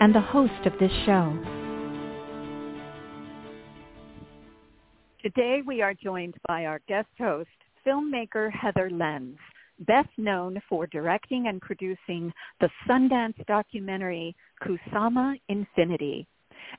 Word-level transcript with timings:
and 0.00 0.14
the 0.14 0.20
host 0.20 0.66
of 0.66 0.72
this 0.78 0.92
show. 1.06 1.36
Today 5.22 5.62
we 5.66 5.82
are 5.82 5.94
joined 5.94 6.34
by 6.46 6.66
our 6.66 6.80
guest 6.86 7.08
host, 7.18 7.48
filmmaker 7.86 8.50
Heather 8.52 8.90
Lenz 8.90 9.38
best 9.80 10.08
known 10.16 10.60
for 10.68 10.86
directing 10.86 11.48
and 11.48 11.60
producing 11.60 12.32
the 12.60 12.70
Sundance 12.88 13.34
documentary 13.46 14.34
Kusama 14.62 15.38
Infinity. 15.48 16.26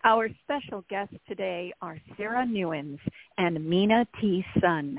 Our 0.03 0.29
special 0.43 0.83
guests 0.89 1.15
today 1.27 1.73
are 1.81 1.97
Sara 2.17 2.45
Newens 2.45 2.99
and 3.37 3.63
Mina 3.63 4.05
T. 4.19 4.43
Son. 4.61 4.97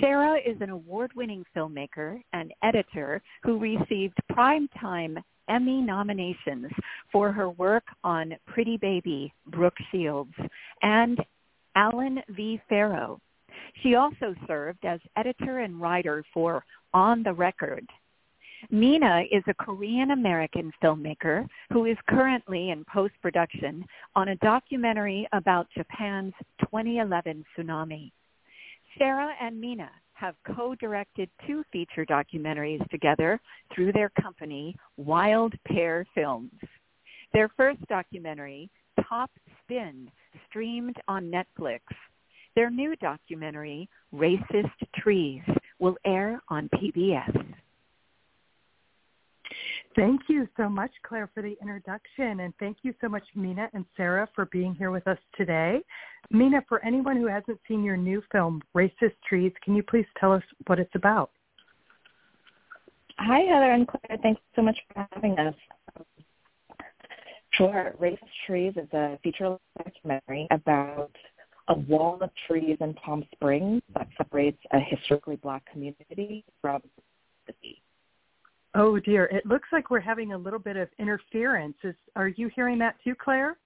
Sara 0.00 0.36
is 0.36 0.56
an 0.60 0.70
award-winning 0.70 1.44
filmmaker 1.56 2.20
and 2.32 2.52
editor 2.62 3.22
who 3.42 3.58
received 3.58 4.16
Primetime 4.32 5.22
Emmy 5.48 5.80
nominations 5.80 6.70
for 7.10 7.32
her 7.32 7.50
work 7.50 7.84
on 8.04 8.36
Pretty 8.46 8.76
Baby, 8.76 9.32
Brooke 9.46 9.76
Shields, 9.90 10.34
and 10.82 11.18
Allen 11.74 12.22
v. 12.30 12.60
Farrow. 12.68 13.20
She 13.82 13.94
also 13.94 14.34
served 14.46 14.84
as 14.84 15.00
editor 15.16 15.60
and 15.60 15.80
writer 15.80 16.24
for 16.32 16.64
On 16.94 17.22
the 17.22 17.32
Record. 17.32 17.86
Mina 18.70 19.22
is 19.30 19.44
a 19.46 19.54
Korean-American 19.54 20.72
filmmaker 20.82 21.46
who 21.72 21.84
is 21.84 21.96
currently 22.08 22.70
in 22.70 22.84
post-production 22.92 23.84
on 24.16 24.28
a 24.28 24.36
documentary 24.36 25.28
about 25.32 25.68
Japan's 25.76 26.34
2011 26.60 27.44
tsunami. 27.56 28.10
Sara 28.98 29.32
and 29.40 29.60
Mina 29.60 29.90
have 30.18 30.34
co-directed 30.56 31.30
two 31.46 31.62
feature 31.72 32.04
documentaries 32.04 32.86
together 32.90 33.40
through 33.74 33.92
their 33.92 34.10
company, 34.20 34.74
Wild 34.96 35.54
Pair 35.66 36.04
Films. 36.14 36.50
Their 37.32 37.48
first 37.56 37.80
documentary, 37.88 38.68
Top 39.08 39.30
Spin, 39.62 40.10
streamed 40.48 40.96
on 41.06 41.30
Netflix. 41.30 41.80
Their 42.56 42.70
new 42.70 42.96
documentary, 42.96 43.88
Racist 44.12 44.72
Trees, 44.96 45.42
will 45.78 45.96
air 46.04 46.40
on 46.48 46.68
PBS. 46.74 47.44
Thank 49.96 50.22
you 50.28 50.48
so 50.56 50.68
much, 50.68 50.90
Claire, 51.02 51.30
for 51.34 51.42
the 51.42 51.56
introduction. 51.60 52.40
And 52.40 52.52
thank 52.58 52.78
you 52.82 52.94
so 53.00 53.08
much, 53.08 53.24
Mina 53.34 53.68
and 53.72 53.84
Sara, 53.96 54.28
for 54.34 54.46
being 54.46 54.74
here 54.74 54.90
with 54.90 55.06
us 55.08 55.18
today. 55.36 55.80
Mina, 56.30 56.62
for 56.68 56.84
anyone 56.84 57.16
who 57.16 57.26
hasn't 57.26 57.58
seen 57.66 57.82
your 57.82 57.96
new 57.96 58.22
film, 58.30 58.62
Racist 58.76 59.14
Trees, 59.28 59.52
can 59.64 59.74
you 59.74 59.82
please 59.82 60.06
tell 60.18 60.32
us 60.32 60.42
what 60.66 60.78
it's 60.78 60.94
about? 60.94 61.30
Hi, 63.18 63.40
Heather 63.40 63.72
and 63.72 63.88
Claire. 63.88 64.18
Thanks 64.22 64.40
so 64.54 64.62
much 64.62 64.78
for 64.92 65.06
having 65.12 65.38
us. 65.38 65.54
Sure. 67.52 67.94
Racist 68.00 68.18
Trees 68.46 68.74
is 68.76 68.88
a 68.92 69.18
feature 69.24 69.56
documentary 69.82 70.46
about 70.52 71.10
a 71.68 71.74
wall 71.74 72.18
of 72.20 72.30
trees 72.46 72.76
in 72.80 72.94
Palm 72.94 73.24
Springs 73.32 73.82
that 73.94 74.08
separates 74.16 74.58
a 74.72 74.78
historically 74.78 75.36
black 75.36 75.64
community 75.70 76.44
from 76.62 76.80
the 77.46 77.52
city. 77.52 77.82
Oh 78.78 79.00
dear, 79.00 79.24
it 79.24 79.44
looks 79.44 79.68
like 79.72 79.90
we're 79.90 79.98
having 79.98 80.32
a 80.32 80.38
little 80.38 80.60
bit 80.60 80.76
of 80.76 80.88
interference. 81.00 81.74
Is 81.82 81.96
are 82.14 82.28
you 82.28 82.48
hearing 82.54 82.78
that 82.78 82.94
too, 83.02 83.16
Claire? 83.16 83.56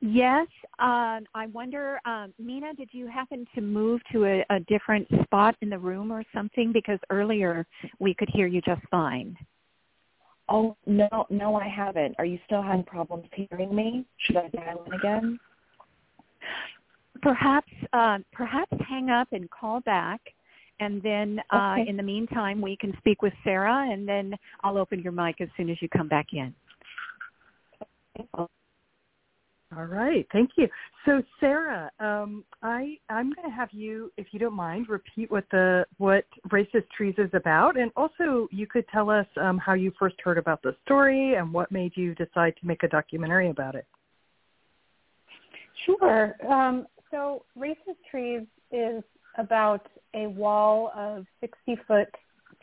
Yes. 0.00 0.48
Um, 0.80 1.24
I 1.32 1.46
wonder, 1.52 2.00
um, 2.04 2.34
Mina, 2.36 2.74
did 2.74 2.88
you 2.90 3.06
happen 3.06 3.46
to 3.54 3.60
move 3.60 4.00
to 4.10 4.24
a, 4.24 4.44
a 4.50 4.58
different 4.66 5.06
spot 5.22 5.54
in 5.60 5.70
the 5.70 5.78
room 5.78 6.10
or 6.10 6.24
something? 6.34 6.72
Because 6.72 6.98
earlier 7.08 7.64
we 8.00 8.14
could 8.14 8.28
hear 8.32 8.48
you 8.48 8.60
just 8.62 8.82
fine. 8.90 9.36
Oh 10.48 10.76
no, 10.86 11.26
no, 11.30 11.54
I 11.54 11.68
haven't. 11.68 12.16
Are 12.18 12.24
you 12.24 12.40
still 12.46 12.62
having 12.62 12.82
problems 12.82 13.26
hearing 13.32 13.72
me? 13.72 14.04
Should 14.18 14.38
I 14.38 14.48
dial 14.48 14.82
in 14.88 14.92
again? 14.94 15.38
Perhaps, 17.22 17.70
uh, 17.92 18.18
perhaps 18.32 18.72
hang 18.88 19.08
up 19.08 19.28
and 19.30 19.48
call 19.50 19.80
back 19.82 20.20
and 20.80 21.02
then 21.02 21.40
uh, 21.52 21.76
okay. 21.78 21.88
in 21.88 21.96
the 21.96 22.02
meantime, 22.02 22.60
we 22.60 22.76
can 22.76 22.94
speak 22.98 23.22
with 23.22 23.32
Sara, 23.42 23.90
and 23.90 24.08
then 24.08 24.34
I'll 24.62 24.78
open 24.78 25.00
your 25.00 25.12
mic 25.12 25.40
as 25.40 25.48
soon 25.56 25.70
as 25.70 25.80
you 25.80 25.88
come 25.88 26.08
back 26.08 26.26
in. 26.32 26.54
All 29.76 29.86
right, 29.86 30.26
thank 30.32 30.50
you. 30.56 30.68
So, 31.04 31.22
Sara, 31.40 31.90
um, 31.98 32.44
I 32.62 32.96
I'm 33.08 33.32
going 33.32 33.48
to 33.48 33.54
have 33.54 33.70
you, 33.72 34.12
if 34.16 34.28
you 34.30 34.38
don't 34.38 34.54
mind, 34.54 34.88
repeat 34.88 35.30
what 35.30 35.44
the 35.50 35.84
what 35.98 36.24
Racist 36.50 36.88
Trees 36.96 37.14
is 37.18 37.30
about, 37.32 37.76
and 37.76 37.90
also 37.96 38.46
you 38.52 38.66
could 38.66 38.84
tell 38.88 39.10
us 39.10 39.26
um, 39.40 39.58
how 39.58 39.72
you 39.74 39.92
first 39.98 40.16
heard 40.22 40.38
about 40.38 40.62
the 40.62 40.76
story 40.84 41.34
and 41.34 41.52
what 41.52 41.72
made 41.72 41.92
you 41.96 42.14
decide 42.14 42.54
to 42.60 42.66
make 42.66 42.84
a 42.84 42.88
documentary 42.88 43.50
about 43.50 43.74
it. 43.74 43.86
Sure. 45.86 46.36
Um, 46.48 46.86
so, 47.10 47.44
Racist 47.58 47.98
Trees 48.10 48.42
is 48.70 49.02
about 49.38 49.86
a 50.14 50.26
wall 50.28 50.92
of 50.96 51.26
60 51.40 51.78
foot 51.86 52.08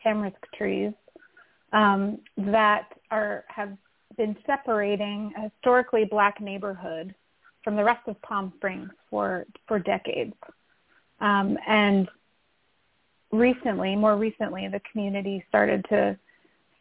tamarisk 0.03 0.34
trees 0.57 0.94
um, 1.73 2.19
that 2.38 2.89
are 3.12 3.45
have 3.47 3.78
been 4.17 4.35
separating 4.45 5.34
a 5.38 5.50
historically 5.50 6.06
black 6.06 6.41
neighborhood 6.41 7.16
from 7.63 7.75
the 7.75 7.84
rest 7.84 8.07
of 8.07 8.22
Palm 8.22 8.51
Springs 8.57 8.89
for 9.09 9.45
for 9.67 9.79
decades. 9.79 10.34
Um, 11.19 11.57
and 11.67 12.09
recently, 13.31 13.95
more 13.95 14.18
recently, 14.18 14.68
the 14.68 14.81
community 14.91 15.44
started 15.47 15.85
to 15.89 16.18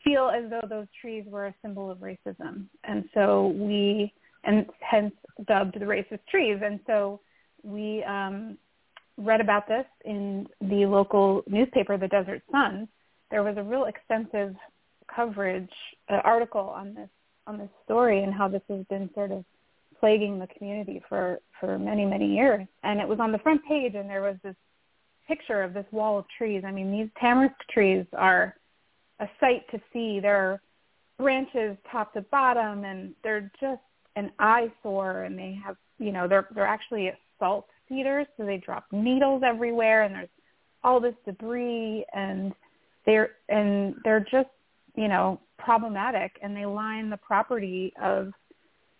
feel 0.02 0.30
as 0.30 0.48
though 0.50 0.66
those 0.68 0.86
trees 1.00 1.24
were 1.26 1.46
a 1.46 1.54
symbol 1.62 1.90
of 1.90 1.98
racism, 1.98 2.64
and 2.84 3.08
so 3.14 3.48
we 3.48 4.12
and 4.44 4.66
hence 4.80 5.14
dubbed 5.46 5.78
the 5.78 5.84
racist 5.84 6.20
trees. 6.30 6.58
And 6.64 6.80
so 6.86 7.20
we 7.62 8.02
um, 8.04 8.56
read 9.20 9.40
about 9.40 9.68
this 9.68 9.84
in 10.04 10.46
the 10.60 10.86
local 10.86 11.42
newspaper, 11.46 11.96
the 11.96 12.08
Desert 12.08 12.42
Sun. 12.50 12.88
There 13.30 13.42
was 13.42 13.56
a 13.56 13.62
real 13.62 13.84
extensive 13.84 14.56
coverage 15.14 15.70
uh, 16.08 16.20
article 16.24 16.60
on 16.60 16.94
this 16.94 17.08
on 17.46 17.58
this 17.58 17.68
story 17.84 18.22
and 18.22 18.32
how 18.32 18.48
this 18.48 18.62
has 18.68 18.84
been 18.88 19.10
sort 19.14 19.32
of 19.32 19.44
plaguing 19.98 20.38
the 20.38 20.46
community 20.46 21.02
for 21.08 21.40
for 21.58 21.78
many 21.78 22.04
many 22.04 22.34
years. 22.34 22.66
And 22.82 23.00
it 23.00 23.08
was 23.08 23.20
on 23.20 23.32
the 23.32 23.38
front 23.38 23.62
page, 23.66 23.94
and 23.94 24.08
there 24.08 24.22
was 24.22 24.36
this 24.42 24.56
picture 25.28 25.62
of 25.62 25.74
this 25.74 25.86
wall 25.92 26.18
of 26.18 26.24
trees. 26.36 26.62
I 26.66 26.72
mean, 26.72 26.90
these 26.90 27.08
tamarisk 27.22 27.54
trees 27.72 28.04
are 28.16 28.56
a 29.20 29.28
sight 29.38 29.64
to 29.70 29.80
see. 29.92 30.18
They're 30.20 30.60
branches 31.18 31.76
top 31.92 32.14
to 32.14 32.22
bottom, 32.22 32.84
and 32.84 33.14
they're 33.22 33.50
just 33.60 33.82
an 34.16 34.30
eyesore. 34.38 35.24
And 35.24 35.38
they 35.38 35.58
have, 35.64 35.76
you 35.98 36.12
know, 36.12 36.26
they're 36.26 36.48
they're 36.54 36.66
actually 36.66 37.12
salt 37.38 37.66
so 37.90 38.46
they 38.46 38.58
drop 38.58 38.84
needles 38.92 39.42
everywhere, 39.44 40.02
and 40.04 40.14
there's 40.14 40.28
all 40.82 41.00
this 41.00 41.14
debris, 41.24 42.04
and 42.14 42.52
they're 43.04 43.32
and 43.48 43.94
they're 44.04 44.26
just 44.30 44.48
you 44.94 45.08
know 45.08 45.40
problematic, 45.58 46.38
and 46.42 46.56
they 46.56 46.66
line 46.66 47.10
the 47.10 47.16
property 47.16 47.92
of 48.02 48.32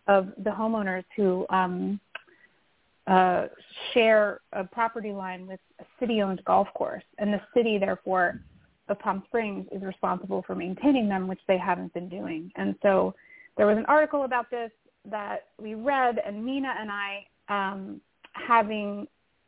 of 0.07 0.29
the 0.39 0.51
homeowners 0.51 1.05
who 1.17 1.47
um, 1.51 2.01
uh, 3.07 3.47
share 3.95 4.41
a 4.53 4.65
property 4.65 5.13
line 5.13 5.47
with 5.47 5.61
a 5.81 5.85
city-owned 5.99 6.43
golf 6.45 6.69
course, 6.75 7.05
and 7.19 7.33
the 7.33 7.41
city, 7.55 7.79
therefore, 7.79 8.41
of 8.89 8.99
Palm 8.99 9.23
Springs 9.27 9.67
is 9.71 9.83
responsible 9.83 10.43
for 10.47 10.55
maintaining 10.55 11.09
them, 11.09 11.29
which 11.29 11.41
they 11.47 11.59
haven't 11.59 11.95
been 11.95 12.09
doing. 12.09 12.51
And 12.57 12.75
so 12.83 13.15
there 13.57 13.67
was 13.67 13.79
an 13.79 13.87
article 13.87 14.25
about 14.25 14.51
this 14.51 14.71
that 15.09 15.49
we 15.61 15.75
read, 15.75 16.21
and 16.27 16.45
Mina 16.45 16.75
and 16.79 16.91
I 16.91 17.27
um, 17.49 18.01
having 18.33 19.07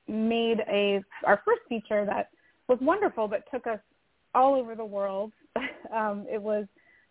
made 0.09 0.61
a 0.69 1.03
our 1.25 1.41
first 1.45 1.63
feature 1.69 2.05
that 2.05 2.29
was 2.69 2.79
wonderful 2.81 3.29
but 3.29 3.45
took 3.53 3.67
us 3.67 3.79
all 4.35 4.55
over 4.55 4.75
the 4.75 4.85
world. 4.85 5.33
um, 5.95 6.27
it 6.31 6.41
was 6.41 6.67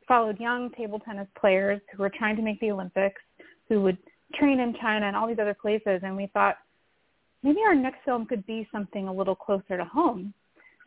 followed 0.07 0.39
young 0.39 0.69
table 0.71 0.99
tennis 0.99 1.27
players 1.39 1.79
who 1.95 2.01
were 2.03 2.09
trying 2.09 2.35
to 2.35 2.41
make 2.41 2.59
the 2.59 2.71
Olympics, 2.71 3.21
who 3.69 3.81
would 3.81 3.97
train 4.35 4.59
in 4.59 4.75
China 4.81 5.05
and 5.05 5.15
all 5.15 5.27
these 5.27 5.39
other 5.39 5.53
places, 5.53 6.01
and 6.03 6.15
we 6.15 6.27
thought 6.33 6.57
maybe 7.43 7.59
our 7.65 7.75
next 7.75 7.99
film 8.05 8.25
could 8.25 8.45
be 8.45 8.67
something 8.71 9.07
a 9.07 9.13
little 9.13 9.35
closer 9.35 9.77
to 9.77 9.85
home. 9.85 10.33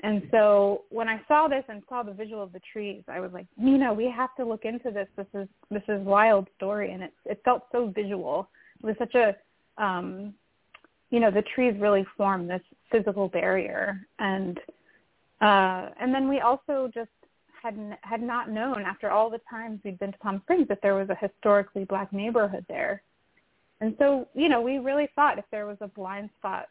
and 0.03 0.23
so 0.31 0.83
when 0.91 1.09
I 1.09 1.21
saw 1.29 1.47
this 1.49 1.65
and 1.69 1.83
saw 1.89 2.03
the 2.03 2.13
visual 2.13 2.43
of 2.43 2.53
the 2.53 2.61
trees, 2.73 3.03
I 3.09 3.21
was 3.21 3.33
like, 3.33 3.47
Mina, 3.57 3.95
we 3.95 4.11
have 4.11 4.35
to 4.37 4.45
look 4.45 4.65
into 4.65 4.91
this. 4.91 5.09
This 5.17 5.27
is 5.35 5.49
this 5.71 5.83
is 5.89 6.05
wild 6.05 6.49
story, 6.57 6.93
and 6.93 7.03
it 7.03 7.13
it 7.25 7.41
felt 7.45 7.63
so 7.73 7.87
visual. 7.95 8.49
It 8.83 8.87
was 8.87 8.97
such 8.99 9.15
a, 9.15 9.37
um, 9.83 10.35
you 11.15 11.21
know, 11.21 11.31
the 11.31 11.45
trees 11.55 11.75
really 11.79 12.05
form 12.17 12.49
this 12.49 12.61
physical 12.91 13.29
barrier, 13.29 14.05
and 14.19 14.59
uh, 15.41 15.91
and 16.01 16.13
then 16.13 16.29
we 16.29 16.41
also 16.41 16.91
just 16.93 17.11
had 17.63 17.77
had 18.03 18.21
not 18.21 18.51
known 18.51 18.83
after 18.83 19.13
all 19.13 19.31
the 19.31 19.41
times 19.49 19.79
we'd 19.85 19.97
been 20.01 20.11
to 20.11 20.19
Palm 20.19 20.41
Springs 20.43 20.67
that 20.67 20.81
there 20.83 20.97
was 20.97 21.09
a 21.11 21.15
historically 21.15 21.85
black 21.85 22.13
neighborhood 22.13 22.67
there, 22.69 23.01
and 23.81 23.95
so 23.97 24.27
you 24.35 24.49
know 24.49 24.61
we 24.61 24.79
really 24.79 25.09
thought 25.15 25.39
if 25.39 25.45
there 25.53 25.67
was 25.67 25.77
a 25.83 25.87
blind 25.87 26.31
spot 26.41 26.67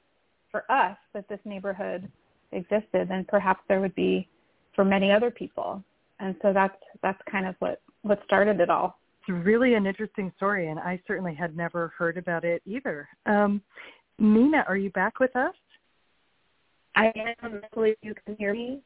for 0.51 0.69
us 0.69 0.97
that 1.13 1.29
this 1.29 1.39
neighborhood 1.45 2.11
existed, 2.51 3.07
then 3.07 3.25
perhaps 3.29 3.61
there 3.69 3.79
would 3.79 3.95
be 3.95 4.27
for 4.75 4.83
many 4.83 5.09
other 5.09 5.31
people. 5.31 5.81
And 6.19 6.35
so 6.41 6.51
that's 6.51 6.75
that's 7.01 7.21
kind 7.31 7.47
of 7.47 7.55
what 7.59 7.81
what 8.01 8.19
started 8.25 8.59
it 8.59 8.69
all. 8.69 8.99
It's 9.21 9.45
really 9.45 9.75
an 9.75 9.87
interesting 9.87 10.33
story, 10.35 10.67
and 10.67 10.81
I 10.81 11.01
certainly 11.07 11.33
had 11.33 11.55
never 11.55 11.93
heard 11.97 12.17
about 12.17 12.43
it 12.43 12.61
either. 12.65 13.07
Um, 13.25 13.61
Mina, 14.19 14.63
are 14.67 14.77
you 14.77 14.89
back 14.91 15.19
with 15.19 15.35
us? 15.35 15.53
I 16.95 17.11
am. 17.41 17.61
Hopefully, 17.61 17.95
you 18.01 18.13
can 18.25 18.35
hear 18.37 18.53
me. 18.53 18.81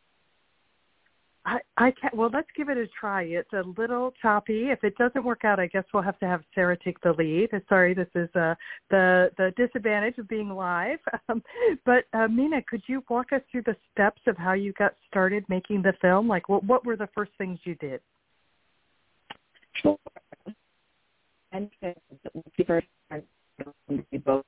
I, 1.45 1.59
I 1.77 1.91
can't. 1.91 2.13
Well, 2.15 2.29
let's 2.33 2.47
give 2.57 2.67
it 2.67 2.77
a 2.77 2.87
try. 2.99 3.23
It's 3.23 3.51
a 3.53 3.63
little 3.79 4.13
choppy. 4.21 4.69
If 4.69 4.83
it 4.83 4.97
doesn't 4.97 5.23
work 5.23 5.45
out, 5.45 5.61
I 5.61 5.67
guess 5.67 5.85
we'll 5.93 6.03
have 6.03 6.19
to 6.19 6.27
have 6.27 6.41
Sara 6.53 6.77
take 6.77 6.99
the 6.99 7.13
lead. 7.13 7.49
Sorry, 7.69 7.93
this 7.93 8.09
is 8.15 8.29
uh, 8.35 8.55
the 8.89 9.31
the 9.37 9.53
disadvantage 9.55 10.17
of 10.17 10.27
being 10.27 10.49
live. 10.49 10.99
Um, 11.29 11.43
but 11.85 12.05
uh, 12.13 12.27
Mina, 12.29 12.61
could 12.61 12.81
you 12.87 13.03
walk 13.09 13.33
us 13.33 13.41
through 13.51 13.63
the 13.63 13.75
steps 13.91 14.21
of 14.27 14.37
how 14.37 14.53
you 14.53 14.71
got 14.73 14.93
started 15.09 15.43
making 15.49 15.81
the 15.81 15.91
film? 15.99 16.25
Like, 16.27 16.47
what 16.47 16.63
what 16.63 16.85
were 16.85 16.95
the 16.95 17.09
first 17.13 17.31
things 17.37 17.59
you 17.63 17.75
did? 17.75 17.99
Sure. 19.81 19.97
And 21.51 21.69
first 22.65 22.87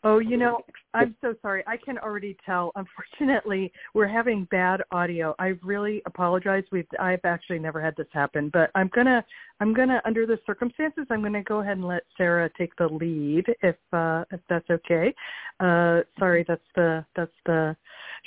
Oh, 0.04 0.20
you 0.20 0.38
know, 0.38 0.60
I'm 0.94 1.16
so 1.22 1.34
sorry. 1.42 1.64
I 1.68 1.78
can 1.78 1.98
already 1.98 2.38
tell. 2.46 2.72
Unfortunately, 2.76 3.72
we're 3.94 4.08
having 4.08 4.48
bad 4.52 4.82
audio. 4.92 5.36
I 5.40 5.54
really 5.64 6.02
apologize. 6.06 6.64
We've 6.72 6.88
I've 7.00 7.24
actually 7.24 7.60
never 7.60 7.82
had 7.82 7.96
this 7.98 8.08
happen, 8.12 8.50
but 8.54 8.70
I'm 8.76 8.90
gonna 8.94 9.24
I'm 9.60 9.74
gonna 9.74 10.02
under 10.06 10.26
the 10.26 10.40
circumstances 10.46 11.06
I'm 11.10 11.22
gonna 11.22 11.44
go 11.44 11.60
ahead 11.62 11.78
and 11.78 11.88
let 11.88 12.04
Sara 12.18 12.50
take 12.58 12.76
the 12.76 12.88
lead 12.88 13.46
if 13.62 13.76
uh, 13.94 14.26
if 14.32 14.40
that's 14.50 14.70
okay. 14.70 15.14
Uh, 15.60 16.02
sorry, 16.18 16.46
that's 16.48 16.62
the 16.76 17.06
that's 17.16 17.32
the 17.46 17.76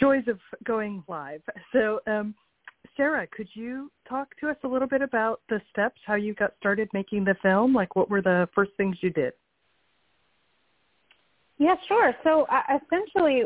joys 0.00 0.24
of 0.28 0.38
going 0.64 1.04
live. 1.08 1.42
So. 1.72 2.00
um 2.06 2.34
Sara, 2.96 3.26
could 3.28 3.48
you 3.54 3.90
talk 4.06 4.28
to 4.38 4.50
us 4.50 4.56
a 4.64 4.68
little 4.68 4.88
bit 4.88 5.00
about 5.00 5.40
the 5.48 5.62
steps, 5.70 5.98
how 6.04 6.14
you 6.14 6.34
got 6.34 6.52
started 6.58 6.90
making 6.92 7.24
the 7.24 7.34
film? 7.40 7.72
Like, 7.72 7.96
what 7.96 8.10
were 8.10 8.20
the 8.20 8.46
first 8.54 8.72
things 8.76 8.96
you 9.00 9.08
did? 9.08 9.32
Yeah, 11.58 11.74
sure. 11.86 12.14
So 12.24 12.46
uh, 12.50 12.78
essentially, 12.84 13.44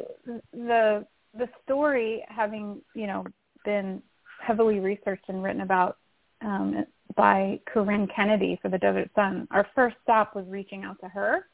the 0.52 1.06
the 1.36 1.48
story, 1.64 2.24
having 2.28 2.80
you 2.94 3.06
know 3.06 3.24
been 3.64 4.02
heavily 4.40 4.80
researched 4.80 5.24
and 5.28 5.42
written 5.42 5.62
about 5.62 5.98
um, 6.40 6.84
by 7.14 7.60
Corinne 7.66 8.08
Kennedy 8.14 8.58
for 8.62 8.68
the 8.68 8.78
Desert 8.78 9.10
Sun, 9.14 9.48
our 9.50 9.66
first 9.74 9.96
stop 10.02 10.34
was 10.34 10.44
reaching 10.48 10.84
out 10.84 10.98
to 11.00 11.08
her 11.08 11.46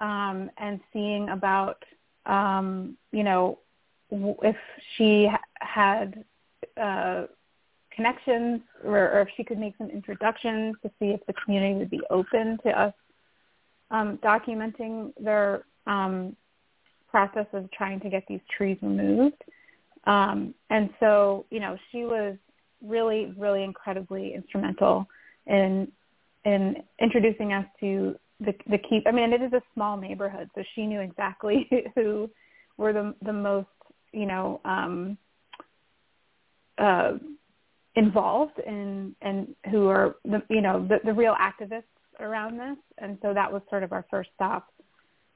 um, 0.00 0.50
and 0.58 0.80
seeing 0.92 1.28
about 1.30 1.82
um, 2.26 2.96
you 3.10 3.22
know 3.24 3.58
if 4.10 4.56
she 4.96 5.28
had 5.60 6.24
uh, 6.80 7.24
connections 7.94 8.60
or, 8.84 9.10
or 9.10 9.20
if 9.20 9.28
she 9.36 9.44
could 9.44 9.58
make 9.58 9.74
some 9.78 9.90
introductions 9.90 10.76
to 10.82 10.90
see 10.98 11.06
if 11.06 11.20
the 11.26 11.32
community 11.44 11.74
would 11.74 11.90
be 11.90 12.00
open 12.10 12.58
to 12.64 12.70
us 12.70 12.94
um, 13.90 14.18
documenting 14.18 15.12
their 15.20 15.64
um, 15.86 16.36
process 17.10 17.46
of 17.52 17.70
trying 17.72 18.00
to 18.00 18.08
get 18.08 18.24
these 18.28 18.40
trees 18.56 18.78
removed. 18.82 19.42
Um, 20.04 20.54
and 20.70 20.90
so, 20.98 21.46
you 21.50 21.60
know, 21.60 21.76
she 21.90 22.04
was 22.04 22.36
really, 22.84 23.32
really 23.38 23.62
incredibly 23.62 24.34
instrumental 24.34 25.06
in 25.46 25.90
in 26.44 26.82
introducing 27.00 27.52
us 27.52 27.66
to 27.80 28.16
the 28.40 28.54
the 28.68 28.78
key. 28.78 29.00
I 29.06 29.12
mean, 29.12 29.32
it 29.32 29.42
is 29.42 29.52
a 29.52 29.62
small 29.74 29.96
neighborhood, 29.96 30.50
so 30.54 30.62
she 30.74 30.86
knew 30.86 31.00
exactly 31.00 31.68
who 31.94 32.28
were 32.76 32.92
the 32.92 33.14
the 33.22 33.32
most, 33.32 33.68
you 34.12 34.26
know, 34.26 34.60
um, 34.64 35.16
uh, 36.78 37.12
involved 37.94 38.58
in 38.66 39.14
and 39.22 39.54
who 39.70 39.88
are 39.88 40.16
the 40.24 40.42
you 40.48 40.60
know 40.60 40.86
the, 40.86 40.98
the 41.04 41.12
real 41.12 41.36
activists 41.40 41.84
around 42.18 42.58
this. 42.58 42.76
And 42.98 43.18
so 43.22 43.32
that 43.34 43.52
was 43.52 43.62
sort 43.70 43.82
of 43.82 43.92
our 43.92 44.04
first 44.10 44.30
stop 44.34 44.68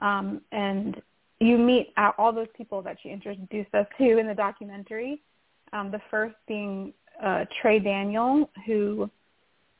um, 0.00 0.40
and 0.52 1.00
you 1.40 1.58
meet 1.58 1.93
all 2.19 2.32
those 2.32 2.48
people 2.56 2.82
that 2.82 2.96
she 3.02 3.10
introduced 3.10 3.75
us 3.75 3.87
to 3.98 4.19
in 4.19 4.26
the 4.26 4.34
documentary. 4.34 5.22
Um, 5.72 5.90
the 5.90 6.00
first 6.10 6.34
being 6.48 6.93
uh, 7.22 7.44
Trey 7.60 7.78
Daniel, 7.78 8.50
who 8.66 9.10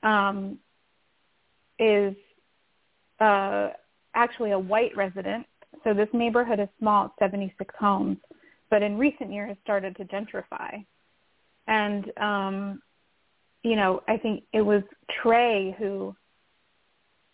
um, 0.03 0.59
is 1.79 2.15
uh, 3.21 3.71
actually 4.15 4.53
a 4.53 4.59
white 4.59 4.97
resident. 4.97 5.47
So 5.85 5.95
this 5.95 6.09
neighborhood 6.13 6.61
is 6.61 6.69
small, 6.79 7.15
76 7.19 7.75
homes, 7.79 8.19
but 8.71 8.83
in 8.83 8.99
recent 8.99 9.33
years 9.33 9.49
has 9.49 9.57
started 9.63 9.97
to 9.97 10.05
gentrify. 10.05 10.85
And, 11.69 12.11
um, 12.19 12.83
you 13.63 13.77
know, 13.77 14.03
I 14.09 14.17
think 14.17 14.45
it 14.53 14.63
was 14.63 14.83
Trey 15.23 15.75
who 15.79 16.15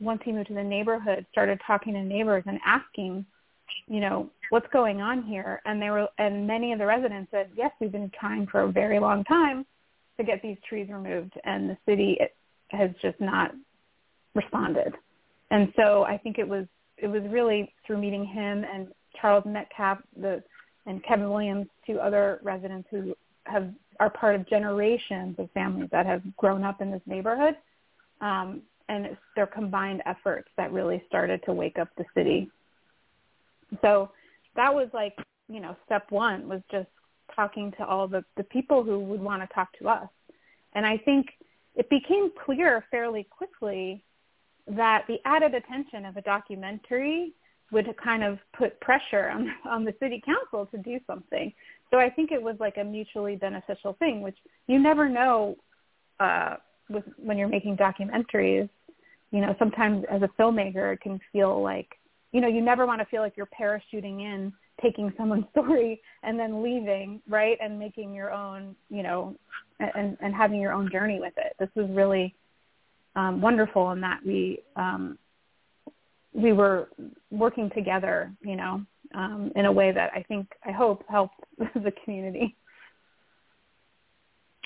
once 0.02 0.20
he 0.24 0.32
moved 0.32 0.48
to 0.48 0.54
the 0.54 0.62
neighborhood, 0.62 1.24
started 1.30 1.60
talking 1.66 1.94
to 1.94 2.02
neighbors 2.02 2.44
and 2.46 2.58
asking, 2.64 3.24
you 3.86 4.00
know, 4.00 4.28
what's 4.50 4.66
going 4.72 5.00
on 5.00 5.22
here? 5.22 5.60
And 5.64 5.80
they 5.80 5.90
were, 5.90 6.08
and 6.18 6.46
many 6.46 6.72
of 6.72 6.78
the 6.78 6.86
residents 6.86 7.30
said, 7.30 7.50
yes, 7.56 7.70
we've 7.80 7.92
been 7.92 8.10
trying 8.18 8.46
for 8.46 8.62
a 8.62 8.72
very 8.72 8.98
long 8.98 9.24
time 9.24 9.64
to 10.18 10.24
get 10.24 10.42
these 10.42 10.56
trees 10.68 10.88
removed, 10.90 11.32
and 11.44 11.70
the 11.70 11.76
city 11.86 12.18
has 12.68 12.90
just 13.00 13.20
not 13.20 13.52
responded. 14.34 14.94
And 15.50 15.72
so 15.76 16.04
I 16.04 16.18
think 16.18 16.38
it 16.38 16.48
was 16.48 16.66
it 16.98 17.08
was 17.08 17.22
really 17.28 17.72
through 17.86 17.98
meeting 17.98 18.24
him 18.24 18.64
and 18.64 18.88
Charles 19.20 19.44
Metcalf, 19.46 19.98
the 20.20 20.42
and 20.86 21.02
Kevin 21.04 21.30
Williams, 21.30 21.66
two 21.86 21.98
other 21.98 22.40
residents 22.42 22.88
who 22.90 23.14
have 23.44 23.70
are 24.00 24.10
part 24.10 24.34
of 24.34 24.48
generations 24.48 25.36
of 25.38 25.50
families 25.52 25.88
that 25.92 26.06
have 26.06 26.22
grown 26.36 26.64
up 26.64 26.80
in 26.80 26.90
this 26.90 27.02
neighborhood. 27.06 27.54
Um, 28.20 28.62
and 28.92 29.06
it's 29.06 29.20
their 29.34 29.46
combined 29.46 30.02
efforts 30.04 30.48
that 30.58 30.70
really 30.70 31.02
started 31.08 31.42
to 31.46 31.52
wake 31.54 31.78
up 31.78 31.88
the 31.96 32.04
city. 32.14 32.50
So 33.80 34.10
that 34.54 34.74
was 34.74 34.88
like, 34.92 35.16
you 35.48 35.60
know, 35.60 35.74
step 35.86 36.10
one 36.10 36.46
was 36.46 36.60
just 36.70 36.88
talking 37.34 37.72
to 37.78 37.86
all 37.86 38.06
the, 38.06 38.22
the 38.36 38.44
people 38.44 38.84
who 38.84 38.98
would 39.00 39.20
want 39.20 39.40
to 39.42 39.54
talk 39.54 39.68
to 39.78 39.88
us. 39.88 40.08
And 40.74 40.84
I 40.84 40.98
think 40.98 41.26
it 41.74 41.88
became 41.88 42.30
clear 42.44 42.84
fairly 42.90 43.26
quickly 43.30 44.04
that 44.66 45.04
the 45.08 45.16
added 45.24 45.54
attention 45.54 46.04
of 46.04 46.18
a 46.18 46.22
documentary 46.22 47.32
would 47.70 47.88
kind 47.96 48.22
of 48.22 48.38
put 48.56 48.78
pressure 48.80 49.30
on 49.30 49.50
on 49.64 49.84
the 49.84 49.94
city 50.00 50.22
council 50.24 50.66
to 50.66 50.76
do 50.76 51.00
something. 51.06 51.50
So 51.90 51.98
I 51.98 52.10
think 52.10 52.30
it 52.30 52.42
was 52.42 52.56
like 52.60 52.76
a 52.76 52.84
mutually 52.84 53.36
beneficial 53.36 53.94
thing, 53.94 54.20
which 54.20 54.36
you 54.66 54.78
never 54.78 55.08
know 55.08 55.56
uh, 56.20 56.56
with 56.90 57.04
when 57.16 57.38
you're 57.38 57.48
making 57.48 57.76
documentaries, 57.78 58.68
you 59.32 59.40
know, 59.40 59.56
sometimes 59.58 60.04
as 60.10 60.22
a 60.22 60.28
filmmaker 60.40 60.92
it 60.92 61.00
can 61.00 61.18
feel 61.32 61.62
like, 61.62 61.88
you 62.32 62.40
know, 62.40 62.48
you 62.48 62.60
never 62.60 62.86
want 62.86 63.00
to 63.00 63.06
feel 63.06 63.22
like 63.22 63.36
you're 63.36 63.48
parachuting 63.58 64.20
in, 64.20 64.52
taking 64.80 65.12
someone's 65.16 65.46
story 65.50 66.00
and 66.22 66.38
then 66.38 66.62
leaving, 66.62 67.20
right? 67.28 67.58
And 67.60 67.78
making 67.78 68.14
your 68.14 68.32
own, 68.32 68.76
you 68.90 69.02
know, 69.02 69.34
and 69.80 70.16
and 70.20 70.34
having 70.34 70.60
your 70.60 70.72
own 70.72 70.90
journey 70.92 71.18
with 71.18 71.34
it. 71.36 71.54
This 71.58 71.70
was 71.74 71.88
really 71.90 72.34
um, 73.16 73.40
wonderful 73.40 73.90
in 73.92 74.00
that 74.02 74.20
we 74.24 74.60
um, 74.76 75.18
we 76.32 76.52
were 76.52 76.88
working 77.30 77.70
together, 77.74 78.32
you 78.42 78.56
know, 78.56 78.82
um, 79.14 79.52
in 79.56 79.66
a 79.66 79.72
way 79.72 79.92
that 79.92 80.10
I 80.14 80.22
think 80.22 80.48
I 80.64 80.72
hope 80.72 81.04
helped 81.08 81.40
the 81.58 81.92
community. 82.04 82.56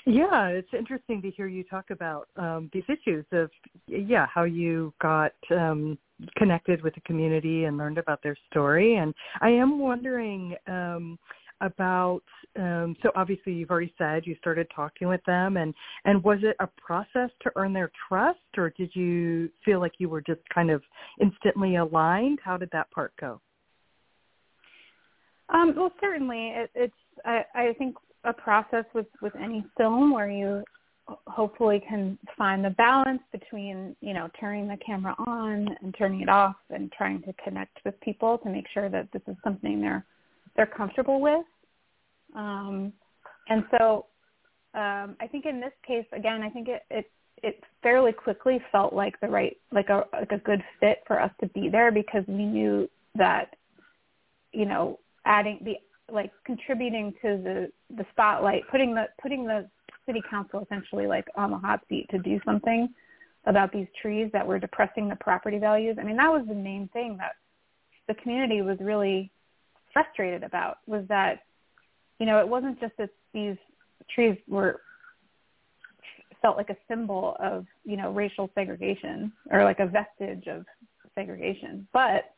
Yeah, 0.09 0.47
it's 0.47 0.69
interesting 0.71 1.21
to 1.21 1.31
hear 1.31 1.47
you 1.47 1.65
talk 1.65 1.89
about 1.89 2.29
um, 2.37 2.69
these 2.71 2.85
issues 2.87 3.25
of 3.33 3.49
yeah 3.87 4.25
how 4.33 4.45
you 4.45 4.93
got 5.01 5.33
um, 5.51 5.97
connected 6.37 6.81
with 6.81 6.95
the 6.95 7.01
community 7.01 7.65
and 7.65 7.77
learned 7.77 7.97
about 7.97 8.23
their 8.23 8.37
story. 8.49 8.95
And 8.95 9.13
I 9.41 9.49
am 9.49 9.79
wondering 9.79 10.55
um, 10.65 11.19
about 11.59 12.21
um, 12.57 12.95
so 13.03 13.11
obviously 13.17 13.51
you've 13.51 13.69
already 13.69 13.93
said 13.97 14.25
you 14.25 14.37
started 14.39 14.67
talking 14.73 15.09
with 15.09 15.19
them, 15.25 15.57
and 15.57 15.73
and 16.05 16.23
was 16.23 16.39
it 16.41 16.55
a 16.61 16.69
process 16.77 17.29
to 17.41 17.51
earn 17.57 17.73
their 17.73 17.91
trust, 18.07 18.39
or 18.55 18.69
did 18.77 18.91
you 18.93 19.49
feel 19.65 19.81
like 19.81 19.95
you 19.97 20.07
were 20.07 20.21
just 20.21 20.39
kind 20.55 20.71
of 20.71 20.81
instantly 21.19 21.75
aligned? 21.75 22.39
How 22.41 22.55
did 22.55 22.69
that 22.71 22.89
part 22.91 23.11
go? 23.19 23.41
Um, 25.49 25.73
well, 25.75 25.91
certainly 25.99 26.53
it, 26.55 26.71
it's 26.75 26.93
I, 27.25 27.43
I 27.53 27.73
think 27.77 27.95
a 28.27 28.33
process 28.33 28.85
with 28.93 29.07
with 29.21 29.33
any 29.35 29.65
film 29.77 30.11
where 30.11 30.29
you 30.29 30.63
hopefully 31.25 31.81
can 31.87 32.17
find 32.37 32.63
the 32.63 32.69
balance 32.71 33.21
between 33.31 33.95
you 34.01 34.13
know 34.13 34.29
turning 34.39 34.67
the 34.67 34.77
camera 34.85 35.15
on 35.25 35.67
and 35.81 35.95
turning 35.97 36.21
it 36.21 36.29
off 36.29 36.57
and 36.69 36.91
trying 36.91 37.21
to 37.21 37.33
connect 37.43 37.77
with 37.85 37.99
people 38.01 38.37
to 38.39 38.49
make 38.49 38.65
sure 38.73 38.89
that 38.89 39.07
this 39.13 39.21
is 39.27 39.35
something 39.43 39.81
they're 39.81 40.05
they're 40.55 40.65
comfortable 40.65 41.21
with. 41.21 41.45
Um, 42.35 42.91
and 43.47 43.63
so 43.71 44.07
um, 44.73 45.15
I 45.21 45.27
think 45.31 45.45
in 45.45 45.61
this 45.61 45.73
case 45.85 46.05
again 46.11 46.41
I 46.43 46.49
think 46.49 46.67
it, 46.67 46.83
it 46.89 47.09
it 47.43 47.63
fairly 47.81 48.11
quickly 48.11 48.59
felt 48.71 48.93
like 48.93 49.19
the 49.21 49.27
right 49.27 49.55
like 49.71 49.89
a 49.89 50.03
like 50.11 50.31
a 50.31 50.39
good 50.39 50.61
fit 50.79 51.03
for 51.07 51.21
us 51.21 51.31
to 51.39 51.47
be 51.49 51.69
there 51.69 51.91
because 51.91 52.23
we 52.27 52.45
knew 52.45 52.89
that 53.15 53.55
you 54.51 54.65
know 54.65 54.99
adding 55.25 55.59
the 55.63 55.75
like 56.11 56.31
contributing 56.45 57.13
to 57.21 57.37
the 57.43 57.71
the 57.95 58.05
spotlight 58.11 58.63
putting 58.71 58.95
the 58.95 59.05
putting 59.21 59.45
the 59.45 59.69
city 60.05 60.21
council 60.29 60.61
essentially 60.63 61.05
like 61.05 61.25
on 61.35 61.51
the 61.51 61.57
hot 61.57 61.81
seat 61.89 62.07
to 62.09 62.17
do 62.19 62.39
something 62.45 62.87
about 63.47 63.71
these 63.71 63.87
trees 64.01 64.29
that 64.33 64.45
were 64.45 64.59
depressing 64.59 65.07
the 65.07 65.15
property 65.15 65.57
values. 65.57 65.97
I 65.99 66.03
mean, 66.03 66.17
that 66.17 66.31
was 66.31 66.45
the 66.47 66.53
main 66.53 66.89
thing 66.93 67.17
that 67.17 67.33
the 68.07 68.13
community 68.21 68.61
was 68.61 68.77
really 68.79 69.31
frustrated 69.93 70.43
about 70.43 70.77
was 70.85 71.03
that, 71.07 71.39
you 72.19 72.25
know, 72.25 72.39
it 72.39 72.47
wasn't 72.47 72.79
just 72.79 72.93
that 72.97 73.09
these 73.33 73.55
trees 74.13 74.37
were 74.47 74.81
felt 76.41 76.57
like 76.57 76.69
a 76.69 76.77
symbol 76.87 77.35
of, 77.39 77.65
you 77.83 77.97
know, 77.97 78.11
racial 78.11 78.49
segregation 78.53 79.31
or 79.49 79.63
like 79.63 79.79
a 79.79 79.87
vestige 79.87 80.47
of 80.47 80.65
segregation, 81.15 81.87
but 81.93 82.33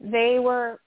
they 0.00 0.38
were 0.40 0.80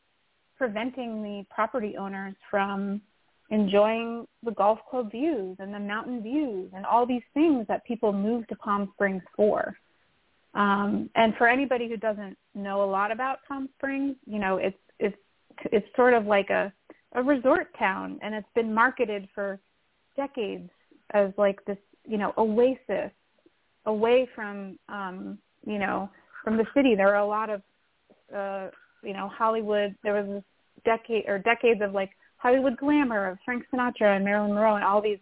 preventing 0.64 1.22
the 1.22 1.46
property 1.54 1.98
owners 1.98 2.36
from 2.50 3.02
enjoying 3.50 4.26
the 4.44 4.52
golf 4.52 4.80
club 4.90 5.12
views 5.12 5.58
and 5.60 5.74
the 5.74 5.80
mountain 5.80 6.24
views 6.24 6.72
and 6.74 6.86
all 6.86 7.06
these 7.06 7.22
things 7.34 7.66
that 7.68 7.84
people 7.84 8.14
move 8.14 8.48
to 8.48 8.56
Palm 8.56 8.90
Springs 8.94 9.22
for. 9.36 9.76
Um, 10.54 11.10
and 11.16 11.36
for 11.36 11.50
anybody 11.50 11.90
who 11.90 11.98
doesn't 11.98 12.38
know 12.56 12.82
a 12.82 12.90
lot 12.90 13.12
about 13.12 13.40
Palm 13.46 13.68
Springs, 13.78 14.16
you 14.26 14.40
know, 14.40 14.56
it's 14.56 14.78
it's 15.00 15.18
it's 15.66 15.88
sort 15.98 16.14
of 16.14 16.28
like 16.28 16.50
a 16.50 16.72
a 17.12 17.22
resort 17.22 17.68
town, 17.78 18.20
and 18.22 18.34
it's 18.34 18.48
been 18.56 18.74
marketed 18.74 19.28
for 19.36 19.60
decades 20.16 20.70
as 21.14 21.34
like 21.38 21.60
this, 21.66 21.78
you 22.08 22.18
know, 22.18 22.34
oasis 22.38 23.12
away 23.86 24.30
from, 24.34 24.80
um, 24.88 25.38
you 25.66 25.78
know, 25.78 26.10
from 26.42 26.56
the 26.56 26.66
city. 26.74 26.96
There 26.96 27.14
are 27.14 27.22
a 27.22 27.28
lot 27.28 27.50
of, 27.50 27.62
uh, 28.34 28.68
you 29.04 29.12
know, 29.12 29.28
Hollywood. 29.28 29.94
There 30.04 30.14
was 30.14 30.28
this 30.28 30.44
decade 30.86 31.26
or 31.28 31.40
decades 31.40 31.82
of 31.82 31.94
like 31.94 32.12
Hollywood 32.38 32.78
glamour 32.78 33.28
of 33.28 33.38
Frank 33.46 33.64
Sinatra 33.74 34.16
and 34.16 34.26
Marilyn 34.26 34.54
Monroe 34.54 34.76
and 34.76 34.84
all 34.84 35.02
these 35.02 35.20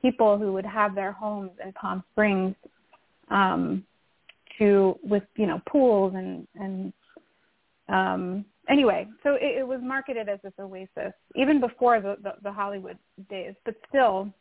people 0.00 0.38
who 0.38 0.52
would 0.52 0.66
have 0.66 0.94
their 0.94 1.12
homes 1.12 1.50
in 1.64 1.72
Palm 1.72 2.02
Springs 2.12 2.54
um 3.30 3.84
to 4.58 4.98
with 5.02 5.22
you 5.36 5.46
know 5.46 5.60
pools 5.70 6.12
and 6.14 6.46
and 6.56 6.92
um 7.88 8.44
anyway 8.68 9.06
so 9.22 9.34
it, 9.34 9.58
it 9.58 9.66
was 9.66 9.80
marketed 9.82 10.28
as 10.28 10.38
this 10.42 10.52
oasis 10.60 11.12
even 11.34 11.60
before 11.60 12.00
the, 12.00 12.16
the 12.22 12.32
the 12.42 12.52
Hollywood 12.52 12.98
days 13.30 13.54
but 13.64 13.74
still 13.88 14.32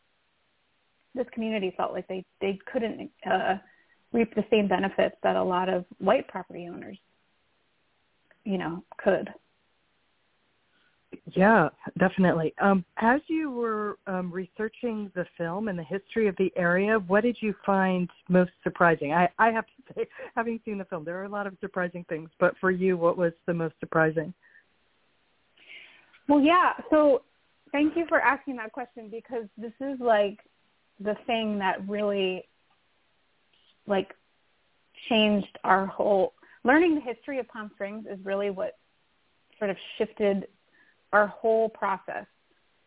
this 1.15 1.27
community 1.33 1.73
felt 1.75 1.93
like 1.93 2.07
they 2.07 2.23
they 2.39 2.59
couldn't 2.71 3.09
uh 3.29 3.55
reap 4.13 4.33
the 4.35 4.45
same 4.51 4.67
benefits 4.67 5.15
that 5.23 5.35
a 5.35 5.43
lot 5.43 5.69
of 5.69 5.85
white 5.99 6.27
property 6.27 6.67
owners 6.71 6.97
you 8.43 8.57
know 8.57 8.83
could 8.97 9.29
yeah, 11.33 11.69
definitely. 11.97 12.53
Um, 12.61 12.85
as 12.97 13.21
you 13.27 13.51
were 13.51 13.97
um, 14.07 14.31
researching 14.31 15.11
the 15.15 15.25
film 15.37 15.67
and 15.67 15.77
the 15.77 15.83
history 15.83 16.27
of 16.27 16.35
the 16.37 16.51
area, 16.55 16.99
what 16.99 17.23
did 17.23 17.37
you 17.39 17.53
find 17.65 18.09
most 18.29 18.51
surprising? 18.63 19.13
I, 19.13 19.29
I 19.37 19.51
have 19.51 19.65
to 19.65 19.93
say, 19.95 20.07
having 20.35 20.59
seen 20.65 20.77
the 20.77 20.85
film, 20.85 21.03
there 21.03 21.19
are 21.19 21.25
a 21.25 21.29
lot 21.29 21.47
of 21.47 21.55
surprising 21.59 22.05
things. 22.09 22.29
But 22.39 22.55
for 22.59 22.71
you, 22.71 22.97
what 22.97 23.17
was 23.17 23.33
the 23.45 23.53
most 23.53 23.75
surprising? 23.79 24.33
Well, 26.27 26.41
yeah. 26.41 26.73
So 26.89 27.23
thank 27.71 27.95
you 27.95 28.05
for 28.07 28.19
asking 28.21 28.57
that 28.57 28.71
question 28.71 29.09
because 29.09 29.45
this 29.57 29.73
is 29.81 29.99
like 29.99 30.39
the 30.99 31.15
thing 31.27 31.59
that 31.59 31.87
really 31.87 32.43
like 33.87 34.13
changed 35.09 35.57
our 35.63 35.85
whole 35.87 36.33
learning 36.63 36.95
the 36.95 37.01
history 37.01 37.39
of 37.39 37.47
Palm 37.47 37.71
Springs 37.73 38.05
is 38.09 38.23
really 38.23 38.49
what 38.49 38.77
sort 39.57 39.69
of 39.69 39.77
shifted 39.97 40.47
our 41.13 41.27
whole 41.27 41.69
process. 41.69 42.25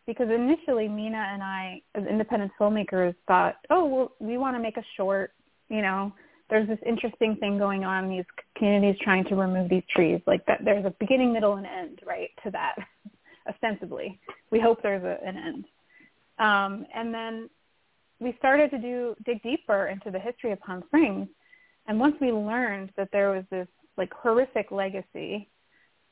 Because 0.07 0.29
initially, 0.29 0.87
Mina 0.87 1.17
and 1.17 1.41
I, 1.41 1.81
as 1.95 2.05
independent 2.05 2.51
filmmakers, 2.59 3.15
thought, 3.27 3.55
oh, 3.71 3.85
well, 3.85 4.11
we 4.19 4.37
want 4.37 4.55
to 4.55 4.61
make 4.61 4.77
a 4.77 4.83
short. 4.95 5.31
You 5.69 5.81
know, 5.81 6.13
there's 6.49 6.67
this 6.67 6.77
interesting 6.85 7.35
thing 7.37 7.57
going 7.57 7.83
on. 7.85 8.07
These 8.07 8.25
communities 8.55 8.99
trying 9.01 9.25
to 9.25 9.35
remove 9.35 9.69
these 9.69 9.83
trees. 9.95 10.21
Like 10.27 10.45
that, 10.45 10.61
there's 10.63 10.85
a 10.85 10.93
beginning, 10.99 11.33
middle, 11.33 11.55
and 11.55 11.65
end, 11.65 12.01
right, 12.05 12.29
to 12.43 12.51
that. 12.51 12.75
ostensibly, 13.47 14.19
we 14.51 14.59
hope 14.59 14.81
there's 14.81 15.03
a, 15.03 15.17
an 15.25 15.37
end. 15.37 15.65
Um, 16.37 16.85
and 16.93 17.13
then 17.13 17.49
we 18.19 18.35
started 18.37 18.71
to 18.71 18.77
do 18.77 19.15
dig 19.25 19.41
deeper 19.43 19.87
into 19.87 20.11
the 20.11 20.19
history 20.19 20.51
of 20.51 20.59
Palm 20.59 20.83
Springs. 20.87 21.27
And 21.87 21.99
once 21.99 22.15
we 22.19 22.31
learned 22.31 22.91
that 22.97 23.09
there 23.11 23.29
was 23.29 23.43
this 23.51 23.67
like 23.97 24.11
horrific 24.13 24.71
legacy 24.71 25.47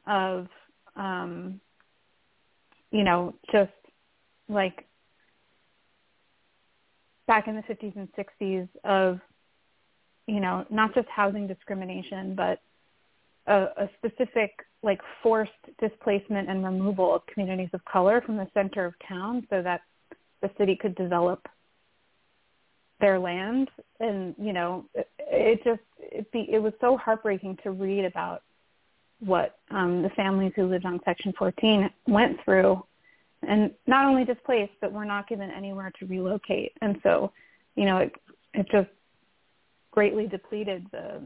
of 0.07 0.47
um, 0.95 1.59
you 2.93 3.03
know, 3.03 3.33
just 3.51 3.71
like 4.47 4.85
back 7.27 7.47
in 7.47 7.55
the 7.55 7.63
50s 7.63 7.95
and 7.95 8.07
60s 8.13 8.69
of, 8.83 9.19
you 10.27 10.39
know, 10.39 10.63
not 10.69 10.93
just 10.93 11.07
housing 11.09 11.47
discrimination, 11.47 12.35
but 12.35 12.61
a, 13.47 13.63
a 13.77 13.89
specific 13.97 14.51
like 14.83 15.01
forced 15.23 15.51
displacement 15.81 16.49
and 16.49 16.63
removal 16.63 17.13
of 17.15 17.25
communities 17.25 17.69
of 17.73 17.83
color 17.85 18.21
from 18.21 18.37
the 18.37 18.47
center 18.53 18.85
of 18.85 18.93
town 19.07 19.45
so 19.49 19.61
that 19.63 19.81
the 20.41 20.51
city 20.57 20.77
could 20.79 20.93
develop 20.95 21.47
their 23.01 23.17
land. 23.17 23.69
And 23.99 24.35
you 24.37 24.53
know 24.53 24.85
it, 24.93 25.09
it 25.19 25.63
just 25.63 25.81
it 25.97 26.31
be 26.31 26.47
it 26.51 26.61
was 26.61 26.73
so 26.79 26.95
heartbreaking 26.95 27.57
to 27.63 27.71
read 27.71 28.05
about 28.05 28.43
what 29.25 29.59
um, 29.71 30.01
the 30.01 30.09
families 30.09 30.53
who 30.55 30.65
lived 30.67 30.85
on 30.85 30.99
Section 31.05 31.33
14 31.37 31.89
went 32.07 32.37
through, 32.43 32.83
and 33.47 33.71
not 33.87 34.05
only 34.05 34.25
displaced, 34.25 34.73
but 34.81 34.91
were 34.91 35.05
not 35.05 35.27
given 35.27 35.51
anywhere 35.51 35.91
to 35.99 36.05
relocate. 36.05 36.73
And 36.81 36.97
so, 37.03 37.31
you 37.75 37.85
know, 37.85 37.97
it 37.97 38.13
it 38.53 38.67
just 38.71 38.89
greatly 39.91 40.27
depleted 40.27 40.85
the 40.91 41.21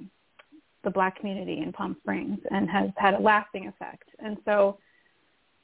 the 0.83 0.91
black 0.91 1.19
community 1.19 1.61
in 1.61 1.71
Palm 1.73 1.97
Springs 2.01 2.39
and 2.51 2.69
has 2.69 2.89
had 2.97 3.13
a 3.13 3.19
lasting 3.19 3.67
effect. 3.67 4.09
And 4.19 4.37
so, 4.45 4.77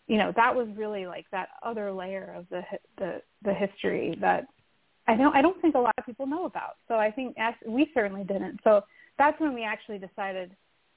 you 0.07 0.17
know, 0.17 0.33
that 0.35 0.53
was 0.53 0.67
really 0.75 1.05
like 1.05 1.25
that 1.31 1.49
other 1.61 1.91
layer 1.91 2.33
of 2.35 2.45
the 2.49 2.63
the 2.97 3.21
the 3.43 3.53
history 3.53 4.17
that 4.21 4.45
I 5.07 5.15
don't 5.15 5.35
I 5.35 5.41
don't 5.41 5.61
think 5.61 5.75
a 5.75 5.79
lot 5.79 5.93
of 5.97 6.05
people 6.05 6.25
know 6.25 6.45
about. 6.45 6.77
So 6.87 6.95
I 6.95 7.11
think 7.11 7.35
we 7.65 7.89
certainly 7.93 8.23
didn't. 8.23 8.59
So 8.63 8.83
that's 9.17 9.39
when 9.39 9.53
we 9.53 9.63
actually 9.63 9.99
decided, 9.99 10.55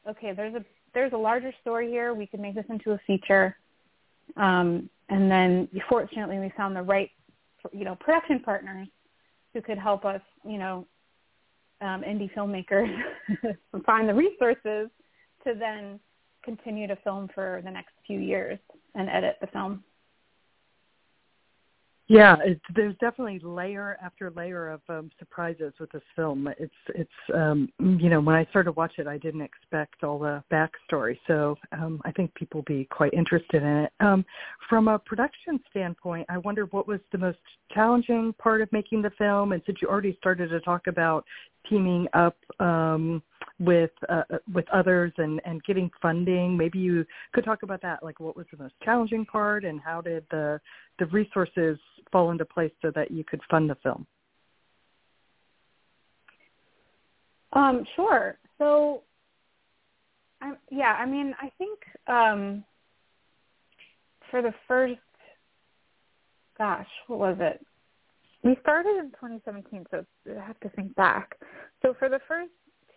okay, 0.08 0.32
there's 0.32 0.54
a 0.54 0.64
there's 0.96 1.12
a 1.12 1.16
larger 1.16 1.52
story 1.60 1.90
here. 1.90 2.14
We 2.14 2.26
could 2.26 2.40
make 2.40 2.54
this 2.54 2.64
into 2.70 2.92
a 2.92 3.00
feature. 3.06 3.54
Um, 4.38 4.88
and 5.10 5.30
then 5.30 5.68
fortunately 5.90 6.38
we 6.38 6.50
found 6.56 6.74
the 6.74 6.80
right, 6.80 7.10
you 7.70 7.84
know, 7.84 7.96
production 7.96 8.40
partners 8.40 8.88
who 9.52 9.60
could 9.60 9.76
help 9.76 10.06
us, 10.06 10.22
you 10.42 10.56
know, 10.56 10.86
um, 11.82 12.00
indie 12.00 12.32
filmmakers 12.32 12.90
find 13.84 14.08
the 14.08 14.14
resources 14.14 14.88
to 15.44 15.54
then 15.54 16.00
continue 16.42 16.86
to 16.86 16.96
film 17.04 17.28
for 17.34 17.60
the 17.62 17.70
next 17.70 17.92
few 18.06 18.18
years 18.18 18.58
and 18.94 19.10
edit 19.10 19.36
the 19.42 19.48
film. 19.48 19.84
Yeah, 22.08 22.36
it's, 22.44 22.60
there's 22.76 22.94
definitely 23.00 23.40
layer 23.40 23.96
after 24.00 24.30
layer 24.30 24.68
of 24.70 24.80
um, 24.88 25.10
surprises 25.18 25.72
with 25.80 25.90
this 25.90 26.02
film. 26.14 26.48
It's 26.58 26.72
it's 26.94 27.10
um, 27.34 27.68
you 27.80 28.08
know 28.08 28.20
when 28.20 28.36
I 28.36 28.44
started 28.50 28.72
watch 28.72 28.92
it, 28.98 29.08
I 29.08 29.18
didn't 29.18 29.40
expect 29.40 30.04
all 30.04 30.20
the 30.20 30.42
backstory, 30.52 31.18
so 31.26 31.56
um, 31.72 32.00
I 32.04 32.12
think 32.12 32.32
people 32.34 32.58
will 32.60 32.76
be 32.76 32.84
quite 32.84 33.12
interested 33.12 33.62
in 33.64 33.68
it. 33.68 33.92
Um, 33.98 34.24
from 34.68 34.86
a 34.86 35.00
production 35.00 35.58
standpoint, 35.70 36.26
I 36.28 36.38
wonder 36.38 36.66
what 36.66 36.86
was 36.86 37.00
the 37.10 37.18
most 37.18 37.38
challenging 37.74 38.32
part 38.38 38.60
of 38.60 38.70
making 38.70 39.02
the 39.02 39.10
film, 39.18 39.50
and 39.50 39.60
since 39.66 39.78
you 39.82 39.88
already 39.88 40.16
started 40.20 40.50
to 40.50 40.60
talk 40.60 40.86
about 40.86 41.24
teaming 41.68 42.06
up 42.12 42.36
um, 42.60 43.22
with 43.58 43.90
uh, 44.08 44.22
with 44.52 44.66
others 44.72 45.12
and 45.18 45.40
and 45.44 45.62
getting 45.64 45.90
funding. 46.00 46.56
Maybe 46.56 46.78
you 46.78 47.04
could 47.32 47.44
talk 47.44 47.62
about 47.62 47.82
that. 47.82 48.02
Like, 48.02 48.20
what 48.20 48.36
was 48.36 48.46
the 48.50 48.62
most 48.62 48.74
challenging 48.84 49.24
part, 49.24 49.64
and 49.64 49.80
how 49.80 50.00
did 50.00 50.24
the 50.30 50.60
the 50.98 51.06
resources 51.06 51.78
fall 52.12 52.30
into 52.30 52.44
place 52.44 52.72
so 52.82 52.90
that 52.94 53.10
you 53.10 53.24
could 53.24 53.40
fund 53.50 53.68
the 53.68 53.76
film? 53.76 54.06
Um, 57.52 57.84
sure. 57.94 58.38
So, 58.58 59.02
I, 60.40 60.54
yeah, 60.70 60.96
I 60.98 61.06
mean, 61.06 61.34
I 61.40 61.50
think 61.58 61.78
um, 62.08 62.64
for 64.30 64.42
the 64.42 64.52
first 64.68 65.00
gosh, 66.58 66.86
what 67.06 67.18
was 67.18 67.36
it? 67.40 67.64
We 68.42 68.56
started 68.60 68.96
in 68.98 69.10
2017, 69.10 69.86
so 69.90 70.04
I 70.30 70.46
have 70.46 70.58
to 70.60 70.68
think 70.70 70.94
back. 70.94 71.36
So 71.82 71.94
for 71.98 72.08
the 72.08 72.20
first 72.28 72.50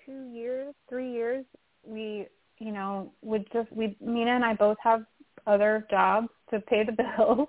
two 0.05 0.25
years, 0.31 0.73
three 0.87 1.11
years, 1.11 1.45
we, 1.83 2.27
you 2.59 2.71
know, 2.71 3.11
would 3.21 3.45
just 3.51 3.71
we 3.71 3.97
Mina 4.01 4.31
and 4.31 4.45
I 4.45 4.53
both 4.53 4.77
have 4.83 5.05
other 5.47 5.87
jobs 5.89 6.29
to 6.51 6.59
pay 6.59 6.83
the 6.83 6.91
bills. 7.17 7.47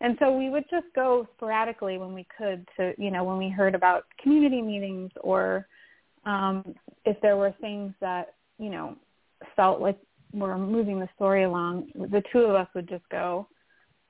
And 0.00 0.16
so 0.18 0.36
we 0.36 0.48
would 0.48 0.64
just 0.70 0.86
go 0.94 1.26
sporadically 1.36 1.98
when 1.98 2.14
we 2.14 2.26
could 2.36 2.66
to, 2.76 2.94
you 2.96 3.10
know, 3.10 3.22
when 3.22 3.36
we 3.36 3.50
heard 3.50 3.74
about 3.74 4.04
community 4.22 4.62
meetings 4.62 5.10
or 5.20 5.66
um, 6.24 6.74
if 7.04 7.20
there 7.20 7.36
were 7.36 7.54
things 7.60 7.92
that, 8.00 8.34
you 8.58 8.70
know, 8.70 8.96
felt 9.56 9.80
like 9.80 9.98
were 10.32 10.56
moving 10.56 11.00
the 11.00 11.08
story 11.16 11.44
along, 11.44 11.90
the 11.94 12.22
two 12.32 12.40
of 12.40 12.54
us 12.54 12.68
would 12.74 12.88
just 12.88 13.08
go. 13.10 13.46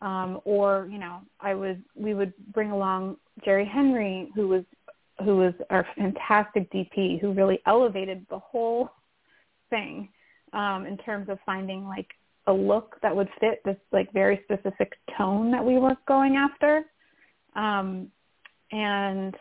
Um, 0.00 0.40
or, 0.44 0.88
you 0.90 0.98
know, 0.98 1.20
I 1.40 1.54
would, 1.54 1.82
we 1.94 2.14
would 2.14 2.32
bring 2.52 2.70
along 2.70 3.16
Jerry 3.44 3.66
Henry, 3.66 4.30
who 4.34 4.48
was, 4.48 4.64
who 5.24 5.36
was 5.36 5.52
our 5.68 5.86
fantastic 5.96 6.72
DP, 6.72 7.20
who 7.20 7.32
really 7.32 7.60
elevated 7.66 8.24
the 8.30 8.38
whole 8.38 8.90
thing 9.70 10.08
um, 10.52 10.86
in 10.86 10.96
terms 10.98 11.28
of 11.28 11.38
finding 11.44 11.86
like 11.86 12.08
a 12.46 12.52
look 12.52 12.96
that 13.02 13.14
would 13.14 13.28
fit 13.38 13.62
this 13.64 13.76
like 13.92 14.12
very 14.12 14.40
specific 14.44 14.92
tone 15.16 15.50
that 15.50 15.64
we 15.64 15.78
were 15.78 15.96
going 16.08 16.36
after. 16.36 16.84
Um, 17.54 18.08
and 18.72 19.34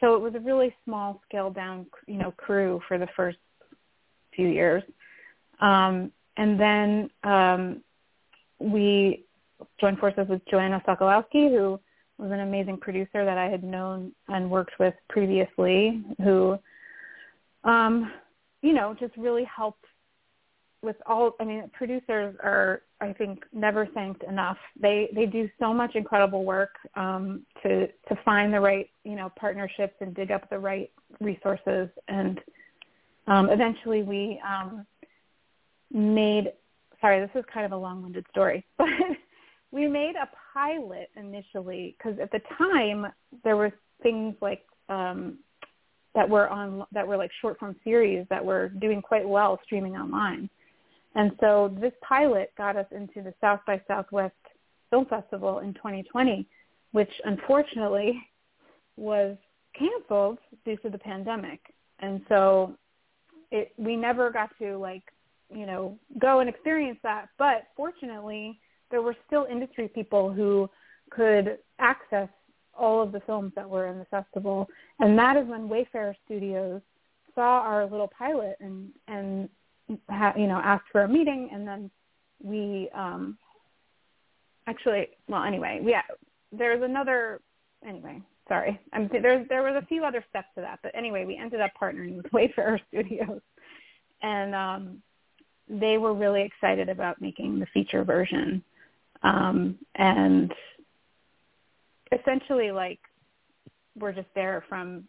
so 0.00 0.14
it 0.14 0.20
was 0.20 0.34
a 0.34 0.40
really 0.40 0.74
small 0.84 1.20
scale 1.28 1.50
down, 1.50 1.86
you 2.06 2.16
know, 2.16 2.32
crew 2.32 2.80
for 2.88 2.98
the 2.98 3.08
first 3.16 3.38
few 4.34 4.48
years. 4.48 4.82
Um, 5.60 6.10
and 6.36 6.58
then 6.58 7.10
um, 7.22 7.82
we 8.58 9.24
joined 9.80 9.98
forces 9.98 10.26
with 10.28 10.40
Joanna 10.50 10.82
Sokolowski, 10.86 11.50
who 11.50 11.78
was 12.18 12.30
an 12.30 12.40
amazing 12.40 12.78
producer 12.78 13.24
that 13.24 13.38
I 13.38 13.46
had 13.46 13.62
known 13.62 14.12
and 14.28 14.50
worked 14.50 14.78
with 14.78 14.94
previously, 15.08 16.02
who, 16.22 16.58
um, 17.64 18.12
you 18.62 18.72
know, 18.72 18.94
just 18.98 19.16
really 19.16 19.44
helped 19.44 19.84
with 20.82 20.96
all 21.06 21.32
i 21.40 21.44
mean 21.44 21.70
producers 21.72 22.34
are 22.42 22.82
i 23.00 23.12
think 23.12 23.44
never 23.52 23.86
thanked 23.86 24.22
enough. 24.24 24.56
They 24.80 25.10
they 25.14 25.26
do 25.26 25.48
so 25.58 25.74
much 25.74 25.94
incredible 25.94 26.44
work 26.44 26.74
um 26.94 27.42
to 27.62 27.86
to 27.86 28.18
find 28.24 28.52
the 28.52 28.60
right 28.60 28.88
you 29.04 29.16
know 29.16 29.30
partnerships 29.38 29.94
and 30.00 30.14
dig 30.14 30.30
up 30.30 30.48
the 30.50 30.58
right 30.58 30.90
resources. 31.20 31.88
And 32.08 32.40
um 33.26 33.50
eventually 33.50 34.02
we 34.02 34.40
um 34.46 34.86
made 35.92 36.52
sorry 37.00 37.20
this 37.20 37.30
is 37.34 37.44
kind 37.52 37.66
of 37.66 37.72
a 37.72 37.76
long 37.76 38.02
winded 38.02 38.26
story 38.30 38.64
but 38.78 38.88
we 39.72 39.86
made 39.86 40.14
a 40.16 40.28
pilot 40.52 41.10
initially 41.16 41.96
because 41.96 42.18
at 42.18 42.30
the 42.32 42.40
time 42.58 43.06
there 43.44 43.56
were 43.56 43.72
things 44.02 44.34
like 44.40 44.64
um 44.88 45.38
that 46.14 46.28
were 46.28 46.48
on 46.48 46.84
that 46.92 47.06
were 47.06 47.16
like 47.16 47.30
short 47.40 47.58
form 47.58 47.76
series 47.84 48.26
that 48.30 48.44
were 48.44 48.68
doing 48.80 49.00
quite 49.00 49.28
well 49.28 49.58
streaming 49.64 49.96
online 49.96 50.48
and 51.14 51.32
so 51.40 51.74
this 51.80 51.92
pilot 52.02 52.52
got 52.56 52.76
us 52.76 52.86
into 52.92 53.22
the 53.22 53.34
South 53.40 53.60
by 53.66 53.80
Southwest 53.88 54.34
Film 54.90 55.06
Festival 55.06 55.58
in 55.60 55.74
2020, 55.74 56.46
which 56.92 57.10
unfortunately 57.24 58.20
was 58.96 59.36
canceled 59.76 60.38
due 60.64 60.76
to 60.78 60.90
the 60.90 60.98
pandemic. 60.98 61.60
And 62.00 62.20
so 62.28 62.76
it, 63.50 63.72
we 63.76 63.96
never 63.96 64.30
got 64.30 64.50
to 64.58 64.76
like, 64.76 65.02
you 65.52 65.66
know, 65.66 65.98
go 66.18 66.40
and 66.40 66.48
experience 66.48 66.98
that. 67.02 67.28
But 67.38 67.66
fortunately, 67.76 68.60
there 68.90 69.02
were 69.02 69.16
still 69.26 69.46
industry 69.50 69.88
people 69.88 70.32
who 70.32 70.70
could 71.10 71.58
access 71.78 72.28
all 72.78 73.02
of 73.02 73.12
the 73.12 73.20
films 73.20 73.52
that 73.56 73.68
were 73.68 73.88
in 73.88 73.98
the 73.98 74.04
festival. 74.06 74.68
And 75.00 75.18
that 75.18 75.36
is 75.36 75.46
when 75.46 75.68
Wayfarer 75.68 76.14
Studios 76.24 76.80
saw 77.34 77.60
our 77.60 77.86
little 77.86 78.10
pilot 78.16 78.56
and, 78.60 78.90
and 79.08 79.48
ha, 80.08 80.32
you 80.36 80.46
know 80.46 80.60
asked 80.62 80.86
for 80.92 81.02
a 81.02 81.08
meeting 81.08 81.50
and 81.52 81.66
then 81.66 81.90
we 82.42 82.88
um 82.94 83.36
actually 84.66 85.08
well 85.28 85.42
anyway 85.42 85.80
yeah 85.84 86.02
there's 86.52 86.82
another 86.82 87.40
anyway 87.86 88.20
sorry. 88.50 88.78
I'm 88.92 89.08
there 89.08 89.46
there 89.48 89.62
was 89.62 89.82
a 89.82 89.86
few 89.86 90.04
other 90.04 90.22
steps 90.28 90.48
to 90.56 90.60
that 90.60 90.80
but 90.82 90.92
anyway 90.94 91.24
we 91.24 91.36
ended 91.36 91.60
up 91.60 91.72
partnering 91.80 92.16
with 92.16 92.26
wayfarer 92.32 92.78
studios. 92.88 93.40
And 94.22 94.54
um 94.54 95.02
they 95.68 95.98
were 95.98 96.12
really 96.12 96.42
excited 96.42 96.88
about 96.88 97.20
making 97.22 97.60
the 97.60 97.66
feature 97.66 98.04
version. 98.04 98.62
Um 99.22 99.78
and 99.94 100.52
essentially 102.12 102.72
like 102.72 102.98
we're 103.96 104.12
just 104.12 104.28
there 104.34 104.64
from 104.68 105.04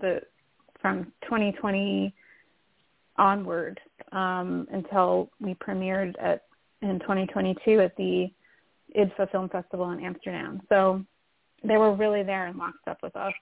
the 0.00 0.22
from 0.80 1.12
2020 1.22 2.14
onward 3.18 3.80
um, 4.12 4.66
until 4.72 5.30
we 5.40 5.54
premiered 5.54 6.14
at 6.20 6.42
in 6.82 6.98
2022 7.00 7.80
at 7.80 7.96
the 7.96 8.30
IDFA 8.96 9.30
Film 9.30 9.48
Festival 9.48 9.90
in 9.90 10.04
Amsterdam. 10.04 10.60
So 10.68 11.02
they 11.64 11.76
were 11.76 11.94
really 11.94 12.22
there 12.22 12.46
and 12.46 12.58
locked 12.58 12.86
up 12.86 12.98
with 13.02 13.16
us, 13.16 13.32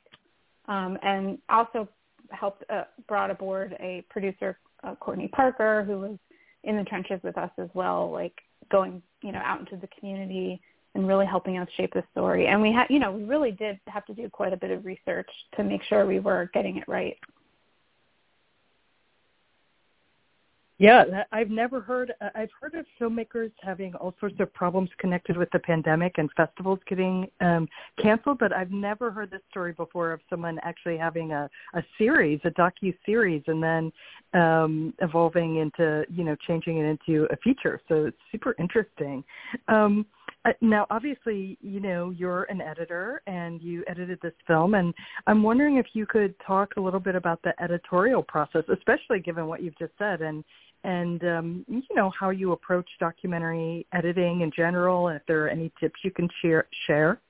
um, 0.67 0.99
and 1.03 1.39
also 1.49 1.89
helped 2.31 2.65
uh, 2.71 2.85
brought 3.09 3.31
aboard 3.31 3.77
a 3.81 4.05
producer, 4.09 4.59
uh, 4.83 4.95
Courtney 4.97 5.29
Parker, 5.29 5.85
who 5.85 5.99
was 5.99 6.19
in 6.63 6.77
the 6.77 6.85
trenches 6.85 7.21
with 7.23 7.37
us 7.37 7.51
as 7.59 7.69
well, 7.75 8.11
like 8.11 8.35
going 8.71 9.03
you 9.23 9.33
know 9.33 9.41
out 9.45 9.61
into 9.61 9.77
the 9.77 9.89
community 9.99 10.61
and 10.95 11.09
really 11.09 11.27
helping 11.27 11.59
us 11.59 11.69
shape 11.77 11.93
the 11.93 12.05
story. 12.13 12.47
And 12.47 12.63
we 12.63 12.73
had 12.73 12.87
you 12.89 12.99
know 12.99 13.13
we 13.13 13.25
really 13.25 13.53
did 13.53 13.79
have 13.89 14.07
to 14.07 14.15
do 14.15 14.29
quite 14.31 14.53
a 14.53 14.57
bit 14.57 14.71
of 14.71 14.85
research 14.85 15.29
to 15.57 15.65
make 15.65 15.83
sure 15.89 16.07
we 16.07 16.21
were 16.21 16.51
getting 16.55 16.79
it 16.79 16.85
right. 16.89 17.17
Yeah, 20.79 21.23
I've 21.31 21.51
never 21.51 21.81
heard. 21.81 22.13
Uh, 22.21 22.31
I've 22.35 22.51
heard 22.61 22.75
of 22.75 22.85
filmmakers 23.01 23.53
having 23.63 23.95
all 23.95 24.13
sorts 24.19 24.35
of 24.41 24.53
problems 24.53 24.91
connected 24.99 25.37
with 25.37 25.49
the 25.53 25.61
pandemic 25.61 26.19
and 26.19 26.29
festivals 26.37 26.81
getting 26.89 27.29
um, 27.41 27.69
canceled, 28.03 28.39
but 28.41 28.53
I've 28.53 28.73
never 28.73 29.13
heard 29.13 29.31
this 29.31 29.41
story 29.49 29.73
before 29.73 30.13
of 30.13 30.21
someone 30.29 30.59
actually 30.65 30.97
having 30.97 31.31
a, 31.31 31.49
a 31.75 31.83
series, 31.97 32.41
a 32.45 32.51
docu 32.51 32.93
series, 33.07 33.43
and 33.47 33.63
then 33.63 33.93
um, 34.35 34.93
evolving 35.01 35.57
into 35.57 36.05
you 36.11 36.25
know 36.25 36.35
changing 36.45 36.79
it 36.79 36.87
into 36.87 37.29
a 37.31 37.37
feature. 37.37 37.81
So 37.89 38.07
it's 38.07 38.17
super 38.33 38.57
interesting. 38.59 39.23
Um, 39.69 40.05
uh, 40.45 40.53
now, 40.61 40.87
obviously, 40.91 41.57
you 41.63 41.81
know, 41.81 42.11
you're 42.11 42.45
an 42.45 42.61
editor 42.61 43.23
and 43.27 43.63
you 43.63 43.83
edited 43.89 44.19
this 44.23 44.35
film, 44.47 44.75
and 44.75 44.93
I'm 45.27 45.43
wondering 45.43 45.77
if 45.77 45.87
you 45.95 46.07
could 46.07 46.35
talk 46.47 46.75
a 46.77 46.81
little 46.81 47.01
bit 47.01 47.15
about 47.15 47.41
the 47.43 47.55
editorial 47.63 48.23
process, 48.23 48.65
especially 48.73 49.21
given 49.21 49.47
what 49.47 49.63
you've 49.63 49.79
just 49.79 49.93
said, 49.99 50.21
and 50.21 50.45
and 50.85 51.25
um, 51.25 51.65
you 51.67 51.83
know 51.95 52.13
how 52.19 52.29
you 52.29 52.53
approach 52.53 52.87
documentary 53.01 53.87
editing 53.95 54.43
in 54.43 54.51
general, 54.55 55.09
and 55.09 55.17
if 55.17 55.23
there 55.27 55.45
are 55.45 55.49
any 55.49 55.73
tips 55.81 56.01
you 56.03 56.11
can 56.11 56.29
share. 56.43 56.67
Share. 56.87 57.21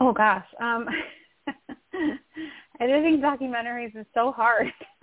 Oh 0.00 0.12
gosh, 0.12 0.46
um, 0.58 0.86
editing 2.80 3.20
documentaries 3.20 3.94
is 3.94 4.06
so 4.14 4.32
hard, 4.32 4.68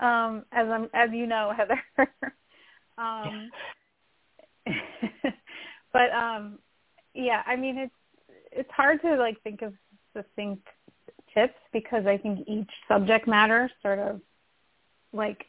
um, 0.00 0.44
as 0.52 0.68
I'm, 0.68 0.88
as 0.94 1.10
you 1.12 1.26
know, 1.26 1.52
Heather. 1.56 1.82
um, 2.98 3.50
but 5.92 6.10
um, 6.12 6.58
yeah, 7.14 7.42
I 7.46 7.56
mean 7.56 7.78
it's 7.78 7.94
it's 8.52 8.70
hard 8.70 9.00
to 9.02 9.16
like 9.16 9.40
think 9.42 9.62
of 9.62 9.72
succinct 10.14 10.66
tips 11.34 11.58
because 11.72 12.06
I 12.06 12.16
think 12.16 12.46
each 12.48 12.70
subject 12.88 13.28
matter 13.28 13.70
sort 13.82 13.98
of 13.98 14.20
like 15.12 15.44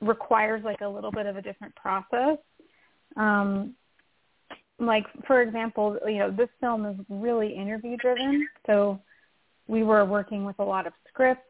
requires 0.00 0.62
like 0.64 0.80
a 0.80 0.88
little 0.88 1.12
bit 1.12 1.26
of 1.26 1.36
a 1.36 1.42
different 1.42 1.74
process. 1.74 2.38
Um, 3.16 3.74
like 4.78 5.04
for 5.26 5.42
example, 5.42 5.98
you 6.06 6.18
know, 6.18 6.30
this 6.30 6.48
film 6.60 6.86
is 6.86 6.96
really 7.08 7.54
interview 7.54 7.96
driven, 7.96 8.48
so 8.66 9.00
we 9.68 9.82
were 9.82 10.04
working 10.04 10.44
with 10.44 10.58
a 10.58 10.64
lot 10.64 10.86
of 10.86 10.92
scripts, 11.08 11.46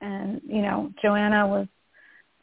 and 0.00 0.40
you 0.44 0.62
know, 0.62 0.92
Joanna 1.00 1.46
was 1.46 1.66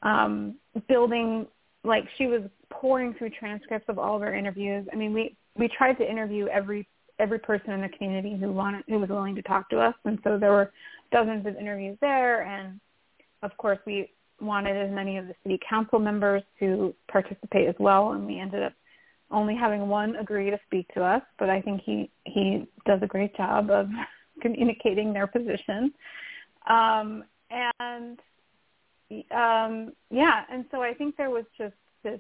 um, 0.01 0.55
building 0.87 1.45
like 1.83 2.05
she 2.17 2.27
was 2.27 2.41
pouring 2.69 3.13
through 3.13 3.31
transcripts 3.31 3.87
of 3.89 3.97
all 3.97 4.15
of 4.15 4.21
our 4.21 4.33
interviews. 4.33 4.85
I 4.91 4.95
mean, 4.95 5.13
we 5.13 5.35
we 5.57 5.67
tried 5.67 5.93
to 5.93 6.09
interview 6.09 6.47
every 6.47 6.87
every 7.19 7.39
person 7.39 7.71
in 7.71 7.81
the 7.81 7.89
community 7.89 8.37
who 8.39 8.51
wanted 8.51 8.83
who 8.87 8.99
was 8.99 9.09
willing 9.09 9.35
to 9.35 9.41
talk 9.41 9.69
to 9.69 9.79
us, 9.79 9.95
and 10.05 10.19
so 10.23 10.37
there 10.37 10.51
were 10.51 10.71
dozens 11.11 11.45
of 11.45 11.55
interviews 11.55 11.97
there, 12.01 12.43
and 12.43 12.79
of 13.43 13.55
course 13.57 13.79
we 13.85 14.11
wanted 14.41 14.77
as 14.77 14.93
many 14.93 15.17
of 15.17 15.27
the 15.27 15.35
city 15.43 15.59
council 15.67 15.99
members 15.99 16.43
to 16.59 16.93
participate 17.11 17.67
as 17.67 17.75
well, 17.79 18.11
and 18.11 18.25
we 18.25 18.39
ended 18.39 18.63
up 18.63 18.73
only 19.31 19.55
having 19.55 19.87
one 19.87 20.15
agree 20.15 20.49
to 20.49 20.59
speak 20.65 20.87
to 20.93 21.03
us. 21.03 21.21
But 21.37 21.49
I 21.49 21.61
think 21.61 21.81
he 21.85 22.09
he 22.25 22.67
does 22.85 22.99
a 23.01 23.07
great 23.07 23.35
job 23.35 23.69
of 23.69 23.87
communicating 24.41 25.13
their 25.13 25.27
position, 25.27 25.93
um, 26.69 27.23
and 27.49 28.19
um, 29.31 29.93
yeah, 30.11 30.43
and 30.51 30.65
so 30.71 30.81
I 30.81 30.93
think 30.93 31.17
there 31.17 31.29
was 31.29 31.45
just 31.57 31.73
this 32.03 32.19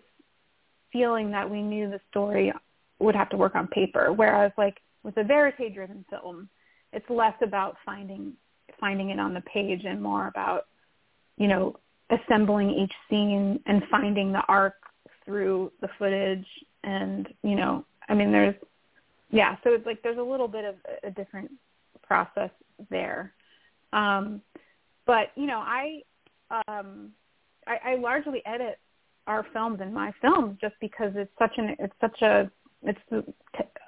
feeling 0.91 1.31
that 1.31 1.49
we 1.49 1.61
knew 1.61 1.89
the 1.89 1.99
story 2.09 2.51
would 2.99 3.15
have 3.15 3.29
to 3.29 3.37
work 3.37 3.55
on 3.55 3.67
paper. 3.67 4.11
Whereas 4.11 4.51
like 4.57 4.77
with 5.03 5.17
a 5.17 5.23
verite 5.23 5.73
driven 5.73 6.03
film, 6.09 6.49
it's 6.91 7.09
less 7.09 7.35
about 7.41 7.77
finding 7.85 8.33
finding 8.79 9.09
it 9.09 9.19
on 9.19 9.33
the 9.33 9.41
page 9.41 9.83
and 9.85 10.01
more 10.01 10.27
about, 10.27 10.67
you 11.37 11.47
know, 11.47 11.75
assembling 12.09 12.69
each 12.69 12.93
scene 13.09 13.59
and 13.65 13.83
finding 13.91 14.31
the 14.31 14.41
arc 14.47 14.75
through 15.25 15.71
the 15.81 15.89
footage 15.97 16.45
and, 16.83 17.27
you 17.43 17.55
know, 17.55 17.85
I 18.07 18.13
mean 18.13 18.31
there's 18.31 18.55
yeah, 19.31 19.57
so 19.63 19.73
it's 19.73 19.85
like 19.85 20.01
there's 20.01 20.17
a 20.17 20.23
little 20.23 20.47
bit 20.47 20.65
of 20.65 20.75
a 21.03 21.11
different 21.11 21.51
process 22.01 22.49
there. 22.89 23.33
Um 23.93 24.41
but, 25.05 25.31
you 25.35 25.47
know, 25.47 25.59
I 25.59 26.01
um 26.51 27.11
I, 27.67 27.91
I 27.91 27.95
largely 27.95 28.41
edit 28.45 28.79
our 29.27 29.45
films 29.53 29.79
and 29.81 29.93
my 29.93 30.11
films 30.21 30.57
just 30.59 30.75
because 30.81 31.11
it's 31.15 31.31
such 31.37 31.53
an 31.57 31.75
it's 31.79 31.93
such 32.01 32.21
a 32.21 32.51
it's 32.83 32.99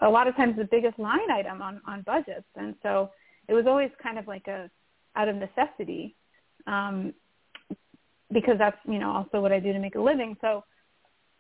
a 0.02 0.10
lot 0.10 0.28
of 0.28 0.36
times 0.36 0.56
the 0.58 0.66
biggest 0.66 1.00
line 1.00 1.32
item 1.32 1.62
on 1.62 1.82
on 1.88 2.02
budgets. 2.02 2.48
And 2.56 2.76
so 2.84 3.12
it 3.48 3.54
was 3.54 3.66
always 3.66 3.90
kind 4.02 4.20
of 4.20 4.28
like 4.28 4.48
a 4.48 4.70
out 5.16 5.28
of 5.28 5.36
necessity 5.36 6.16
um 6.68 7.14
because 8.32 8.58
that's 8.58 8.78
you 8.88 9.00
know 9.00 9.12
also 9.12 9.42
what 9.42 9.52
I 9.52 9.60
do 9.60 9.74
to 9.74 9.80
make 9.80 9.96
a 9.96 10.02
living. 10.02 10.38
So 10.42 10.64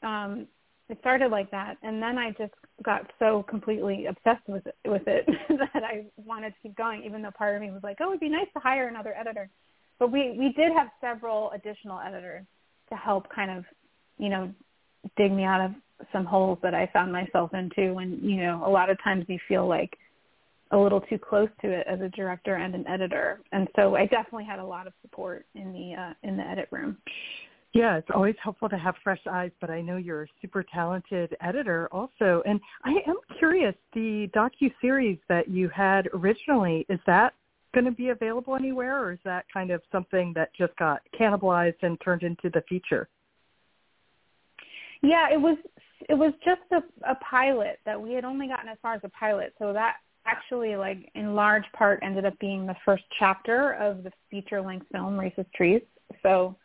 um 0.03 0.47
it 0.89 0.97
started 0.99 1.31
like 1.31 1.51
that. 1.51 1.77
And 1.83 2.01
then 2.01 2.17
I 2.17 2.31
just 2.31 2.53
got 2.83 3.11
so 3.19 3.43
completely 3.43 4.07
obsessed 4.07 4.47
with 4.47 4.65
it 4.65 4.75
with 4.85 5.07
it 5.07 5.25
that 5.49 5.83
I 5.83 6.05
wanted 6.17 6.49
to 6.49 6.55
keep 6.63 6.75
going 6.75 7.03
even 7.03 7.21
though 7.21 7.31
part 7.31 7.55
of 7.55 7.61
me 7.61 7.69
was 7.69 7.83
like 7.83 7.97
oh 8.01 8.09
it'd 8.09 8.19
be 8.19 8.29
nice 8.29 8.47
to 8.53 8.59
hire 8.59 8.87
another 8.87 9.13
editor 9.15 9.49
but 10.01 10.11
we 10.11 10.31
we 10.31 10.51
did 10.53 10.73
have 10.75 10.87
several 10.99 11.51
additional 11.51 11.99
editors 11.99 12.43
to 12.89 12.95
help 12.95 13.27
kind 13.33 13.51
of 13.51 13.63
you 14.17 14.27
know 14.29 14.51
dig 15.15 15.31
me 15.31 15.43
out 15.43 15.61
of 15.61 15.71
some 16.11 16.25
holes 16.25 16.57
that 16.63 16.73
I 16.73 16.89
found 16.91 17.13
myself 17.13 17.53
into 17.53 17.97
and 17.97 18.19
you 18.21 18.37
know 18.37 18.63
a 18.65 18.69
lot 18.69 18.89
of 18.89 18.97
times 19.03 19.25
you 19.29 19.37
feel 19.47 19.67
like 19.67 19.95
a 20.71 20.77
little 20.77 21.01
too 21.01 21.19
close 21.19 21.49
to 21.61 21.69
it 21.69 21.85
as 21.87 22.01
a 22.01 22.09
director 22.09 22.55
and 22.55 22.73
an 22.73 22.85
editor 22.87 23.41
and 23.51 23.67
so 23.75 23.95
I 23.95 24.07
definitely 24.07 24.45
had 24.45 24.57
a 24.57 24.65
lot 24.65 24.87
of 24.87 24.93
support 25.03 25.45
in 25.53 25.71
the 25.71 26.01
uh, 26.01 26.13
in 26.27 26.35
the 26.35 26.43
edit 26.43 26.67
room. 26.71 26.97
Yeah, 27.73 27.95
it's 27.95 28.09
always 28.13 28.35
helpful 28.43 28.67
to 28.67 28.77
have 28.77 28.95
fresh 29.01 29.21
eyes, 29.31 29.51
but 29.61 29.69
I 29.69 29.79
know 29.79 29.95
you're 29.95 30.23
a 30.23 30.27
super 30.41 30.61
talented 30.61 31.37
editor 31.39 31.87
also. 31.93 32.43
And 32.45 32.59
I 32.83 32.95
am 33.07 33.15
curious, 33.39 33.75
the 33.93 34.29
docu 34.35 34.73
series 34.81 35.17
that 35.29 35.47
you 35.47 35.69
had 35.69 36.09
originally, 36.13 36.85
is 36.89 36.99
that 37.07 37.33
going 37.73 37.85
to 37.85 37.91
be 37.91 38.09
available 38.09 38.55
anywhere, 38.55 39.03
or 39.03 39.13
is 39.13 39.19
that 39.25 39.45
kind 39.53 39.71
of 39.71 39.81
something 39.91 40.33
that 40.35 40.49
just 40.57 40.75
got 40.77 41.01
cannibalized 41.19 41.81
and 41.81 41.99
turned 42.03 42.23
into 42.23 42.49
the 42.49 42.63
feature? 42.67 43.09
Yeah, 45.01 45.27
it 45.31 45.39
was 45.39 45.57
it 46.09 46.15
was 46.15 46.33
just 46.43 46.61
a, 46.71 46.83
a 47.09 47.15
pilot 47.15 47.79
that 47.85 47.99
we 47.99 48.13
had 48.13 48.25
only 48.25 48.47
gotten 48.47 48.69
as 48.69 48.77
far 48.81 48.93
as 48.93 49.01
a 49.03 49.09
pilot, 49.09 49.53
so 49.59 49.73
that 49.73 49.97
actually 50.25 50.75
like 50.75 51.09
in 51.15 51.33
large 51.35 51.65
part 51.73 51.99
ended 52.03 52.25
up 52.25 52.37
being 52.39 52.65
the 52.65 52.75
first 52.85 53.03
chapter 53.17 53.73
of 53.73 54.03
the 54.03 54.11
feature 54.29 54.61
length 54.61 54.85
film 54.91 55.17
Racist 55.17 55.51
Trees. 55.55 55.81
So 56.21 56.55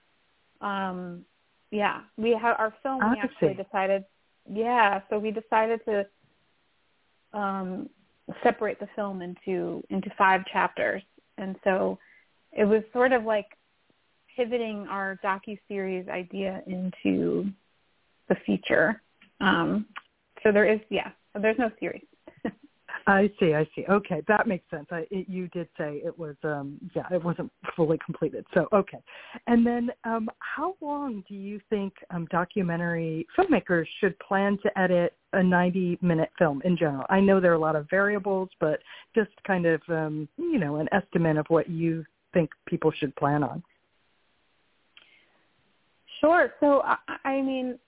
um 0.61 1.25
yeah, 1.71 2.01
we 2.17 2.31
have 2.31 2.57
our 2.59 2.75
film 2.83 3.11
we 3.11 3.19
actually 3.19 3.55
decided 3.55 4.05
yeah, 4.51 5.01
so 5.09 5.19
we 5.19 5.31
decided 5.31 5.81
to 5.87 6.07
um 7.33 7.89
separate 8.43 8.79
the 8.81 8.89
film 8.97 9.23
into 9.23 9.83
into 9.91 10.11
five 10.17 10.43
chapters, 10.53 11.03
and 11.39 11.57
so 11.65 11.99
it 12.53 12.65
was 12.65 12.83
sort 12.93 13.13
of 13.13 13.25
like 13.25 13.47
pivoting 14.37 14.87
our 14.89 15.19
docu 15.25 15.59
series 15.69 16.09
idea 16.09 16.63
into 16.67 17.47
the 18.29 18.37
feature. 18.45 19.01
Um, 19.41 19.87
so 20.43 20.53
there 20.53 20.71
is 20.71 20.81
yeah, 20.91 21.11
there's 21.41 21.59
no 21.59 21.71
series. 21.79 22.05
I 23.09 23.31
see, 23.39 23.55
I 23.55 23.65
see. 23.77 23.85
Okay, 23.89 24.21
that 24.27 24.49
makes 24.49 24.69
sense. 24.69 24.87
I, 24.91 25.07
it, 25.13 25.29
you 25.29 25.47
did 25.49 25.69
say 25.79 26.01
it 26.05 26.17
was, 26.19 26.35
um, 26.43 26.79
yeah, 26.95 27.05
it 27.13 27.23
wasn't 27.23 27.53
fully 27.77 27.99
completed. 28.05 28.45
So, 28.53 28.67
okay. 28.73 28.99
And 29.47 29.65
then, 29.65 29.91
um, 30.05 30.29
how 30.41 30.75
long 30.81 31.23
do 31.29 31.35
you 31.35 31.61
think 31.71 31.93
um, 32.11 32.27
documentary 32.33 33.25
filmmakers 33.39 33.87
should 34.01 34.19
plan 34.19 34.59
to 34.65 34.77
edit 34.79 35.15
a 35.35 35.39
90-minute 35.39 36.31
film 36.37 36.61
in 36.65 36.77
general? 36.77 37.05
I 37.09 37.21
know 37.21 37.39
there 37.39 37.53
are 37.53 37.57
a 37.57 37.61
lot 37.61 37.77
of 37.77 37.89
variables, 37.89 38.49
but 38.59 38.81
just 39.15 39.31
kind 39.47 39.67
of, 39.67 39.81
um, 39.89 40.29
you 40.37 40.59
know, 40.59 40.77
an 40.77 40.89
estimate 40.91 41.37
of 41.37 41.47
what 41.49 41.71
you 41.71 42.05
think 42.35 42.51
people 42.67 42.91
should 42.99 43.15
plan 43.15 43.45
on. 43.45 43.63
Sure. 46.21 46.55
So, 46.59 46.83
I, 46.83 46.97
I 47.25 47.41
mean, 47.41 47.79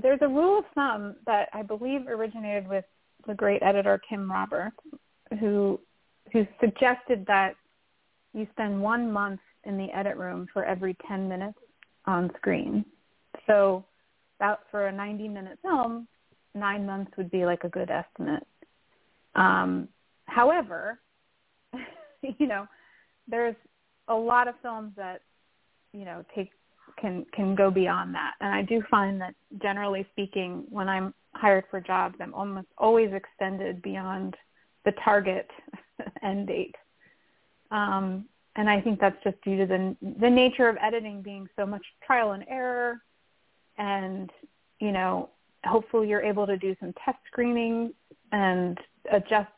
there's 0.00 0.20
a 0.20 0.28
rule 0.28 0.58
of 0.58 0.64
thumb 0.74 1.16
that 1.24 1.48
I 1.54 1.62
believe 1.62 2.08
originated 2.08 2.68
with 2.68 2.84
the 3.26 3.34
great 3.34 3.62
editor 3.62 4.00
Kim 4.08 4.30
Roberts, 4.30 4.76
who 5.40 5.80
who 6.32 6.46
suggested 6.60 7.24
that 7.26 7.54
you 8.32 8.46
spend 8.52 8.80
one 8.80 9.12
month 9.12 9.40
in 9.64 9.76
the 9.76 9.88
edit 9.94 10.16
room 10.16 10.46
for 10.52 10.64
every 10.64 10.96
10 11.06 11.28
minutes 11.28 11.58
on 12.06 12.30
screen. 12.36 12.84
So 13.46 13.84
about 14.38 14.60
for 14.70 14.86
a 14.86 14.92
90 14.92 15.28
minute 15.28 15.58
film, 15.62 16.08
nine 16.54 16.86
months 16.86 17.12
would 17.16 17.30
be 17.30 17.44
like 17.44 17.64
a 17.64 17.68
good 17.68 17.90
estimate. 17.90 18.46
Um, 19.34 19.88
however, 20.26 20.98
you 22.22 22.46
know, 22.46 22.66
there's 23.28 23.56
a 24.08 24.14
lot 24.14 24.48
of 24.48 24.54
films 24.62 24.92
that, 24.96 25.20
you 25.92 26.04
know, 26.04 26.24
take 26.34 26.50
can 27.00 27.26
can 27.32 27.54
go 27.54 27.70
beyond 27.70 28.14
that. 28.14 28.34
And 28.40 28.54
I 28.54 28.62
do 28.62 28.82
find 28.90 29.20
that 29.20 29.34
generally 29.60 30.06
speaking, 30.12 30.64
when 30.68 30.88
I'm 30.88 31.14
hired 31.34 31.64
for 31.70 31.80
jobs, 31.80 32.16
I'm 32.20 32.34
almost 32.34 32.68
always 32.78 33.12
extended 33.12 33.82
beyond 33.82 34.36
the 34.84 34.92
target 35.04 35.50
end 36.22 36.48
date. 36.48 36.74
Um, 37.70 38.26
and 38.56 38.68
I 38.68 38.80
think 38.80 39.00
that's 39.00 39.22
just 39.24 39.40
due 39.42 39.56
to 39.58 39.66
the 39.66 39.96
the 40.20 40.30
nature 40.30 40.68
of 40.68 40.76
editing 40.80 41.22
being 41.22 41.48
so 41.56 41.66
much 41.66 41.84
trial 42.06 42.32
and 42.32 42.44
error, 42.48 43.00
and 43.78 44.30
you 44.78 44.92
know, 44.92 45.30
hopefully 45.64 46.08
you're 46.08 46.22
able 46.22 46.46
to 46.46 46.56
do 46.56 46.76
some 46.80 46.92
test 47.04 47.18
screening 47.26 47.92
and 48.32 48.78
adjust 49.10 49.50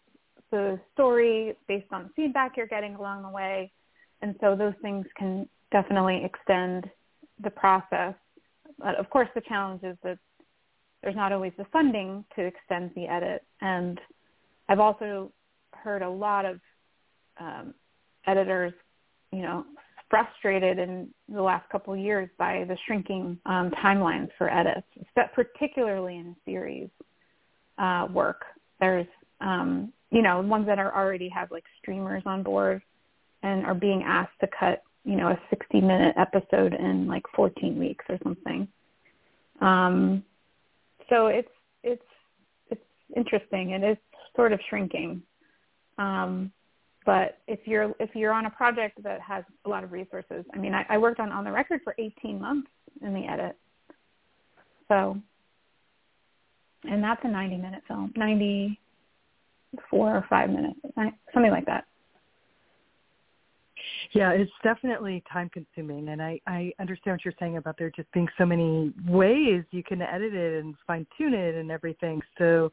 the 0.51 0.79
story 0.93 1.57
based 1.67 1.93
on 1.93 2.11
feedback 2.15 2.57
you're 2.57 2.67
getting 2.67 2.95
along 2.95 3.23
the 3.23 3.29
way. 3.29 3.73
And 4.23 4.37
so 4.41 4.55
those 4.55 4.75
things 4.83 5.07
can 5.17 5.49
definitely 5.73 6.25
extend 6.25 6.89
the 7.42 7.51
process. 7.51 8.14
But 8.79 8.97
of 8.97 9.09
course, 9.11 9.29
the 9.35 9.40
challenge 9.42 9.83
is 9.83 9.97
that 10.03 10.18
there's 11.03 11.16
not 11.16 11.33
always 11.33 11.53
the 11.59 11.66
funding 11.73 12.25
to 12.37 12.42
extend 12.42 12.90
the 12.94 13.07
edit. 13.07 13.44
And 13.61 14.01
I've 14.68 14.81
also 14.81 15.33
heard 15.73 16.03
a 16.03 16.09
lot 16.09 16.44
of 16.44 16.61
um, 17.38 17.75
editors, 18.27 18.73
you 19.33 19.42
know, 19.42 19.64
frustrated 20.09 20.79
in 20.79 21.09
the 21.29 21.42
last 21.42 21.68
couple 21.70 21.92
of 21.92 21.99
years 21.99 22.29
by 22.38 22.64
the 22.68 22.77
shrinking 22.87 23.38
um, 23.47 23.70
timelines 23.85 24.29
for 24.38 24.49
edits, 24.49 24.87
particularly 25.35 26.16
in 26.16 26.37
series 26.44 26.88
uh, 27.79 28.07
work. 28.12 28.42
There's, 28.81 29.07
um, 29.40 29.92
you 30.11 30.23
know, 30.23 30.40
ones 30.40 30.66
that 30.66 30.79
are 30.79 30.94
already 30.94 31.29
have 31.31 31.51
like 31.51 31.64
streamers 31.81 32.23
on 32.27 32.42
board 32.42 32.83
and 33.42 33.66
are 33.66 33.75
being 33.75 34.05
asked 34.07 34.38
to 34.40 34.49
cut, 34.59 34.83
you 35.05 35.17
know, 35.17 35.29
a 35.29 35.38
60 35.51 35.81
minute 35.81 36.14
episode 36.17 36.75
in 36.75 37.07
like 37.07 37.23
14 37.35 37.79
weeks 37.79 38.05
or 38.09 38.19
something. 38.23 38.69
Um, 39.61 40.25
so 41.09 41.27
it's 41.27 41.49
it's 41.83 42.03
it's 42.71 42.85
interesting 43.14 43.75
and 43.75 43.85
it's 43.85 44.01
sort 44.35 44.53
of 44.53 44.61
shrinking. 44.69 45.23
Um, 45.99 46.51
but 47.07 47.38
if 47.47 47.61
you're 47.67 47.95
if 48.01 48.11
you're 48.14 48.33
on 48.33 48.47
a 48.47 48.51
project 48.51 49.03
that 49.03 49.21
has 49.21 49.45
a 49.67 49.69
lot 49.69 49.85
of 49.85 49.93
resources, 49.93 50.45
I 50.55 50.59
mean, 50.59 50.75
I, 50.75 50.87
I 50.88 50.99
worked 50.99 51.21
on 51.21 51.31
on 51.31 51.45
the 51.45 51.53
record 51.53 51.81
for 51.85 51.95
18 51.99 52.40
months 52.40 52.71
in 53.03 53.12
the 53.12 53.27
edit, 53.27 53.57
so 54.88 55.19
and 56.85 57.03
that's 57.03 57.21
a 57.25 57.29
90 57.29 57.57
minute 57.57 57.83
film, 57.87 58.12
94 58.17 58.77
or 59.93 60.27
five 60.29 60.51
minutes, 60.51 60.81
something 61.33 61.53
like 61.53 61.67
that. 61.67 61.85
Yeah, 64.12 64.31
it's 64.31 64.53
definitely 64.62 65.23
time 65.33 65.51
consuming 65.51 66.09
and 66.09 66.23
I, 66.23 66.40
I 66.47 66.73
understand 66.81 67.14
what 67.14 67.25
you're 67.25 67.35
saying 67.38 67.57
about 67.57 67.77
there 67.79 67.90
just 67.90 68.11
being 68.12 68.29
so 68.38 68.47
many 68.47 68.92
ways 69.09 69.64
you 69.70 69.83
can 69.83 70.03
edit 70.03 70.35
it 70.35 70.62
and 70.62 70.75
fine 70.87 71.07
tune 71.16 71.35
it 71.35 71.55
and 71.55 71.70
everything. 71.70 72.20
So 72.38 72.70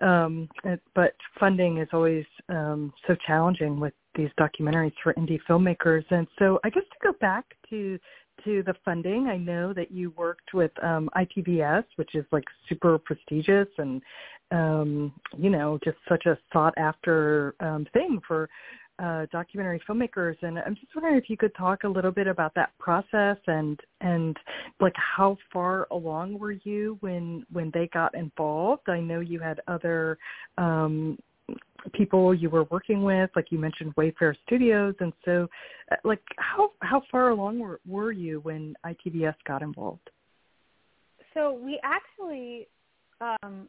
um 0.00 0.48
but 0.94 1.14
funding 1.38 1.78
is 1.78 1.88
always 1.92 2.24
um 2.48 2.92
so 3.06 3.14
challenging 3.26 3.78
with 3.78 3.94
these 4.14 4.30
documentaries 4.38 4.92
for 5.02 5.14
indie 5.14 5.40
filmmakers. 5.48 6.04
And 6.10 6.26
so 6.38 6.58
I 6.64 6.70
guess 6.70 6.84
to 6.84 7.12
go 7.12 7.12
back 7.20 7.44
to 7.70 7.98
to 8.44 8.64
the 8.64 8.74
funding, 8.84 9.28
I 9.28 9.36
know 9.36 9.72
that 9.72 9.92
you 9.92 10.10
worked 10.16 10.54
with 10.54 10.72
um 10.82 11.08
ITVS, 11.16 11.84
which 11.96 12.14
is 12.14 12.24
like 12.32 12.44
super 12.68 12.98
prestigious 12.98 13.68
and 13.78 14.02
um, 14.50 15.12
you 15.36 15.50
know, 15.50 15.78
just 15.82 15.96
such 16.08 16.26
a 16.26 16.38
sought 16.52 16.74
after 16.76 17.54
um 17.60 17.86
thing 17.92 18.20
for 18.26 18.48
uh, 18.98 19.26
documentary 19.32 19.80
filmmakers, 19.88 20.36
and 20.42 20.58
I'm 20.58 20.74
just 20.76 20.94
wondering 20.94 21.16
if 21.16 21.28
you 21.28 21.36
could 21.36 21.54
talk 21.56 21.84
a 21.84 21.88
little 21.88 22.12
bit 22.12 22.26
about 22.26 22.54
that 22.54 22.70
process 22.78 23.36
and 23.46 23.78
and 24.00 24.36
like 24.80 24.94
how 24.96 25.36
far 25.52 25.88
along 25.90 26.38
were 26.38 26.52
you 26.52 26.96
when 27.00 27.44
when 27.52 27.70
they 27.74 27.88
got 27.92 28.14
involved? 28.14 28.88
I 28.88 29.00
know 29.00 29.20
you 29.20 29.40
had 29.40 29.60
other 29.66 30.18
um, 30.58 31.18
people 31.92 32.34
you 32.34 32.48
were 32.48 32.64
working 32.64 33.02
with, 33.02 33.30
like 33.34 33.50
you 33.50 33.58
mentioned 33.58 33.92
Wayfarer 33.96 34.36
Studios, 34.46 34.94
and 35.00 35.12
so 35.24 35.48
uh, 35.90 35.96
like 36.04 36.22
how 36.38 36.70
how 36.80 37.02
far 37.10 37.30
along 37.30 37.58
were 37.58 37.80
were 37.86 38.12
you 38.12 38.40
when 38.40 38.76
ITVS 38.86 39.34
got 39.46 39.62
involved? 39.62 40.08
So 41.34 41.52
we 41.52 41.80
actually 41.82 42.68
um, 43.20 43.68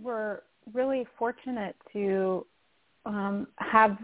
were 0.00 0.42
really 0.72 1.06
fortunate 1.16 1.76
to 1.92 2.44
um, 3.06 3.46
have 3.58 3.98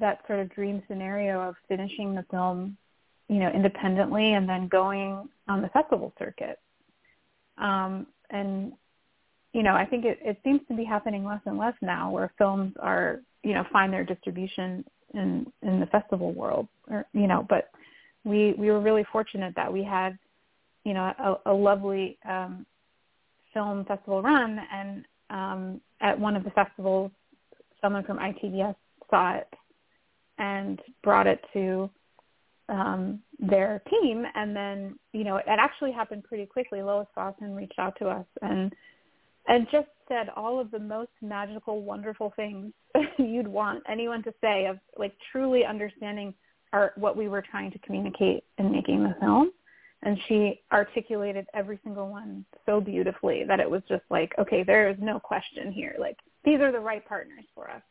that 0.00 0.20
sort 0.26 0.40
of 0.40 0.50
dream 0.50 0.82
scenario 0.88 1.40
of 1.40 1.54
finishing 1.68 2.14
the 2.14 2.24
film, 2.30 2.76
you 3.28 3.38
know, 3.38 3.50
independently 3.50 4.34
and 4.34 4.48
then 4.48 4.68
going 4.68 5.28
on 5.48 5.62
the 5.62 5.68
festival 5.68 6.12
circuit. 6.18 6.58
Um, 7.58 8.06
and 8.30 8.72
you 9.52 9.62
know, 9.62 9.74
I 9.74 9.86
think 9.86 10.04
it, 10.04 10.18
it 10.22 10.38
seems 10.44 10.60
to 10.68 10.74
be 10.74 10.84
happening 10.84 11.24
less 11.24 11.40
and 11.46 11.56
less 11.56 11.72
now, 11.80 12.10
where 12.10 12.30
films 12.36 12.74
are, 12.78 13.20
you 13.42 13.54
know, 13.54 13.64
find 13.72 13.90
their 13.90 14.04
distribution 14.04 14.84
in 15.14 15.50
in 15.62 15.80
the 15.80 15.86
festival 15.86 16.32
world, 16.32 16.68
or 16.90 17.06
you 17.14 17.26
know. 17.26 17.46
But 17.48 17.70
we 18.24 18.52
we 18.58 18.70
were 18.70 18.80
really 18.80 19.04
fortunate 19.10 19.54
that 19.56 19.72
we 19.72 19.82
had, 19.82 20.18
you 20.84 20.92
know, 20.92 21.40
a, 21.46 21.50
a 21.50 21.54
lovely 21.54 22.18
um, 22.28 22.66
film 23.54 23.86
festival 23.86 24.20
run, 24.20 24.60
and 24.70 25.04
um, 25.30 25.80
at 26.02 26.20
one 26.20 26.36
of 26.36 26.44
the 26.44 26.50
festivals, 26.50 27.10
someone 27.80 28.04
from 28.04 28.18
ITVS 28.18 28.74
saw 29.08 29.36
it 29.36 29.48
and 30.38 30.80
brought 31.02 31.26
it 31.26 31.40
to 31.52 31.90
um, 32.68 33.20
their 33.38 33.82
team. 33.90 34.24
And 34.34 34.54
then, 34.54 34.98
you 35.12 35.24
know, 35.24 35.36
it 35.36 35.44
actually 35.46 35.92
happened 35.92 36.24
pretty 36.24 36.46
quickly. 36.46 36.82
Lois 36.82 37.06
Vossen 37.16 37.56
reached 37.56 37.78
out 37.78 37.96
to 37.98 38.08
us 38.08 38.26
and 38.42 38.72
and 39.48 39.68
just 39.70 39.86
said 40.08 40.28
all 40.34 40.58
of 40.58 40.72
the 40.72 40.78
most 40.78 41.12
magical, 41.22 41.80
wonderful 41.80 42.32
things 42.34 42.72
you'd 43.18 43.46
want 43.46 43.80
anyone 43.88 44.20
to 44.24 44.34
say 44.40 44.66
of 44.66 44.78
like 44.98 45.14
truly 45.30 45.64
understanding 45.64 46.34
our 46.72 46.92
what 46.96 47.16
we 47.16 47.28
were 47.28 47.42
trying 47.42 47.70
to 47.70 47.78
communicate 47.78 48.42
in 48.58 48.72
making 48.72 49.04
the 49.04 49.14
film 49.20 49.52
and 50.02 50.18
she 50.28 50.60
articulated 50.72 51.46
every 51.54 51.80
single 51.82 52.08
one 52.08 52.44
so 52.64 52.80
beautifully 52.80 53.44
that 53.44 53.60
it 53.60 53.68
was 53.68 53.82
just 53.88 54.04
like, 54.10 54.32
okay, 54.38 54.62
there 54.62 54.88
is 54.88 54.96
no 55.00 55.18
question 55.18 55.72
here. 55.72 55.96
Like 55.98 56.16
these 56.44 56.60
are 56.60 56.70
the 56.70 56.80
right 56.80 57.06
partners 57.06 57.44
for 57.54 57.70
us. 57.70 57.82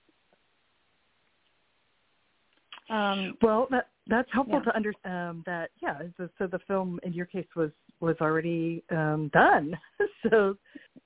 Um, 2.90 3.38
well, 3.42 3.68
that 3.72 3.88
that's 4.08 4.30
helpful 4.32 4.60
yeah. 4.60 4.72
to 4.72 4.76
understand 4.76 5.30
um, 5.30 5.44
that. 5.46 5.72
Yeah, 5.82 6.00
so, 6.18 6.30
so, 6.38 6.48
the 6.48 6.60
film 6.68 7.00
in 7.04 7.14
your 7.14 7.26
case 7.26 7.48
was 7.56 7.72
was 8.00 8.16
already 8.22 8.84
um, 8.92 9.30
done. 9.34 9.76
so 10.30 10.56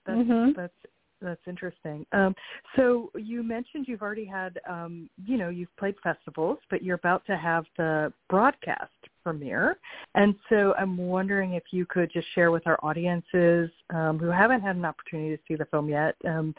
that's 0.05 0.19
mm-hmm. 0.19 0.51
that's 0.55 0.73
that's 1.21 1.41
interesting. 1.47 2.05
Um, 2.11 2.35
so 2.75 3.11
you 3.15 3.43
mentioned 3.43 3.85
you've 3.87 4.01
already 4.01 4.25
had, 4.25 4.59
um, 4.69 5.09
you 5.25 5.37
know, 5.37 5.49
you've 5.49 5.75
played 5.77 5.95
festivals, 6.01 6.59
but 6.69 6.83
you're 6.83 6.95
about 6.95 7.25
to 7.27 7.37
have 7.37 7.65
the 7.77 8.13
broadcast 8.29 8.91
premiere. 9.23 9.77
And 10.15 10.35
so 10.49 10.73
I'm 10.77 10.97
wondering 10.97 11.53
if 11.53 11.63
you 11.71 11.85
could 11.85 12.11
just 12.11 12.27
share 12.35 12.51
with 12.51 12.65
our 12.67 12.79
audiences 12.83 13.69
um, 13.93 14.17
who 14.19 14.27
haven't 14.27 14.61
had 14.61 14.75
an 14.75 14.85
opportunity 14.85 15.35
to 15.35 15.41
see 15.47 15.55
the 15.55 15.65
film 15.65 15.89
yet, 15.89 16.15
um, 16.25 16.55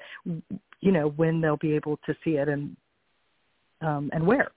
you 0.81 0.93
know, 0.93 1.09
when 1.17 1.41
they'll 1.41 1.57
be 1.57 1.73
able 1.73 1.99
to 2.07 2.15
see 2.25 2.33
it 2.33 2.49
and 2.49 2.77
um, 3.83 4.11
and 4.13 4.27
where. 4.27 4.51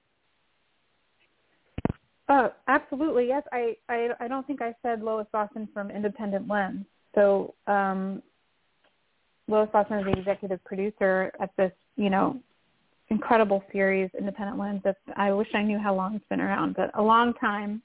Oh, 2.30 2.54
absolutely. 2.68 3.28
Yes, 3.28 3.44
I, 3.52 3.76
I 3.90 4.10
I 4.20 4.28
don't 4.28 4.48
think 4.48 4.62
I 4.62 4.74
said 4.82 5.02
Lois 5.02 5.28
Vossen 5.34 5.68
from 5.74 5.92
Independent 5.92 6.48
Lens. 6.48 6.86
So 7.16 7.54
um, 7.68 8.24
Lois 9.48 9.70
Vossen 9.74 10.00
is 10.00 10.06
the 10.06 10.20
executive 10.20 10.64
producer 10.64 11.32
at 11.40 11.50
this, 11.58 11.72
you 11.98 12.10
know, 12.10 12.40
incredible 13.10 13.64
series, 13.72 14.10
Independent 14.18 14.58
Lens. 14.58 14.82
That 14.84 14.98
I 15.18 15.34
wish 15.34 15.50
I 15.54 15.64
knew 15.64 15.78
how 15.78 15.94
long 15.94 16.16
it's 16.16 16.26
been 16.30 16.40
around, 16.40 16.76
but 16.76 16.92
a 16.98 17.02
long 17.02 17.34
time, 17.34 17.82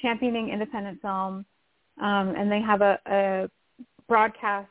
championing 0.00 0.48
independent 0.48 1.00
film. 1.02 1.44
Um, 2.00 2.34
and 2.34 2.50
they 2.50 2.62
have 2.62 2.80
a, 2.80 2.98
a 3.06 3.50
broadcast 4.08 4.68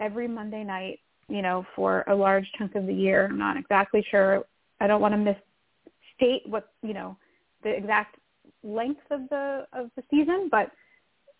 every 0.00 0.26
Monday 0.26 0.64
night, 0.64 0.98
you 1.28 1.42
know, 1.42 1.64
for 1.76 2.02
a 2.08 2.14
large 2.14 2.46
chunk 2.58 2.74
of 2.74 2.86
the 2.86 2.94
year. 2.94 3.26
I'm 3.26 3.38
not 3.38 3.56
exactly 3.56 4.04
sure. 4.10 4.44
I 4.80 4.88
don't 4.88 5.00
want 5.00 5.14
to 5.14 5.18
misstate 5.18 6.48
what, 6.48 6.72
you 6.82 6.92
know, 6.92 7.16
the 7.62 7.70
exact 7.70 8.16
length 8.62 9.00
of 9.10 9.28
the 9.28 9.66
of 9.72 9.90
the 9.96 10.02
season, 10.10 10.48
but 10.50 10.70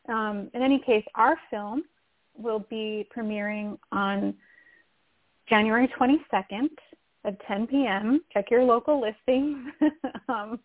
um, 0.08 0.50
in 0.54 0.62
any 0.62 0.78
case, 0.78 1.04
our 1.14 1.36
film 1.50 1.82
will 2.36 2.64
be 2.70 3.06
premiering 3.14 3.78
on 3.92 4.34
January 5.48 5.88
22nd 5.98 6.68
at 7.24 7.46
10 7.46 7.66
p.m. 7.66 8.20
Check 8.32 8.50
your 8.50 8.64
local 8.64 9.00
listings. 9.00 9.58
um, 10.28 10.58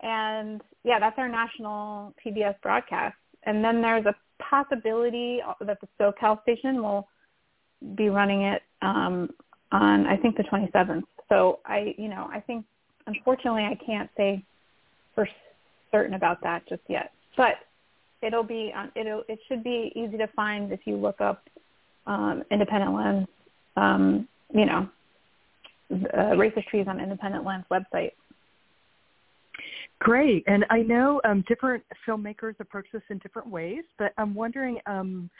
and 0.00 0.60
yeah, 0.84 0.98
that's 0.98 1.18
our 1.18 1.28
national 1.28 2.14
PBS 2.24 2.54
broadcast. 2.62 3.16
And 3.44 3.64
then 3.64 3.80
there's 3.80 4.06
a 4.06 4.14
possibility 4.38 5.40
that 5.60 5.78
the 5.80 5.88
SoCal 6.00 6.42
station 6.42 6.82
will 6.82 7.08
be 7.94 8.08
running 8.08 8.42
it 8.42 8.62
um, 8.82 9.30
on, 9.72 10.06
I 10.06 10.16
think, 10.16 10.36
the 10.36 10.44
27th. 10.44 11.02
So 11.28 11.60
I, 11.64 11.94
you 11.96 12.08
know, 12.08 12.28
I 12.32 12.40
think, 12.40 12.64
unfortunately, 13.06 13.64
I 13.64 13.78
can't 13.84 14.10
say 14.16 14.44
for 15.18 15.28
certain 15.90 16.14
about 16.14 16.40
that 16.42 16.62
just 16.68 16.82
yet. 16.88 17.10
But 17.36 17.54
it'll 18.22 18.44
be 18.44 18.72
on 18.74 18.92
it'll 18.94 19.24
it 19.28 19.38
should 19.48 19.64
be 19.64 19.92
easy 19.96 20.16
to 20.16 20.28
find 20.28 20.72
if 20.72 20.80
you 20.84 20.96
look 20.96 21.20
up 21.20 21.42
um, 22.06 22.42
independent 22.50 22.94
lens 22.94 23.26
um, 23.76 24.28
you 24.54 24.64
know 24.64 24.88
uh, 25.92 26.34
racist 26.34 26.66
trees 26.66 26.86
on 26.88 27.00
independent 27.00 27.44
lens 27.44 27.64
website 27.70 28.12
great 30.00 30.42
and 30.46 30.64
i 30.70 30.80
know 30.80 31.20
um, 31.24 31.44
different 31.46 31.82
filmmakers 32.06 32.58
approach 32.60 32.86
this 32.92 33.02
in 33.10 33.18
different 33.18 33.48
ways 33.48 33.84
but 33.98 34.12
i'm 34.18 34.34
wondering 34.34 34.78
um, 34.86 35.30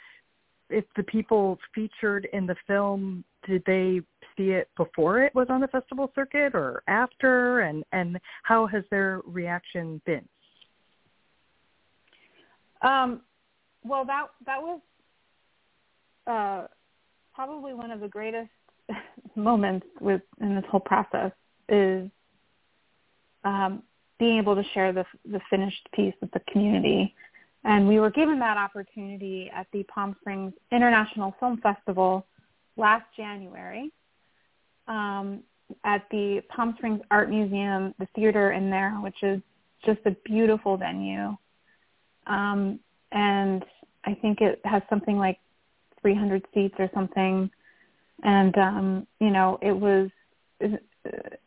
if 0.69 0.85
the 0.95 1.03
people 1.03 1.57
featured 1.73 2.27
in 2.33 2.45
the 2.45 2.55
film 2.67 3.23
did 3.47 3.63
they 3.65 4.01
see 4.37 4.51
it 4.51 4.69
before 4.77 5.23
it 5.23 5.33
was 5.33 5.47
on 5.49 5.61
the 5.61 5.67
festival 5.67 6.11
circuit 6.13 6.53
or 6.53 6.83
after 6.87 7.61
and 7.61 7.83
and 7.91 8.19
how 8.43 8.67
has 8.67 8.83
their 8.91 9.21
reaction 9.25 10.01
been 10.05 10.27
um, 12.81 13.21
well, 13.83 14.05
that 14.05 14.27
that 14.45 14.61
was 14.61 14.79
uh, 16.27 16.67
probably 17.33 17.73
one 17.73 17.91
of 17.91 17.99
the 17.99 18.07
greatest 18.07 18.49
moments 19.35 19.85
with 19.99 20.21
in 20.41 20.55
this 20.55 20.65
whole 20.69 20.79
process 20.79 21.31
is 21.67 22.09
um, 23.43 23.83
being 24.17 24.37
able 24.37 24.55
to 24.55 24.63
share 24.73 24.93
the 24.93 25.05
the 25.29 25.39
finished 25.49 25.87
piece 25.93 26.13
with 26.21 26.31
the 26.31 26.41
community. 26.51 27.13
And 27.63 27.87
we 27.87 27.99
were 27.99 28.09
given 28.09 28.39
that 28.39 28.57
opportunity 28.57 29.51
at 29.53 29.67
the 29.73 29.83
Palm 29.83 30.15
Springs 30.21 30.53
International 30.71 31.35
Film 31.39 31.59
Festival 31.61 32.25
last 32.77 33.05
January 33.17 33.91
um, 34.87 35.41
at 35.83 36.03
the 36.09 36.41
Palm 36.49 36.75
Springs 36.77 37.01
Art 37.11 37.29
Museum, 37.29 37.93
the 37.99 38.07
theater 38.15 38.51
in 38.51 38.69
there, 38.69 38.91
which 39.01 39.21
is 39.23 39.41
just 39.85 39.99
a 40.05 40.11
beautiful 40.25 40.77
venue 40.77 41.35
um, 42.29 42.79
and 43.11 43.65
I 44.05 44.13
think 44.13 44.39
it 44.39 44.61
has 44.63 44.81
something 44.89 45.17
like 45.17 45.39
300 46.01 46.45
seats 46.53 46.75
or 46.79 46.89
something. 46.93 47.49
And 48.23 48.57
um, 48.57 49.07
you 49.19 49.31
know, 49.31 49.57
it 49.61 49.73
was 49.73 50.09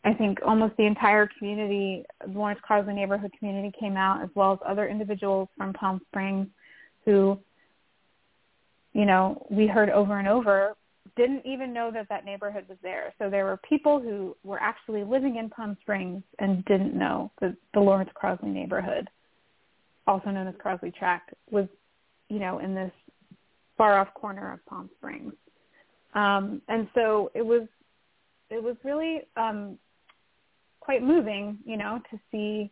I 0.04 0.14
think 0.14 0.38
almost 0.46 0.76
the 0.76 0.86
entire 0.86 1.28
community, 1.38 2.04
the 2.26 2.32
Lawrence 2.32 2.60
Crossley 2.62 2.94
neighborhood 2.94 3.32
community 3.38 3.72
came 3.78 3.96
out, 3.96 4.22
as 4.22 4.30
well 4.34 4.52
as 4.52 4.58
other 4.66 4.88
individuals 4.88 5.48
from 5.56 5.72
Palm 5.72 6.00
Springs 6.08 6.46
who, 7.04 7.38
you 8.92 9.04
know, 9.04 9.46
we 9.50 9.66
heard 9.66 9.90
over 9.90 10.18
and 10.18 10.28
over 10.28 10.74
didn't 11.16 11.42
even 11.44 11.74
know 11.74 11.90
that 11.92 12.08
that 12.08 12.24
neighborhood 12.24 12.64
was 12.68 12.78
there. 12.82 13.12
So 13.18 13.28
there 13.28 13.44
were 13.44 13.58
people 13.68 14.00
who 14.00 14.34
were 14.44 14.58
actually 14.60 15.04
living 15.04 15.36
in 15.36 15.50
Palm 15.50 15.76
Springs 15.82 16.22
and 16.38 16.64
didn't 16.64 16.94
know 16.94 17.30
that 17.40 17.54
the 17.74 17.80
Lawrence 17.80 18.10
Crossley 18.14 18.48
neighborhood 18.48 19.08
also 20.06 20.30
known 20.30 20.46
as 20.46 20.54
Crossley 20.58 20.90
Tract, 20.90 21.34
was, 21.50 21.66
you 22.28 22.38
know, 22.38 22.58
in 22.58 22.74
this 22.74 22.92
far 23.76 23.98
off 23.98 24.12
corner 24.14 24.52
of 24.52 24.64
Palm 24.66 24.90
Springs. 24.98 25.32
Um, 26.14 26.60
and 26.68 26.88
so 26.94 27.30
it 27.34 27.44
was, 27.44 27.62
it 28.52 28.62
was 28.62 28.76
really 28.84 29.22
um, 29.36 29.78
quite 30.80 31.02
moving, 31.02 31.58
you 31.64 31.76
know, 31.76 32.00
to 32.10 32.20
see 32.30 32.70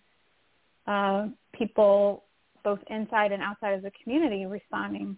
uh, 0.87 1.29
people 1.53 2.25
both 2.63 2.81
inside 2.91 3.33
and 3.33 3.43
outside 3.43 3.73
of 3.73 3.83
the 3.83 3.91
community 4.03 4.45
responding 4.45 5.17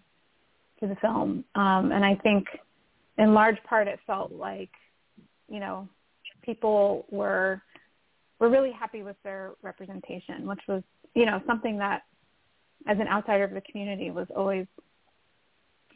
to 0.79 0.87
the 0.87 0.95
film. 0.95 1.43
Um, 1.55 1.91
and 1.91 2.05
I 2.05 2.15
think 2.15 2.47
in 3.17 3.33
large 3.33 3.61
part 3.67 3.87
it 3.87 3.99
felt 4.07 4.31
like, 4.31 4.71
you 5.49 5.59
know, 5.59 5.87
people 6.41 7.05
were 7.11 7.61
were 8.39 8.49
really 8.49 8.71
happy 8.71 9.03
with 9.03 9.15
their 9.23 9.51
representation, 9.61 10.47
which 10.47 10.61
was 10.67 10.81
you 11.13 11.25
know 11.25 11.41
something 11.45 11.77
that 11.77 12.03
as 12.87 12.97
an 12.99 13.07
outsider 13.07 13.43
of 13.43 13.51
the 13.51 13.61
community 13.61 14.11
was 14.11 14.27
always 14.35 14.65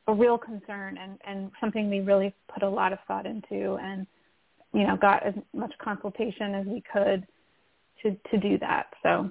a 0.07 0.13
real 0.13 0.37
concern 0.37 0.97
and, 0.97 1.19
and 1.25 1.51
something 1.59 1.89
we 1.89 1.99
really 1.99 2.33
put 2.53 2.63
a 2.63 2.69
lot 2.69 2.93
of 2.93 2.99
thought 3.07 3.25
into 3.25 3.75
and 3.81 4.07
you 4.73 4.85
know 4.85 4.97
got 4.97 5.25
as 5.25 5.33
much 5.53 5.73
consultation 5.81 6.55
as 6.55 6.65
we 6.65 6.83
could 6.91 7.25
to 8.03 8.15
to 8.31 8.37
do 8.37 8.57
that. 8.59 8.87
So 9.03 9.29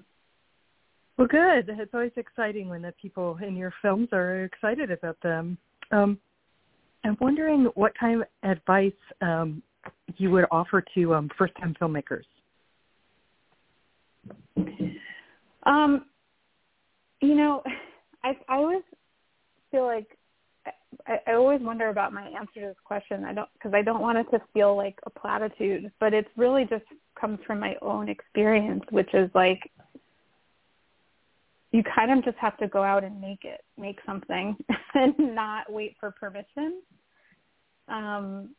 well 1.16 1.29
good. 1.29 1.68
It's 1.68 1.94
always 1.94 2.12
exciting 2.16 2.68
when 2.68 2.83
the 2.83 2.92
people 3.01 3.38
in 3.42 3.57
your 3.57 3.72
films 3.83 4.09
are 4.12 4.44
excited 4.44 4.90
about 4.90 5.20
them. 5.22 5.59
Um, 5.92 6.18
i'm 7.05 7.16
wondering 7.20 7.64
what 7.75 7.96
kind 7.99 8.22
of 8.22 8.29
advice 8.42 8.92
um, 9.20 9.62
you 10.16 10.31
would 10.31 10.44
offer 10.51 10.83
to 10.94 11.14
um, 11.14 11.31
first 11.38 11.55
time 11.57 11.75
filmmakers? 11.81 12.25
Um 15.64 16.07
you 17.20 17.35
know 17.35 17.62
i 18.25 18.37
i 18.49 18.57
always 18.57 18.83
feel 19.70 19.85
like 19.85 20.18
I, 21.07 21.18
I 21.27 21.33
always 21.35 21.61
wonder 21.61 21.88
about 21.88 22.12
my 22.12 22.27
answer 22.29 22.61
to 22.61 22.66
this 22.68 22.77
question. 22.85 23.25
I 23.25 23.33
don't 23.33 23.49
because 23.55 23.72
I 23.75 23.83
don't 23.83 24.01
want 24.01 24.18
it 24.18 24.27
to 24.31 24.40
feel 24.53 24.77
like 24.77 24.99
a 25.05 25.11
platitude, 25.11 25.90
but 26.01 26.14
it's 26.14 26.29
really 26.37 26.64
just 26.64 26.85
comes 27.20 27.38
from 27.46 27.61
my 27.61 27.77
own 27.83 28.09
experience, 28.09 28.85
which 28.90 29.12
is 29.14 29.31
like 29.35 29.70
you 31.72 31.83
kind 31.83 32.11
of 32.11 32.25
just 32.25 32.38
have 32.38 32.57
to 32.59 32.68
go 32.68 32.83
out 32.83 33.05
and 33.05 33.20
make 33.20 33.44
it, 33.44 33.62
make 33.77 33.99
something, 34.07 34.57
and 34.94 35.14
not 35.18 35.70
wait 35.70 35.96
for 36.01 36.11
permission. 36.11 36.81
Um, 37.88 38.51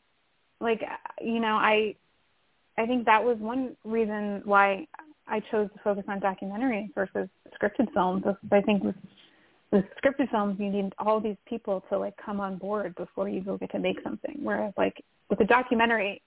like 0.60 0.82
you 1.22 1.40
know, 1.40 1.56
I 1.56 1.96
I 2.78 2.86
think 2.86 3.06
that 3.06 3.24
was 3.24 3.38
one 3.40 3.76
reason 3.84 4.42
why 4.46 4.88
I 5.28 5.42
chose 5.52 5.70
to 5.74 5.80
focus 5.84 6.06
on 6.08 6.20
documentary 6.20 6.92
versus 6.96 7.28
scripted 7.60 7.92
films. 7.94 8.24
I 8.52 8.62
think 8.62 8.84
with 9.72 9.86
scripted 10.02 10.30
films 10.32 10.60
you 10.60 10.70
need 10.70 10.94
all 10.98 11.20
these 11.20 11.38
people 11.46 11.84
to 11.90 11.98
like 11.98 12.16
come 12.18 12.40
on 12.40 12.58
board 12.58 12.96
before 12.96 13.28
you 13.28 13.42
go 13.42 13.58
get 13.58 13.72
to 13.72 13.80
make 13.80 14.02
something. 14.04 14.38
Whereas 14.42 14.74
like 14.78 15.04
with 15.30 15.40
a 15.42 15.46
documentary 15.46 16.22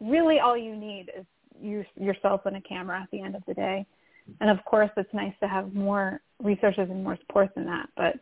really 0.00 0.40
all 0.40 0.56
you 0.56 0.74
need 0.76 1.10
is 1.16 1.26
you 1.60 1.84
yourself 1.96 2.46
and 2.46 2.56
a 2.56 2.60
camera 2.62 3.00
at 3.00 3.10
the 3.10 3.20
end 3.20 3.36
of 3.36 3.42
the 3.46 3.54
day. 3.54 3.86
And 4.40 4.50
of 4.50 4.64
course 4.64 4.90
it's 4.96 5.12
nice 5.12 5.34
to 5.40 5.48
have 5.48 5.74
more 5.74 6.20
resources 6.42 6.88
and 6.90 7.04
more 7.04 7.18
support 7.18 7.54
than 7.54 7.66
that. 7.66 7.88
But 7.96 8.16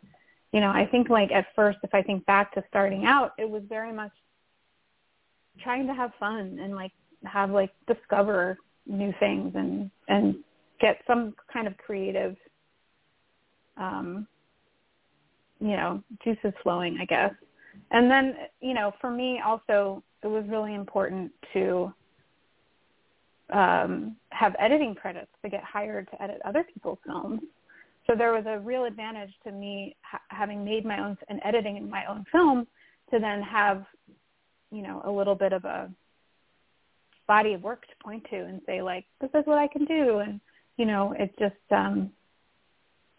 you 0.51 0.59
know 0.59 0.69
i 0.69 0.85
think 0.85 1.09
like 1.09 1.31
at 1.31 1.47
first 1.55 1.77
if 1.83 1.93
i 1.93 2.01
think 2.01 2.25
back 2.25 2.53
to 2.53 2.63
starting 2.67 3.05
out 3.05 3.33
it 3.37 3.49
was 3.49 3.63
very 3.67 3.93
much 3.93 4.11
trying 5.61 5.87
to 5.87 5.93
have 5.93 6.11
fun 6.19 6.59
and 6.61 6.75
like 6.75 6.91
have 7.25 7.51
like 7.51 7.71
discover 7.87 8.57
new 8.85 9.13
things 9.19 9.53
and 9.55 9.91
and 10.07 10.35
get 10.79 11.01
some 11.05 11.35
kind 11.51 11.67
of 11.67 11.77
creative 11.77 12.35
um, 13.79 14.27
you 15.59 15.75
know, 15.75 16.03
juices 16.23 16.53
flowing, 16.61 16.97
I 17.01 17.05
guess. 17.05 17.33
And 17.91 18.09
then, 18.09 18.35
you 18.61 18.73
know, 18.73 18.93
for 19.01 19.09
me 19.09 19.41
also, 19.45 20.03
it 20.23 20.27
was 20.27 20.43
really 20.47 20.75
important 20.75 21.31
to 21.53 21.93
um, 23.51 24.15
have 24.29 24.55
editing 24.59 24.93
credits 24.93 25.31
to 25.43 25.49
get 25.49 25.63
hired 25.63 26.09
to 26.11 26.21
edit 26.21 26.39
other 26.45 26.63
people's 26.71 26.99
films. 27.05 27.41
So 28.05 28.15
there 28.15 28.31
was 28.31 28.45
a 28.47 28.59
real 28.59 28.85
advantage 28.85 29.33
to 29.43 29.51
me 29.51 29.95
ha- 30.01 30.21
having 30.29 30.63
made 30.63 30.85
my 30.85 30.99
own 30.99 31.17
and 31.29 31.39
editing 31.43 31.77
in 31.77 31.89
my 31.89 32.05
own 32.05 32.25
film 32.31 32.67
to 33.11 33.19
then 33.19 33.41
have, 33.41 33.85
you 34.71 34.81
know, 34.81 35.01
a 35.05 35.11
little 35.11 35.35
bit 35.35 35.53
of 35.53 35.65
a 35.65 35.89
body 37.27 37.53
of 37.53 37.61
work 37.61 37.83
to 37.87 37.93
point 38.03 38.25
to 38.29 38.37
and 38.37 38.61
say 38.65 38.81
like, 38.81 39.05
this 39.21 39.29
is 39.33 39.45
what 39.45 39.57
I 39.57 39.67
can 39.67 39.85
do. 39.85 40.19
And, 40.19 40.39
you 40.77 40.85
know, 40.85 41.13
it 41.17 41.33
just, 41.39 41.55
um, 41.71 42.11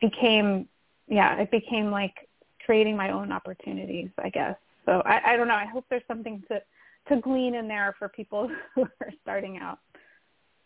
became 0.01 0.69
yeah 1.09 1.37
it 1.37 1.51
became 1.51 1.91
like 1.91 2.29
creating 2.65 2.97
my 2.97 3.11
own 3.11 3.33
opportunities 3.33 4.09
i 4.23 4.29
guess 4.29 4.57
so 4.87 5.03
i 5.05 5.33
i 5.33 5.37
don't 5.37 5.49
know 5.49 5.55
i 5.55 5.67
hope 5.67 5.85
there's 5.91 6.03
something 6.09 6.43
to 6.49 6.61
to 7.09 7.21
glean 7.21 7.55
in 7.55 7.67
there 7.67 7.95
for 7.99 8.09
people 8.09 8.51
who 8.75 8.83
are 8.83 9.13
starting 9.23 9.59
out 9.59 9.79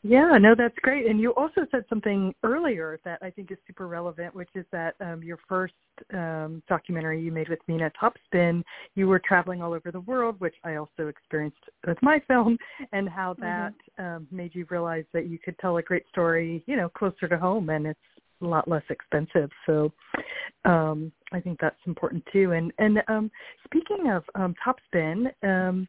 yeah, 0.06 0.36
no, 0.38 0.54
that's 0.54 0.76
great. 0.82 1.06
And 1.06 1.18
you 1.18 1.30
also 1.34 1.66
said 1.70 1.86
something 1.88 2.34
earlier 2.42 3.00
that 3.06 3.20
I 3.22 3.30
think 3.30 3.50
is 3.50 3.56
super 3.66 3.88
relevant, 3.88 4.34
which 4.34 4.50
is 4.54 4.66
that 4.70 4.96
um, 5.00 5.22
your 5.22 5.38
first 5.48 5.72
um, 6.12 6.62
documentary 6.68 7.22
you 7.22 7.32
made 7.32 7.48
with 7.48 7.60
Mina 7.68 7.90
Top 7.98 8.12
Spin, 8.26 8.62
you 8.96 9.08
were 9.08 9.18
traveling 9.18 9.62
all 9.62 9.72
over 9.72 9.90
the 9.90 10.00
world, 10.00 10.36
which 10.40 10.56
I 10.62 10.74
also 10.74 11.06
experienced 11.08 11.56
with 11.86 11.96
my 12.02 12.20
film, 12.28 12.58
and 12.92 13.08
how 13.08 13.34
that 13.40 13.72
mm-hmm. 13.98 14.16
um, 14.16 14.26
made 14.30 14.54
you 14.54 14.66
realize 14.68 15.06
that 15.14 15.26
you 15.26 15.38
could 15.38 15.58
tell 15.58 15.78
a 15.78 15.82
great 15.82 16.06
story, 16.10 16.62
you 16.66 16.76
know, 16.76 16.90
closer 16.90 17.26
to 17.26 17.38
home, 17.38 17.70
and 17.70 17.86
it's 17.86 17.98
a 18.42 18.46
lot 18.46 18.68
less 18.68 18.82
expensive. 18.90 19.50
So 19.66 19.92
um, 20.64 21.12
I 21.32 21.40
think 21.40 21.58
that's 21.60 21.76
important 21.86 22.24
too. 22.32 22.52
And 22.52 22.72
and 22.78 22.98
um, 23.08 23.30
speaking 23.64 24.10
of 24.10 24.24
um, 24.34 24.54
Top 24.62 24.76
Spin, 24.86 25.28
um, 25.42 25.88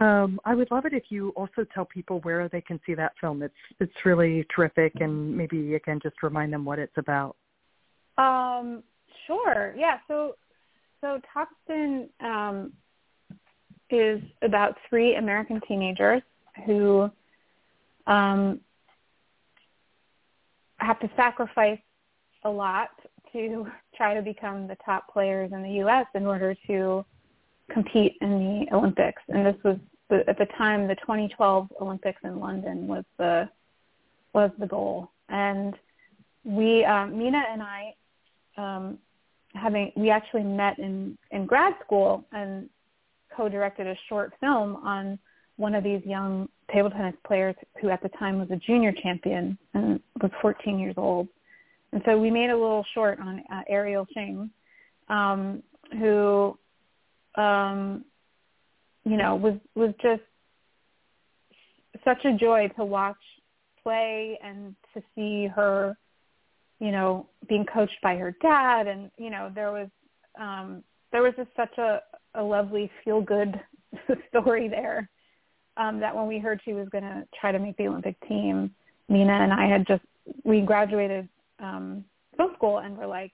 um, 0.00 0.40
I 0.44 0.54
would 0.54 0.70
love 0.70 0.86
it 0.86 0.92
if 0.92 1.04
you 1.08 1.30
also 1.30 1.64
tell 1.72 1.84
people 1.84 2.20
where 2.20 2.48
they 2.48 2.60
can 2.60 2.80
see 2.84 2.94
that 2.94 3.12
film. 3.20 3.42
It's 3.42 3.54
it's 3.80 4.04
really 4.04 4.46
terrific, 4.54 4.92
and 5.00 5.36
maybe 5.36 5.74
again 5.74 6.00
just 6.02 6.22
remind 6.22 6.52
them 6.52 6.64
what 6.64 6.78
it's 6.78 6.96
about. 6.96 7.36
Um, 8.18 8.82
sure. 9.26 9.74
Yeah. 9.76 9.98
So 10.08 10.36
so 11.00 11.20
Top 11.32 11.48
Spin 11.64 12.08
um, 12.20 12.72
is 13.90 14.20
about 14.42 14.76
three 14.88 15.16
American 15.16 15.60
teenagers 15.68 16.22
who 16.66 17.10
um, 18.06 18.60
have 20.84 21.00
to 21.00 21.10
sacrifice 21.16 21.78
a 22.44 22.50
lot 22.50 22.90
to 23.32 23.66
try 23.96 24.14
to 24.14 24.22
become 24.22 24.66
the 24.66 24.76
top 24.84 25.12
players 25.12 25.52
in 25.52 25.62
the 25.62 25.70
U.S. 25.80 26.06
in 26.14 26.26
order 26.26 26.54
to 26.66 27.04
compete 27.70 28.16
in 28.20 28.66
the 28.70 28.76
Olympics. 28.76 29.22
And 29.28 29.46
this 29.46 29.56
was 29.64 29.78
the, 30.10 30.28
at 30.28 30.38
the 30.38 30.46
time 30.58 30.86
the 30.86 30.96
2012 30.96 31.68
Olympics 31.80 32.20
in 32.24 32.38
London 32.38 32.86
was 32.86 33.04
the 33.18 33.48
was 34.32 34.50
the 34.58 34.66
goal. 34.66 35.10
And 35.28 35.74
we, 36.42 36.84
um, 36.84 37.16
Mina 37.16 37.42
and 37.48 37.62
I, 37.62 37.94
um, 38.56 38.98
having 39.54 39.92
we 39.96 40.10
actually 40.10 40.42
met 40.42 40.78
in 40.78 41.16
in 41.30 41.46
grad 41.46 41.74
school 41.84 42.24
and 42.32 42.68
co-directed 43.34 43.86
a 43.86 43.96
short 44.08 44.32
film 44.40 44.76
on 44.76 45.18
one 45.56 45.74
of 45.74 45.84
these 45.84 46.02
young 46.04 46.48
table 46.72 46.90
tennis 46.90 47.14
players 47.26 47.54
who 47.80 47.90
at 47.90 48.02
the 48.02 48.08
time 48.10 48.38
was 48.38 48.50
a 48.50 48.56
junior 48.56 48.92
champion 49.02 49.58
and 49.74 50.00
was 50.22 50.30
14 50.40 50.78
years 50.78 50.94
old. 50.96 51.28
And 51.92 52.02
so 52.04 52.18
we 52.18 52.30
made 52.30 52.50
a 52.50 52.56
little 52.56 52.84
short 52.94 53.20
on 53.20 53.42
uh, 53.52 53.62
Ariel 53.68 54.06
Hsing, 54.12 54.50
um, 55.08 55.62
who, 55.92 56.58
um, 57.36 58.04
you 59.04 59.16
know, 59.16 59.36
was 59.36 59.54
was 59.74 59.92
just 60.02 60.22
such 62.04 62.24
a 62.24 62.36
joy 62.36 62.68
to 62.76 62.84
watch 62.84 63.16
play 63.82 64.38
and 64.42 64.74
to 64.94 65.02
see 65.14 65.46
her, 65.46 65.96
you 66.80 66.90
know, 66.90 67.26
being 67.48 67.66
coached 67.66 67.98
by 68.02 68.16
her 68.16 68.34
dad, 68.42 68.86
and 68.86 69.10
you 69.16 69.30
know, 69.30 69.52
there 69.54 69.70
was 69.70 69.88
um, 70.40 70.82
there 71.12 71.22
was 71.22 71.34
just 71.36 71.50
such 71.54 71.78
a, 71.78 72.00
a 72.34 72.42
lovely 72.42 72.90
feel 73.04 73.20
good 73.20 73.60
story 74.30 74.68
there 74.68 75.08
um, 75.76 76.00
that 76.00 76.14
when 76.14 76.26
we 76.26 76.38
heard 76.38 76.60
she 76.64 76.72
was 76.72 76.88
going 76.90 77.04
to 77.04 77.24
try 77.38 77.52
to 77.52 77.58
make 77.58 77.76
the 77.76 77.86
Olympic 77.86 78.16
team, 78.28 78.70
Mina 79.08 79.32
and 79.32 79.52
I 79.52 79.66
had 79.66 79.86
just 79.86 80.02
we 80.44 80.60
graduated 80.60 81.28
um, 81.60 82.04
film 82.36 82.52
school 82.56 82.78
and 82.78 82.96
were 82.96 83.06
like, 83.06 83.32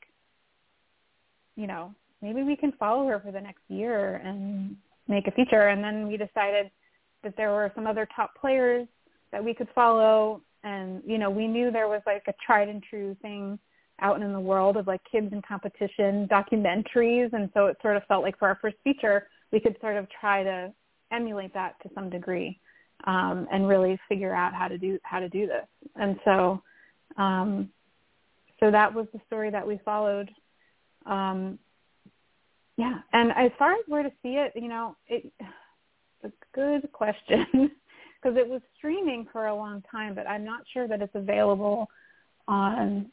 you 1.57 1.66
know, 1.66 1.94
maybe 2.22 2.42
we 2.42 2.57
can 2.57 2.72
follow 2.72 3.07
her 3.07 3.20
for 3.20 3.33
the 3.33 3.40
next 3.40 3.62
year 3.68 4.16
and 4.16 4.76
make 5.09 5.26
a 5.26 5.31
feature. 5.33 5.68
And 5.68 5.83
then 5.83 6.09
we 6.09 6.16
decided 6.16 6.70
that 7.22 7.37
there 7.37 7.50
were 7.50 7.70
some 7.74 7.87
other 7.87 8.09
top 8.16 8.33
players 8.40 8.87
that 9.33 9.44
we 9.44 9.55
could 9.55 9.68
follow, 9.74 10.42
and 10.64 11.03
you 11.07 11.18
know, 11.18 11.31
we 11.31 11.46
knew 11.46 11.70
there 11.70 11.88
was 11.88 12.03
like 12.07 12.22
a 12.26 12.35
tried 12.44 12.68
and 12.68 12.83
true 12.83 13.16
thing 13.22 13.59
out 14.00 14.20
in 14.20 14.33
the 14.33 14.40
world 14.40 14.76
of 14.76 14.87
like 14.87 15.00
kids 15.11 15.33
in 15.33 15.42
competition 15.42 16.26
documentaries, 16.29 17.33
and 17.33 17.50
so 17.55 17.66
it 17.66 17.76
sort 17.83 17.96
of 17.96 18.03
felt 18.09 18.22
like 18.22 18.38
for 18.38 18.48
our 18.48 18.59
first 18.61 18.76
feature 18.83 19.29
we 19.53 19.61
could 19.61 19.76
sort 19.81 19.96
of 19.96 20.07
try 20.20 20.42
to 20.42 20.72
emulate 21.12 21.52
that 21.54 21.74
to 21.82 21.90
some 21.94 22.11
degree 22.11 22.58
um, 23.04 23.46
and 23.52 23.68
really 23.68 23.98
figure 24.08 24.34
out 24.34 24.54
how 24.54 24.68
to 24.68 24.78
do 24.78 24.98
how 25.02 25.20
to 25.20 25.28
do 25.28 25.46
this. 25.46 25.66
And 25.96 26.18
so, 26.24 26.62
um, 27.16 27.70
so 28.58 28.70
that 28.70 28.92
was 28.92 29.06
the 29.12 29.20
story 29.26 29.50
that 29.50 29.66
we 29.66 29.80
followed. 29.84 30.30
Um, 31.06 31.58
yeah, 32.76 32.98
and 33.12 33.30
as 33.32 33.50
far 33.58 33.72
as 33.72 33.80
where 33.88 34.02
to 34.02 34.11
see 34.22 34.36
it, 34.36 34.52
you 34.54 34.68
know, 34.68 34.96
it, 35.06 35.30
it's 36.22 36.34
a 36.34 36.54
good 36.54 36.90
question 36.92 37.46
because 37.52 38.36
it 38.36 38.48
was 38.48 38.61
streaming 38.76 39.26
for 39.32 39.46
a 39.46 39.54
long 39.54 39.82
time, 39.90 40.14
but 40.14 40.26
I'm 40.26 40.44
not 40.44 40.62
sure 40.72 40.88
that 40.88 41.02
it's 41.02 41.14
available 41.14 41.88
on. 42.48 43.11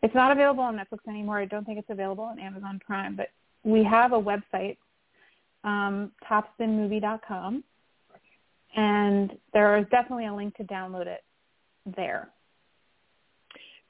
It's 0.00 0.14
not 0.14 0.30
available 0.30 0.62
on 0.62 0.76
Netflix 0.76 1.08
anymore. 1.08 1.40
I 1.40 1.44
don't 1.44 1.64
think 1.64 1.78
it's 1.78 1.90
available 1.90 2.24
on 2.24 2.38
Amazon 2.38 2.80
Prime, 2.84 3.16
but 3.16 3.28
we 3.64 3.82
have 3.82 4.12
a 4.12 4.20
website 4.20 4.76
um, 5.64 6.12
topspinmovie.com. 6.30 7.64
and 8.76 9.32
there 9.52 9.78
is 9.78 9.86
definitely 9.90 10.26
a 10.26 10.34
link 10.34 10.54
to 10.56 10.64
download 10.64 11.06
it 11.06 11.24
there. 11.96 12.28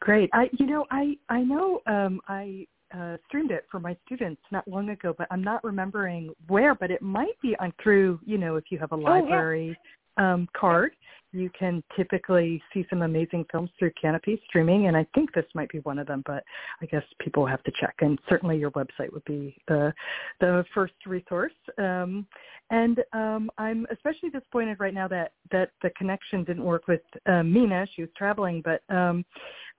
Great. 0.00 0.30
I, 0.32 0.48
you 0.58 0.66
know, 0.66 0.86
I 0.90 1.16
I 1.28 1.40
know 1.40 1.80
um, 1.86 2.20
I 2.28 2.66
uh, 2.96 3.16
streamed 3.26 3.50
it 3.50 3.66
for 3.70 3.80
my 3.80 3.96
students 4.06 4.40
not 4.50 4.66
long 4.68 4.90
ago, 4.90 5.14
but 5.16 5.26
I'm 5.30 5.42
not 5.42 5.62
remembering 5.64 6.32
where. 6.46 6.74
But 6.74 6.90
it 6.90 7.02
might 7.02 7.38
be 7.42 7.56
on 7.58 7.72
through, 7.82 8.20
you 8.24 8.38
know, 8.38 8.56
if 8.56 8.64
you 8.70 8.78
have 8.78 8.92
a 8.92 8.96
library 8.96 9.68
oh, 9.68 9.70
yeah. 9.70 9.74
Um, 10.18 10.48
card, 10.52 10.92
you 11.32 11.50
can 11.58 11.82
typically 11.96 12.62
see 12.72 12.86
some 12.88 13.02
amazing 13.02 13.44
films 13.52 13.70
through 13.78 13.92
Kanopy 14.02 14.40
streaming, 14.46 14.86
and 14.86 14.96
I 14.96 15.06
think 15.14 15.32
this 15.32 15.44
might 15.54 15.68
be 15.68 15.80
one 15.80 15.98
of 15.98 16.06
them. 16.06 16.22
But 16.26 16.42
I 16.80 16.86
guess 16.86 17.02
people 17.20 17.46
have 17.46 17.62
to 17.64 17.72
check, 17.78 17.96
and 18.00 18.18
certainly 18.28 18.58
your 18.58 18.70
website 18.72 19.12
would 19.12 19.24
be 19.24 19.56
the 19.68 19.92
the 20.40 20.64
first 20.74 20.94
resource. 21.06 21.52
Um, 21.76 22.26
and 22.70 23.02
um, 23.12 23.50
I'm 23.58 23.86
especially 23.90 24.30
disappointed 24.30 24.80
right 24.80 24.94
now 24.94 25.08
that 25.08 25.32
that 25.50 25.70
the 25.82 25.90
connection 25.90 26.44
didn't 26.44 26.64
work 26.64 26.88
with 26.88 27.02
uh, 27.26 27.42
Mina. 27.42 27.86
She 27.94 28.02
was 28.02 28.10
traveling, 28.16 28.62
but 28.62 28.82
um, 28.94 29.24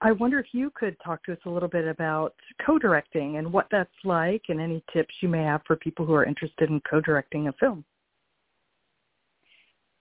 I 0.00 0.12
wonder 0.12 0.38
if 0.38 0.46
you 0.52 0.70
could 0.74 0.96
talk 1.04 1.24
to 1.24 1.32
us 1.32 1.38
a 1.46 1.50
little 1.50 1.68
bit 1.68 1.86
about 1.86 2.34
co-directing 2.64 3.36
and 3.36 3.52
what 3.52 3.66
that's 3.70 3.90
like, 4.04 4.42
and 4.48 4.60
any 4.60 4.82
tips 4.92 5.14
you 5.20 5.28
may 5.28 5.42
have 5.42 5.62
for 5.66 5.76
people 5.76 6.06
who 6.06 6.14
are 6.14 6.24
interested 6.24 6.70
in 6.70 6.80
co-directing 6.88 7.48
a 7.48 7.52
film. 7.54 7.84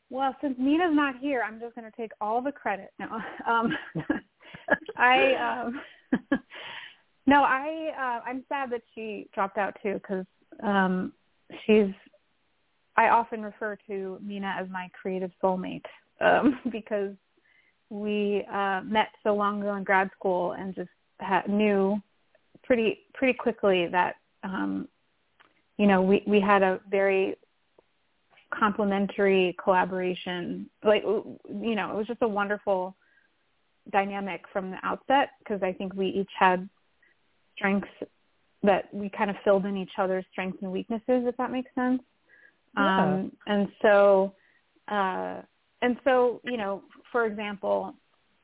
Well, 0.10 0.36
since 0.41 0.55
Mina's 0.57 0.95
not 0.95 1.20
here, 1.20 1.43
I'm 1.45 1.60
just 1.60 1.76
going 1.76 1.89
to 1.89 1.95
take 1.95 2.12
all 2.20 2.41
the 2.41 2.51
credit. 2.51 2.91
No, 2.99 3.07
um, 3.47 3.78
I 4.97 5.68
um, 5.70 5.82
no, 7.28 7.43
I 7.43 7.91
uh, 7.97 8.28
I'm 8.28 8.43
sad 8.49 8.72
that 8.72 8.82
she 8.95 9.28
dropped 9.34 9.57
out 9.57 9.76
too 9.84 9.93
because 9.93 10.26
um, 10.64 11.14
she's. 11.66 11.93
I 12.97 13.10
often 13.10 13.41
refer 13.41 13.78
to 13.88 14.20
Mina 14.22 14.53
as 14.60 14.68
my 14.70 14.89
creative 14.99 15.32
soulmate 15.41 15.86
um, 16.20 16.60
because 16.72 17.14
we 17.89 18.45
uh, 18.51 18.82
met 18.84 19.10
so 19.24 19.34
long 19.36 19.62
ago 19.62 19.76
in 19.76 19.84
grad 19.84 20.10
school 20.18 20.53
and 20.53 20.76
just 20.76 20.89
ha- 21.22 21.43
knew 21.47 22.01
pretty 22.64 22.99
pretty 23.14 23.34
quickly 23.34 23.88
that 23.88 24.16
um, 24.43 24.88
you 25.78 25.88
know 25.88 26.01
we 26.01 26.24
we 26.28 26.41
had 26.41 26.64
a 26.64 26.80
very 26.89 27.36
complementary 28.54 29.56
collaboration. 29.64 30.70
Like 30.84 31.04
you 31.04 31.76
know, 31.76 31.91
it 31.91 31.95
was 31.95 32.08
just 32.08 32.22
a 32.22 32.28
wonderful 32.28 32.95
dynamic 33.91 34.41
from 34.52 34.72
the 34.72 34.78
outset 34.84 35.32
because 35.39 35.64
I 35.64 35.74
think 35.74 35.93
we 35.93 36.08
each 36.08 36.30
had 36.38 36.68
strengths 37.56 37.88
that 38.64 38.93
we 38.93 39.10
kind 39.10 39.30
of 39.30 39.36
filled 39.43 39.66
in 39.66 39.78
each 39.78 39.91
other's 39.97 40.26
strengths 40.32 40.62
and 40.62 40.72
weaknesses, 40.72 41.24
if 41.26 41.36
that 41.38 41.52
makes 41.52 41.74
sense. 41.76 42.02
Yeah. 42.76 43.14
Um, 43.14 43.32
and 43.47 43.68
so, 43.82 44.34
uh, 44.89 45.41
and 45.82 45.97
so, 46.04 46.41
you 46.43 46.58
know, 46.58 46.84
for 47.12 47.26
example, 47.26 47.93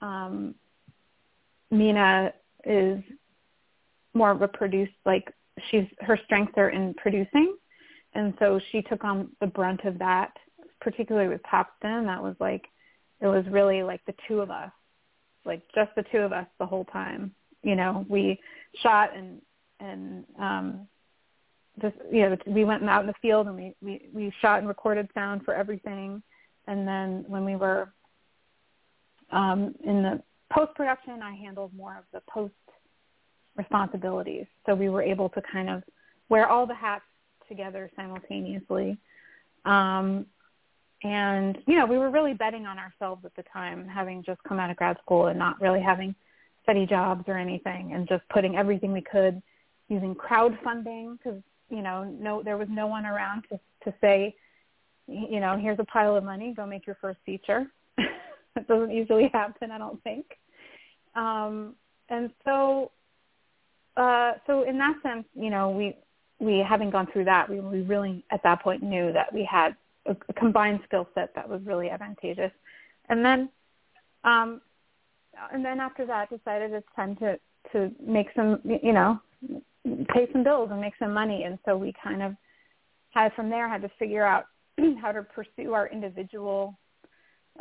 um, 0.02 0.56
Mina 1.70 2.34
is 2.66 3.00
more 4.14 4.32
of 4.32 4.42
a 4.42 4.48
produce, 4.48 4.90
like 5.06 5.32
she's 5.70 5.86
her 6.00 6.18
strengths 6.26 6.54
are 6.58 6.70
in 6.70 6.94
producing, 6.96 7.56
and 8.16 8.34
so 8.40 8.60
she 8.72 8.82
took 8.82 9.04
on 9.04 9.30
the 9.42 9.48
brunt 9.48 9.84
of 9.84 10.00
that, 10.00 10.32
particularly 10.80 11.28
with 11.28 11.44
Paxton. 11.44 12.06
That 12.06 12.24
was 12.24 12.36
like, 12.40 12.66
it 13.22 13.28
was 13.28 13.46
really 13.52 13.84
like 13.84 14.04
the 14.06 14.16
two 14.28 14.40
of 14.40 14.50
us, 14.50 14.72
like 15.44 15.62
just 15.76 15.92
the 15.96 16.06
two 16.12 16.20
of 16.20 16.32
us 16.32 16.48
the 16.58 16.66
whole 16.66 16.86
time. 16.86 17.36
You 17.62 17.76
know, 17.76 18.06
we 18.10 18.40
shot 18.82 19.16
and 19.16 19.42
and 19.82 20.24
um, 20.40 20.88
just 21.82 21.96
you 22.10 22.22
know 22.22 22.38
we 22.48 22.64
went 22.64 22.88
out 22.88 23.02
in 23.02 23.08
the 23.08 23.14
field 23.22 23.48
and 23.48 23.56
we 23.56 23.76
we 23.82 24.08
we 24.14 24.32
shot 24.42 24.60
and 24.60 24.68
recorded 24.68 25.10
sound 25.14 25.44
for 25.44 25.54
everything, 25.54 26.24
and 26.68 26.88
then 26.88 27.26
when 27.28 27.44
we 27.44 27.58
were 27.58 27.92
um, 29.32 29.76
in 29.84 30.04
the 30.04 30.22
post 30.54 30.74
production, 30.76 31.22
I 31.22 31.36
handled 31.36 31.74
more 31.76 31.98
of 31.98 32.06
the 32.14 32.22
post 32.32 32.54
responsibilities. 33.58 34.46
So 34.66 34.74
we 34.76 34.90
were 34.90 35.02
able 35.02 35.30
to 35.30 35.42
kind 35.52 35.70
of 35.70 35.84
wear 36.30 36.48
all 36.48 36.66
the 36.66 36.76
hats 36.76 37.04
together 37.48 37.90
simultaneously. 37.96 38.98
Um, 39.66 40.26
and, 41.04 41.58
you 41.68 41.76
know, 41.76 41.86
we 41.86 41.98
were 41.98 42.10
really 42.10 42.34
betting 42.34 42.66
on 42.66 42.80
ourselves 42.80 43.26
at 43.26 43.36
the 43.36 43.44
time, 43.44 43.88
having 43.88 44.24
just 44.24 44.42
come 44.44 44.60
out 44.60 44.70
of 44.70 44.78
grad 44.78 44.98
school 45.04 45.28
and 45.28 45.38
not 45.38 45.60
really 45.62 45.82
having 45.82 46.16
steady 46.64 46.86
jobs 46.86 47.24
or 47.28 47.38
anything 47.38 47.94
and 47.94 48.08
just 48.08 48.24
putting 48.30 48.56
everything 48.56 48.92
we 48.92 49.02
could 49.02 49.42
using 49.88 50.16
crowdfunding 50.16 51.18
because, 51.18 51.42
you 51.70 51.82
know, 51.82 52.04
no, 52.20 52.42
there 52.42 52.58
was 52.58 52.68
no 52.72 52.88
one 52.88 53.06
around 53.06 53.44
to, 53.50 53.60
to 53.84 53.94
say, 54.02 54.36
you 55.08 55.40
know, 55.40 55.58
here's 55.58 55.80
a 55.80 55.84
pile 55.84 56.16
of 56.16 56.24
money, 56.24 56.54
go 56.56 56.66
make 56.66 56.88
your 56.88 56.98
first 57.00 57.20
feature. 57.26 57.68
that 58.56 58.68
doesn't 58.68 58.92
usually 58.92 59.30
happen, 59.34 59.70
I 59.70 59.78
don't 59.78 60.02
think. 60.04 60.26
Um, 61.14 61.76
and 62.10 62.32
so, 62.44 62.92
uh, 63.96 64.34
so 64.48 64.64
in 64.64 64.78
that 64.80 64.96
sense, 65.04 65.26
you 65.36 65.50
know, 65.50 65.70
we 65.70 65.96
we 66.40 66.64
having 66.68 66.90
gone 66.90 67.08
through 67.12 67.26
that, 67.26 67.50
we, 67.50 67.60
we 67.60 67.82
really 67.82 68.24
at 68.32 68.44
that 68.44 68.62
point 68.62 68.84
knew 68.84 69.14
that 69.14 69.34
we 69.34 69.48
had 69.50 69.76
a, 70.06 70.16
a 70.30 70.34
combined 70.34 70.80
skill 70.86 71.08
set 71.16 71.34
that 71.36 71.48
was 71.48 71.62
really 71.66 71.90
advantageous. 71.90 72.52
And 73.10 73.24
then, 73.24 73.50
um, 74.24 74.62
and 75.54 75.64
then 75.64 75.80
after 75.80 76.06
that, 76.06 76.30
decided 76.30 76.72
it's 76.72 76.88
time 76.96 77.16
to 77.18 77.40
to 77.72 77.92
make 78.06 78.28
some, 78.36 78.60
you 78.64 78.94
know, 78.94 79.20
pay 80.14 80.28
some 80.32 80.44
bills 80.44 80.70
and 80.72 80.80
make 80.80 80.94
some 81.00 81.14
money. 81.14 81.44
And 81.44 81.58
so 81.66 81.76
we 81.76 81.94
kind 82.02 82.22
of 82.22 82.36
had 83.10 83.34
from 83.34 83.50
there 83.50 83.68
had 83.68 83.82
to 83.82 83.90
figure 83.98 84.26
out 84.26 84.46
how 85.02 85.12
to 85.12 85.24
pursue 85.24 85.74
our 85.74 85.88
individual 85.88 86.78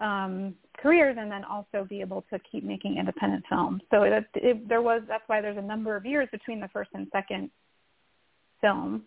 um, 0.01 0.55
careers 0.79 1.17
and 1.19 1.31
then 1.31 1.45
also 1.45 1.87
be 1.89 2.01
able 2.01 2.25
to 2.33 2.39
keep 2.51 2.65
making 2.65 2.99
independent 2.99 3.45
films. 3.49 3.81
So 3.91 4.03
it, 4.03 4.25
it, 4.35 4.69
there 4.69 4.83
was 4.83 5.03
that's 5.09 5.23
why 5.27 5.41
there's 5.41 5.59
a 5.59 5.63
number 5.63 5.97
of 5.97 6.05
years 6.05 6.29
between 6.33 6.61
the 6.61 6.69
first 6.69 6.91
and 6.95 7.07
second 7.13 7.51
film. 8.65 9.03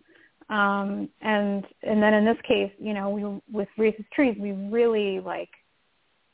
Um, 0.49 1.09
and 1.21 1.65
and 1.83 2.01
then 2.01 2.13
in 2.13 2.23
this 2.23 2.37
case, 2.47 2.71
you 2.79 2.93
know, 2.93 3.09
we 3.09 3.23
with 3.51 3.67
Racist 3.77 4.09
Trees, 4.13 4.37
we 4.39 4.51
really 4.51 5.19
like 5.19 5.49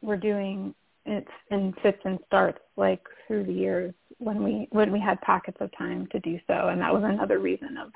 were 0.01 0.17
doing 0.17 0.75
it 1.05 1.27
in 1.49 1.73
fits 1.81 1.99
and 2.05 2.19
starts 2.27 2.59
like 2.77 3.01
through 3.27 3.45
the 3.45 3.53
years 3.53 3.93
when 4.19 4.43
we 4.43 4.67
when 4.71 4.91
we 4.91 4.99
had 4.99 5.19
pockets 5.21 5.57
of 5.61 5.75
time 5.77 6.07
to 6.11 6.19
do 6.19 6.37
so, 6.47 6.67
and 6.69 6.79
that 6.81 6.93
was 6.93 7.03
another 7.03 7.39
reason 7.39 7.77
of 7.77 7.91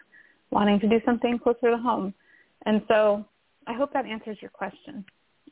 wanting 0.49 0.79
to 0.79 0.87
do 0.87 0.99
something 1.05 1.37
closer 1.37 1.69
to 1.69 1.77
home. 1.77 2.13
And 2.65 2.81
so 2.87 3.25
I 3.67 3.73
hope 3.73 3.93
that 3.93 4.05
answers 4.05 4.37
your 4.41 4.51
question. 4.51 5.05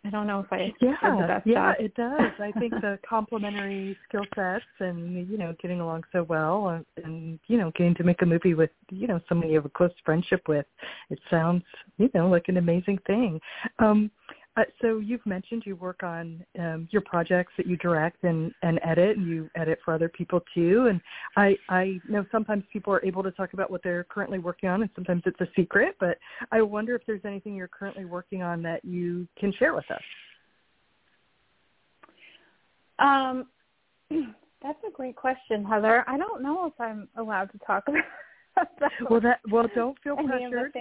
I 0.06 0.10
don't 0.12 0.28
know 0.28 0.42
if 0.42 0.54
I 0.54 0.72
yeah, 0.82 1.42
yeah, 1.46 1.74
job. 1.74 1.76
it 1.80 1.96
does. 1.96 2.32
I 2.40 2.52
think 2.60 2.74
the 2.74 3.00
complementary 3.10 3.98
skill 4.08 4.26
sets 4.36 4.64
and 4.80 5.28
you 5.30 5.38
know 5.38 5.56
getting 5.62 5.80
along 5.80 6.04
so 6.12 6.24
well 6.24 6.68
and, 6.70 6.86
and 7.04 7.40
you 7.48 7.58
know 7.58 7.72
getting 7.76 7.96
to 7.96 8.04
make 8.04 8.22
a 8.22 8.26
movie 8.26 8.54
with 8.54 8.70
you 8.92 9.08
know 9.08 9.20
someone 9.28 9.50
you 9.50 9.56
have 9.56 9.66
a 9.66 9.70
close 9.70 9.92
friendship 10.04 10.48
with, 10.48 10.66
it 11.10 11.20
sounds 11.30 11.64
you 11.98 12.10
know 12.14 12.30
like 12.30 12.46
an 12.50 12.58
amazing 12.58 13.00
thing. 13.08 13.40
Um, 13.80 14.12
uh, 14.58 14.64
so 14.82 15.00
you've 15.00 15.26
mentioned 15.26 15.64
you 15.66 15.76
work 15.76 16.02
on 16.02 16.44
um, 16.60 16.88
your 16.92 17.02
projects 17.02 17.52
that 17.58 17.68
you 17.68 17.76
direct 17.78 18.24
and, 18.24 18.54
and 18.62 18.80
edit, 18.84 19.18
and 19.18 19.28
you 19.28 19.50
edit 19.56 19.80
for 19.84 19.94
other 19.94 20.08
people 20.08 20.40
too. 20.54 20.88
And 20.90 21.02
I, 21.36 21.58
I 21.68 22.00
know 22.08 22.26
sometimes 22.32 22.64
people 22.72 22.94
are 22.94 23.04
able 23.04 23.22
to 23.24 23.32
talk 23.32 23.52
about 23.54 23.70
what 23.70 23.84
they're 23.84 24.06
currently 24.06 24.40
working 24.40 24.70
on, 24.70 24.82
and 24.82 24.90
sometimes 24.96 25.24
it's 25.26 25.42
a 25.42 25.48
secret. 25.56 25.96
But 26.00 26.18
I 26.52 26.62
wonder 26.62 26.96
if 26.96 27.02
there's 27.06 27.26
anything 27.26 27.56
you're 27.56 27.68
currently 27.68 28.06
working 28.06 28.44
on 28.44 28.62
that 28.64 28.86
you 28.86 29.28
can 29.38 29.52
share 29.60 29.74
with 29.74 29.90
us. 29.92 30.02
Um, 33.00 33.48
that's 34.62 34.80
a 34.88 34.92
great 34.92 35.18
question, 35.18 35.66
Heather. 35.66 36.06
I 36.08 36.18
don't 36.18 36.42
know 36.42 36.66
if 36.66 36.80
I'm 36.80 37.10
allowed 37.18 37.52
to 37.52 37.58
talk 37.60 37.84
about. 37.88 38.04
That. 38.80 38.92
Well, 39.10 39.20
that 39.20 39.42
well, 39.52 39.68
don't 39.76 39.98
feel 40.02 40.16
pressured. 40.16 40.72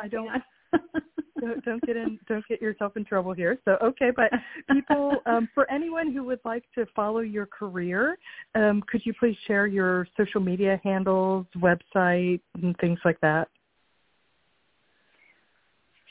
I 0.00 0.08
don't 0.08 0.30
don't, 1.40 1.64
don't 1.64 1.82
get 1.82 1.96
in 1.96 2.18
don't 2.28 2.46
get 2.48 2.60
yourself 2.60 2.96
in 2.96 3.04
trouble 3.04 3.32
here. 3.32 3.58
So 3.64 3.76
okay 3.82 4.10
but 4.14 4.30
people 4.72 5.16
um, 5.26 5.48
for 5.54 5.68
anyone 5.70 6.12
who 6.12 6.24
would 6.24 6.40
like 6.44 6.64
to 6.74 6.84
follow 6.94 7.20
your 7.20 7.46
career 7.46 8.18
um, 8.54 8.82
could 8.90 9.00
you 9.04 9.14
please 9.18 9.36
share 9.46 9.66
your 9.66 10.06
social 10.16 10.40
media 10.40 10.80
handles 10.82 11.46
website 11.56 12.40
and 12.62 12.76
things 12.78 12.98
like 13.04 13.20
that? 13.20 13.48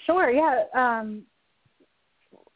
Sure 0.06 0.32
yeah 0.32 0.64
um, 0.76 1.24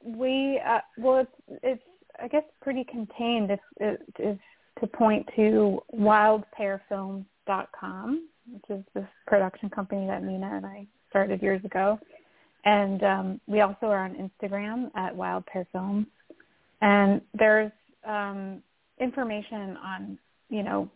we 0.03 0.61
uh, 0.67 0.79
well 0.97 1.19
it's 1.19 1.31
it's 1.63 1.83
i 2.21 2.27
guess 2.27 2.43
pretty 2.61 2.83
contained. 2.83 3.51
If 3.51 3.61
it 3.77 4.01
is 4.19 4.37
to 4.79 4.87
point 4.87 5.29
to 5.35 5.81
wildpairfilms.com 5.93 8.27
which 8.51 8.63
is 8.69 8.83
this 8.95 9.05
production 9.27 9.69
company 9.69 10.07
that 10.07 10.23
mina 10.23 10.55
and 10.55 10.65
i 10.65 10.87
started 11.11 11.41
years 11.41 11.63
ago 11.65 11.99
and 12.65 13.03
um, 13.03 13.41
we 13.47 13.61
also 13.61 13.87
are 13.87 14.03
on 14.05 14.15
Instagram 14.15 14.91
at 14.95 15.15
Wild 15.15 15.45
Pair 15.45 15.65
Films. 15.71 16.05
And 16.81 17.21
there's 17.33 17.71
um, 18.07 18.61
information 18.99 19.77
on, 19.77 20.17
you 20.49 20.63
know, 20.63 20.89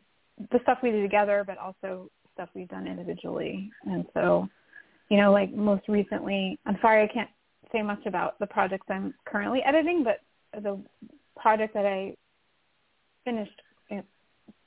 the 0.51 0.59
stuff 0.63 0.79
we 0.83 0.91
do 0.91 1.01
together, 1.01 1.43
but 1.45 1.57
also 1.57 2.09
stuff 2.33 2.49
we've 2.53 2.67
done 2.67 2.87
individually. 2.87 3.71
And 3.85 4.05
so, 4.13 4.47
you 5.09 5.17
know, 5.17 5.31
like 5.31 5.53
most 5.53 5.87
recently, 5.87 6.59
I'm 6.65 6.77
sorry 6.81 7.03
I 7.03 7.11
can't 7.11 7.29
say 7.71 7.81
much 7.81 8.05
about 8.05 8.37
the 8.39 8.47
projects 8.47 8.85
I'm 8.89 9.13
currently 9.25 9.61
editing, 9.65 10.03
but 10.03 10.21
the 10.61 10.79
project 11.39 11.73
that 11.73 11.85
I 11.85 12.15
finished, 13.23 13.61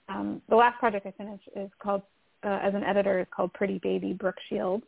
um, 0.09 0.41
the 0.49 0.57
last 0.57 0.79
project 0.79 1.07
I 1.07 1.11
finished 1.13 1.49
is 1.55 1.71
called, 1.83 2.03
uh, 2.43 2.61
as 2.63 2.75
an 2.75 2.83
editor, 2.83 3.21
is 3.21 3.27
called 3.35 3.53
Pretty 3.53 3.79
Baby 3.79 4.15
Brooke 4.15 4.39
Shields, 4.49 4.85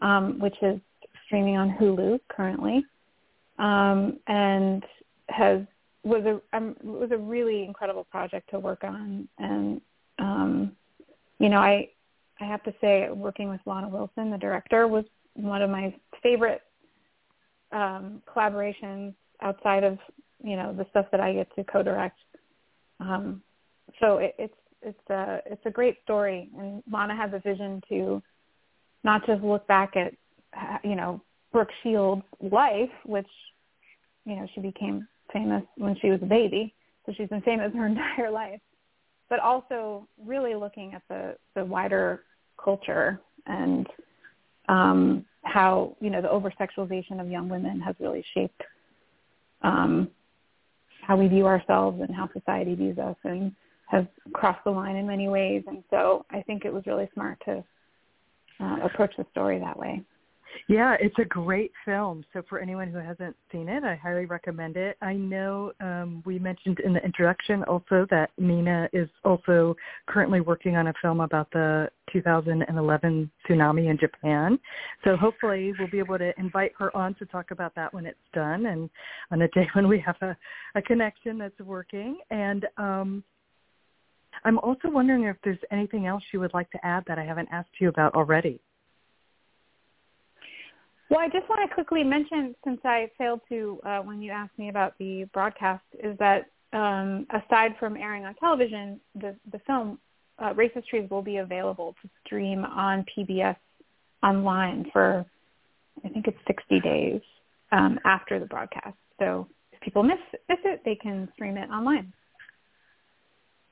um, 0.00 0.38
which 0.38 0.56
is 0.62 0.80
streaming 1.26 1.56
on 1.56 1.76
Hulu 1.80 2.20
currently, 2.28 2.84
um, 3.58 4.18
and 4.26 4.84
has 5.28 5.62
was 6.02 6.24
a 6.24 6.56
um, 6.56 6.76
was 6.82 7.10
a 7.12 7.16
really 7.16 7.64
incredible 7.64 8.04
project 8.04 8.50
to 8.50 8.58
work 8.58 8.84
on, 8.84 9.28
and 9.38 9.80
um, 10.18 10.72
you 11.38 11.48
know, 11.48 11.58
I 11.58 11.88
I 12.40 12.44
have 12.44 12.62
to 12.64 12.74
say, 12.80 13.08
working 13.10 13.48
with 13.48 13.60
Lana 13.66 13.88
Wilson, 13.88 14.30
the 14.30 14.38
director, 14.38 14.88
was 14.88 15.04
one 15.34 15.62
of 15.62 15.70
my 15.70 15.94
favorite 16.22 16.62
um, 17.72 18.22
collaborations 18.26 19.14
outside 19.40 19.84
of 19.84 19.98
you 20.42 20.56
know 20.56 20.72
the 20.72 20.86
stuff 20.90 21.06
that 21.10 21.20
I 21.20 21.32
get 21.32 21.54
to 21.56 21.64
co-direct. 21.64 22.18
Um, 23.00 23.42
so 24.00 24.18
it, 24.18 24.34
it's 24.38 24.54
it's 24.82 25.10
a 25.10 25.40
it's 25.46 25.64
a 25.64 25.70
great 25.70 26.02
story, 26.02 26.50
and 26.58 26.82
Lana 26.90 27.16
has 27.16 27.32
a 27.32 27.38
vision 27.38 27.82
to 27.88 28.22
not 29.04 29.26
just 29.26 29.42
look 29.42 29.66
back 29.66 29.94
at 29.96 30.14
you 30.82 30.96
know 30.96 31.20
Brooke 31.52 31.70
Shields' 31.82 32.22
life, 32.40 32.90
which 33.04 33.28
you 34.24 34.36
know 34.36 34.46
she 34.54 34.60
became 34.60 35.06
famous 35.32 35.62
when 35.76 35.96
she 36.00 36.10
was 36.10 36.20
a 36.22 36.26
baby, 36.26 36.74
so 37.06 37.12
she's 37.16 37.28
been 37.28 37.42
famous 37.42 37.72
her 37.74 37.86
entire 37.86 38.30
life, 38.30 38.60
but 39.28 39.38
also 39.40 40.08
really 40.24 40.54
looking 40.54 40.94
at 40.94 41.02
the 41.08 41.36
the 41.54 41.64
wider 41.64 42.22
culture 42.62 43.20
and 43.46 43.86
um, 44.68 45.24
how 45.42 45.96
you 46.00 46.10
know 46.10 46.22
the 46.22 46.30
over 46.30 46.52
sexualization 46.58 47.20
of 47.20 47.28
young 47.28 47.48
women 47.48 47.80
has 47.80 47.94
really 48.00 48.24
shaped 48.34 48.62
um, 49.62 50.08
how 51.06 51.16
we 51.16 51.28
view 51.28 51.46
ourselves 51.46 52.00
and 52.00 52.14
how 52.14 52.28
society 52.32 52.74
views 52.74 52.98
us 52.98 53.16
and 53.24 53.52
has 53.86 54.04
crossed 54.32 54.64
the 54.64 54.70
line 54.70 54.96
in 54.96 55.06
many 55.06 55.28
ways. 55.28 55.62
And 55.66 55.84
so 55.90 56.24
I 56.30 56.42
think 56.42 56.64
it 56.64 56.72
was 56.72 56.82
really 56.86 57.08
smart 57.14 57.38
to 57.44 57.62
uh, 58.60 58.78
approach 58.82 59.12
the 59.16 59.26
story 59.32 59.58
that 59.58 59.78
way. 59.78 60.04
Yeah, 60.68 60.96
it's 61.00 61.18
a 61.18 61.24
great 61.24 61.72
film. 61.84 62.24
So 62.32 62.42
for 62.48 62.58
anyone 62.58 62.88
who 62.88 62.98
hasn't 62.98 63.36
seen 63.52 63.68
it, 63.68 63.84
I 63.84 63.94
highly 63.94 64.26
recommend 64.26 64.76
it. 64.76 64.96
I 65.02 65.14
know 65.14 65.72
um, 65.80 66.22
we 66.24 66.38
mentioned 66.38 66.80
in 66.80 66.92
the 66.92 67.04
introduction 67.04 67.62
also 67.64 68.06
that 68.10 68.30
Mina 68.38 68.88
is 68.92 69.08
also 69.24 69.76
currently 70.06 70.40
working 70.40 70.76
on 70.76 70.88
a 70.88 70.92
film 71.02 71.20
about 71.20 71.50
the 71.52 71.90
2011 72.12 73.30
tsunami 73.48 73.90
in 73.90 73.98
Japan. 73.98 74.58
So 75.04 75.16
hopefully 75.16 75.72
we'll 75.78 75.90
be 75.90 75.98
able 75.98 76.18
to 76.18 76.32
invite 76.38 76.72
her 76.78 76.94
on 76.96 77.14
to 77.16 77.26
talk 77.26 77.50
about 77.50 77.74
that 77.74 77.92
when 77.92 78.06
it's 78.06 78.18
done 78.32 78.66
and 78.66 78.88
on 79.30 79.42
a 79.42 79.48
day 79.48 79.68
when 79.74 79.88
we 79.88 79.98
have 80.00 80.16
a, 80.22 80.36
a 80.74 80.82
connection 80.82 81.38
that's 81.38 81.58
working. 81.60 82.18
And 82.30 82.66
um, 82.76 83.24
I'm 84.44 84.58
also 84.58 84.90
wondering 84.90 85.24
if 85.24 85.36
there's 85.44 85.58
anything 85.70 86.06
else 86.06 86.22
you 86.32 86.40
would 86.40 86.54
like 86.54 86.70
to 86.70 86.78
add 86.84 87.04
that 87.06 87.18
I 87.18 87.24
haven't 87.24 87.48
asked 87.52 87.80
you 87.80 87.88
about 87.88 88.14
already. 88.14 88.60
Well, 91.10 91.20
I 91.20 91.28
just 91.28 91.48
want 91.48 91.68
to 91.68 91.74
quickly 91.74 92.02
mention, 92.02 92.54
since 92.64 92.80
I 92.84 93.10
failed 93.18 93.40
to 93.48 93.80
uh, 93.84 93.98
when 94.00 94.22
you 94.22 94.32
asked 94.32 94.58
me 94.58 94.68
about 94.68 94.94
the 94.98 95.28
broadcast, 95.32 95.84
is 96.02 96.18
that 96.18 96.46
um, 96.72 97.26
aside 97.30 97.76
from 97.78 97.96
airing 97.96 98.24
on 98.24 98.34
television, 98.34 99.00
the 99.14 99.36
the 99.52 99.60
film 99.60 99.98
uh, 100.38 100.52
Racist 100.54 100.86
Trees 100.88 101.08
will 101.10 101.22
be 101.22 101.36
available 101.36 101.94
to 102.02 102.08
stream 102.24 102.64
on 102.64 103.04
PBS 103.16 103.56
online 104.22 104.86
for 104.92 105.24
I 106.04 106.08
think 106.08 106.26
it's 106.26 106.38
60 106.46 106.80
days 106.80 107.20
um, 107.70 107.98
after 108.04 108.40
the 108.40 108.46
broadcast. 108.46 108.96
So 109.20 109.46
if 109.72 109.80
people 109.80 110.02
miss 110.02 110.18
miss 110.48 110.58
it, 110.64 110.82
they 110.84 110.96
can 110.96 111.28
stream 111.34 111.56
it 111.56 111.70
online. 111.70 112.12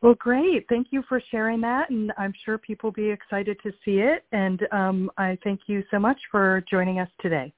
Well, 0.02 0.14
great. 0.14 0.66
Thank 0.68 0.88
you 0.90 1.04
for 1.08 1.22
sharing 1.30 1.60
that, 1.60 1.90
and 1.90 2.12
I'm 2.18 2.34
sure 2.44 2.58
people 2.58 2.88
will 2.88 2.94
be 2.94 3.10
excited 3.10 3.56
to 3.62 3.70
see 3.84 3.98
it. 4.00 4.24
And 4.32 4.60
um, 4.72 5.10
I 5.16 5.38
thank 5.44 5.60
you 5.68 5.84
so 5.92 6.00
much 6.00 6.18
for 6.28 6.64
joining 6.68 6.98
us 6.98 7.08
today. 7.20 7.52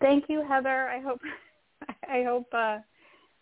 Thank 0.00 0.24
you, 0.28 0.44
Heather. 0.46 0.88
I 0.88 1.00
hope 1.00 1.20
I 2.10 2.24
hope 2.24 2.48
uh, 2.52 2.78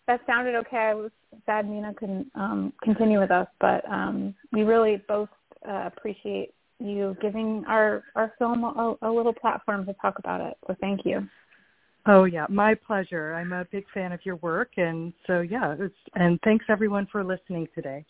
that 0.07 0.21
sounded 0.27 0.53
okay. 0.55 0.77
I 0.77 0.93
was 0.93 1.11
sad 1.47 1.67
Mina 1.67 1.93
couldn't 1.95 2.29
um, 2.35 2.71
continue 2.83 3.19
with 3.19 3.31
us, 3.31 3.47
but 3.59 3.83
um, 3.89 4.35
we 4.53 4.61
really 4.61 5.01
both 5.07 5.29
uh, 5.67 5.87
appreciate 5.87 6.53
you 6.79 7.17
giving 7.19 7.63
our 7.67 8.03
our 8.15 8.33
film 8.37 8.63
a, 8.63 8.95
a 9.01 9.09
little 9.09 9.33
platform 9.33 9.87
to 9.87 9.93
talk 9.93 10.19
about 10.19 10.39
it. 10.39 10.55
So 10.67 10.75
thank 10.79 11.01
you. 11.03 11.27
Oh 12.07 12.25
yeah, 12.25 12.45
my 12.49 12.75
pleasure. 12.75 13.33
I'm 13.33 13.51
a 13.51 13.65
big 13.71 13.85
fan 13.93 14.11
of 14.11 14.19
your 14.23 14.35
work, 14.37 14.71
and 14.77 15.11
so 15.25 15.41
yeah, 15.41 15.75
and 16.13 16.39
thanks 16.43 16.65
everyone 16.69 17.07
for 17.11 17.23
listening 17.23 17.67
today. 17.73 18.05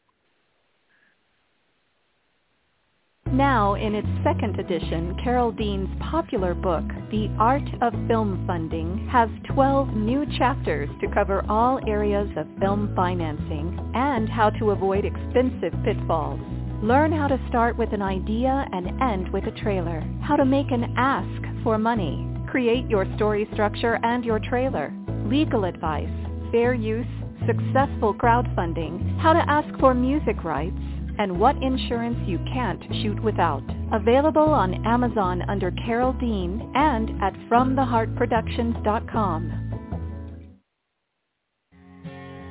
Now, 3.31 3.73
in 3.73 3.95
its 3.95 4.07
second 4.23 4.59
edition, 4.59 5.17
Carol 5.23 5.51
Dean's 5.51 5.89
popular 5.99 6.53
book, 6.53 6.83
The 7.09 7.27
Art 7.39 7.67
of 7.81 7.93
Film 8.07 8.43
Funding, 8.45 9.07
has 9.11 9.29
12 9.53 9.89
new 9.89 10.25
chapters 10.37 10.89
to 11.01 11.07
cover 11.13 11.43
all 11.49 11.79
areas 11.87 12.29
of 12.37 12.47
film 12.59 12.93
financing 12.95 13.91
and 13.95 14.29
how 14.29 14.51
to 14.51 14.71
avoid 14.71 15.05
expensive 15.05 15.73
pitfalls. 15.83 16.39
Learn 16.83 17.11
how 17.11 17.27
to 17.27 17.41
start 17.49 17.77
with 17.77 17.93
an 17.93 18.01
idea 18.01 18.67
and 18.71 19.01
end 19.01 19.33
with 19.33 19.45
a 19.45 19.61
trailer, 19.63 20.03
how 20.21 20.35
to 20.35 20.45
make 20.45 20.71
an 20.71 20.93
ask 20.95 21.63
for 21.63 21.77
money, 21.77 22.34
create 22.55 22.87
your 22.89 23.05
story 23.17 23.45
structure 23.51 23.99
and 24.03 24.23
your 24.23 24.39
trailer, 24.39 24.93
legal 25.25 25.65
advice, 25.65 26.07
fair 26.53 26.73
use, 26.73 27.05
successful 27.45 28.13
crowdfunding, 28.13 29.19
how 29.19 29.33
to 29.33 29.49
ask 29.49 29.67
for 29.77 29.93
music 29.93 30.41
rights, 30.41 30.79
and 31.19 31.37
what 31.37 31.61
insurance 31.61 32.17
you 32.25 32.37
can't 32.53 32.81
shoot 33.01 33.21
without. 33.21 33.61
Available 33.91 34.47
on 34.47 34.85
Amazon 34.85 35.41
under 35.49 35.69
Carol 35.71 36.13
Dean 36.13 36.71
and 36.75 37.21
at 37.21 37.33
FromTheHeartProductions.com. 37.49 39.64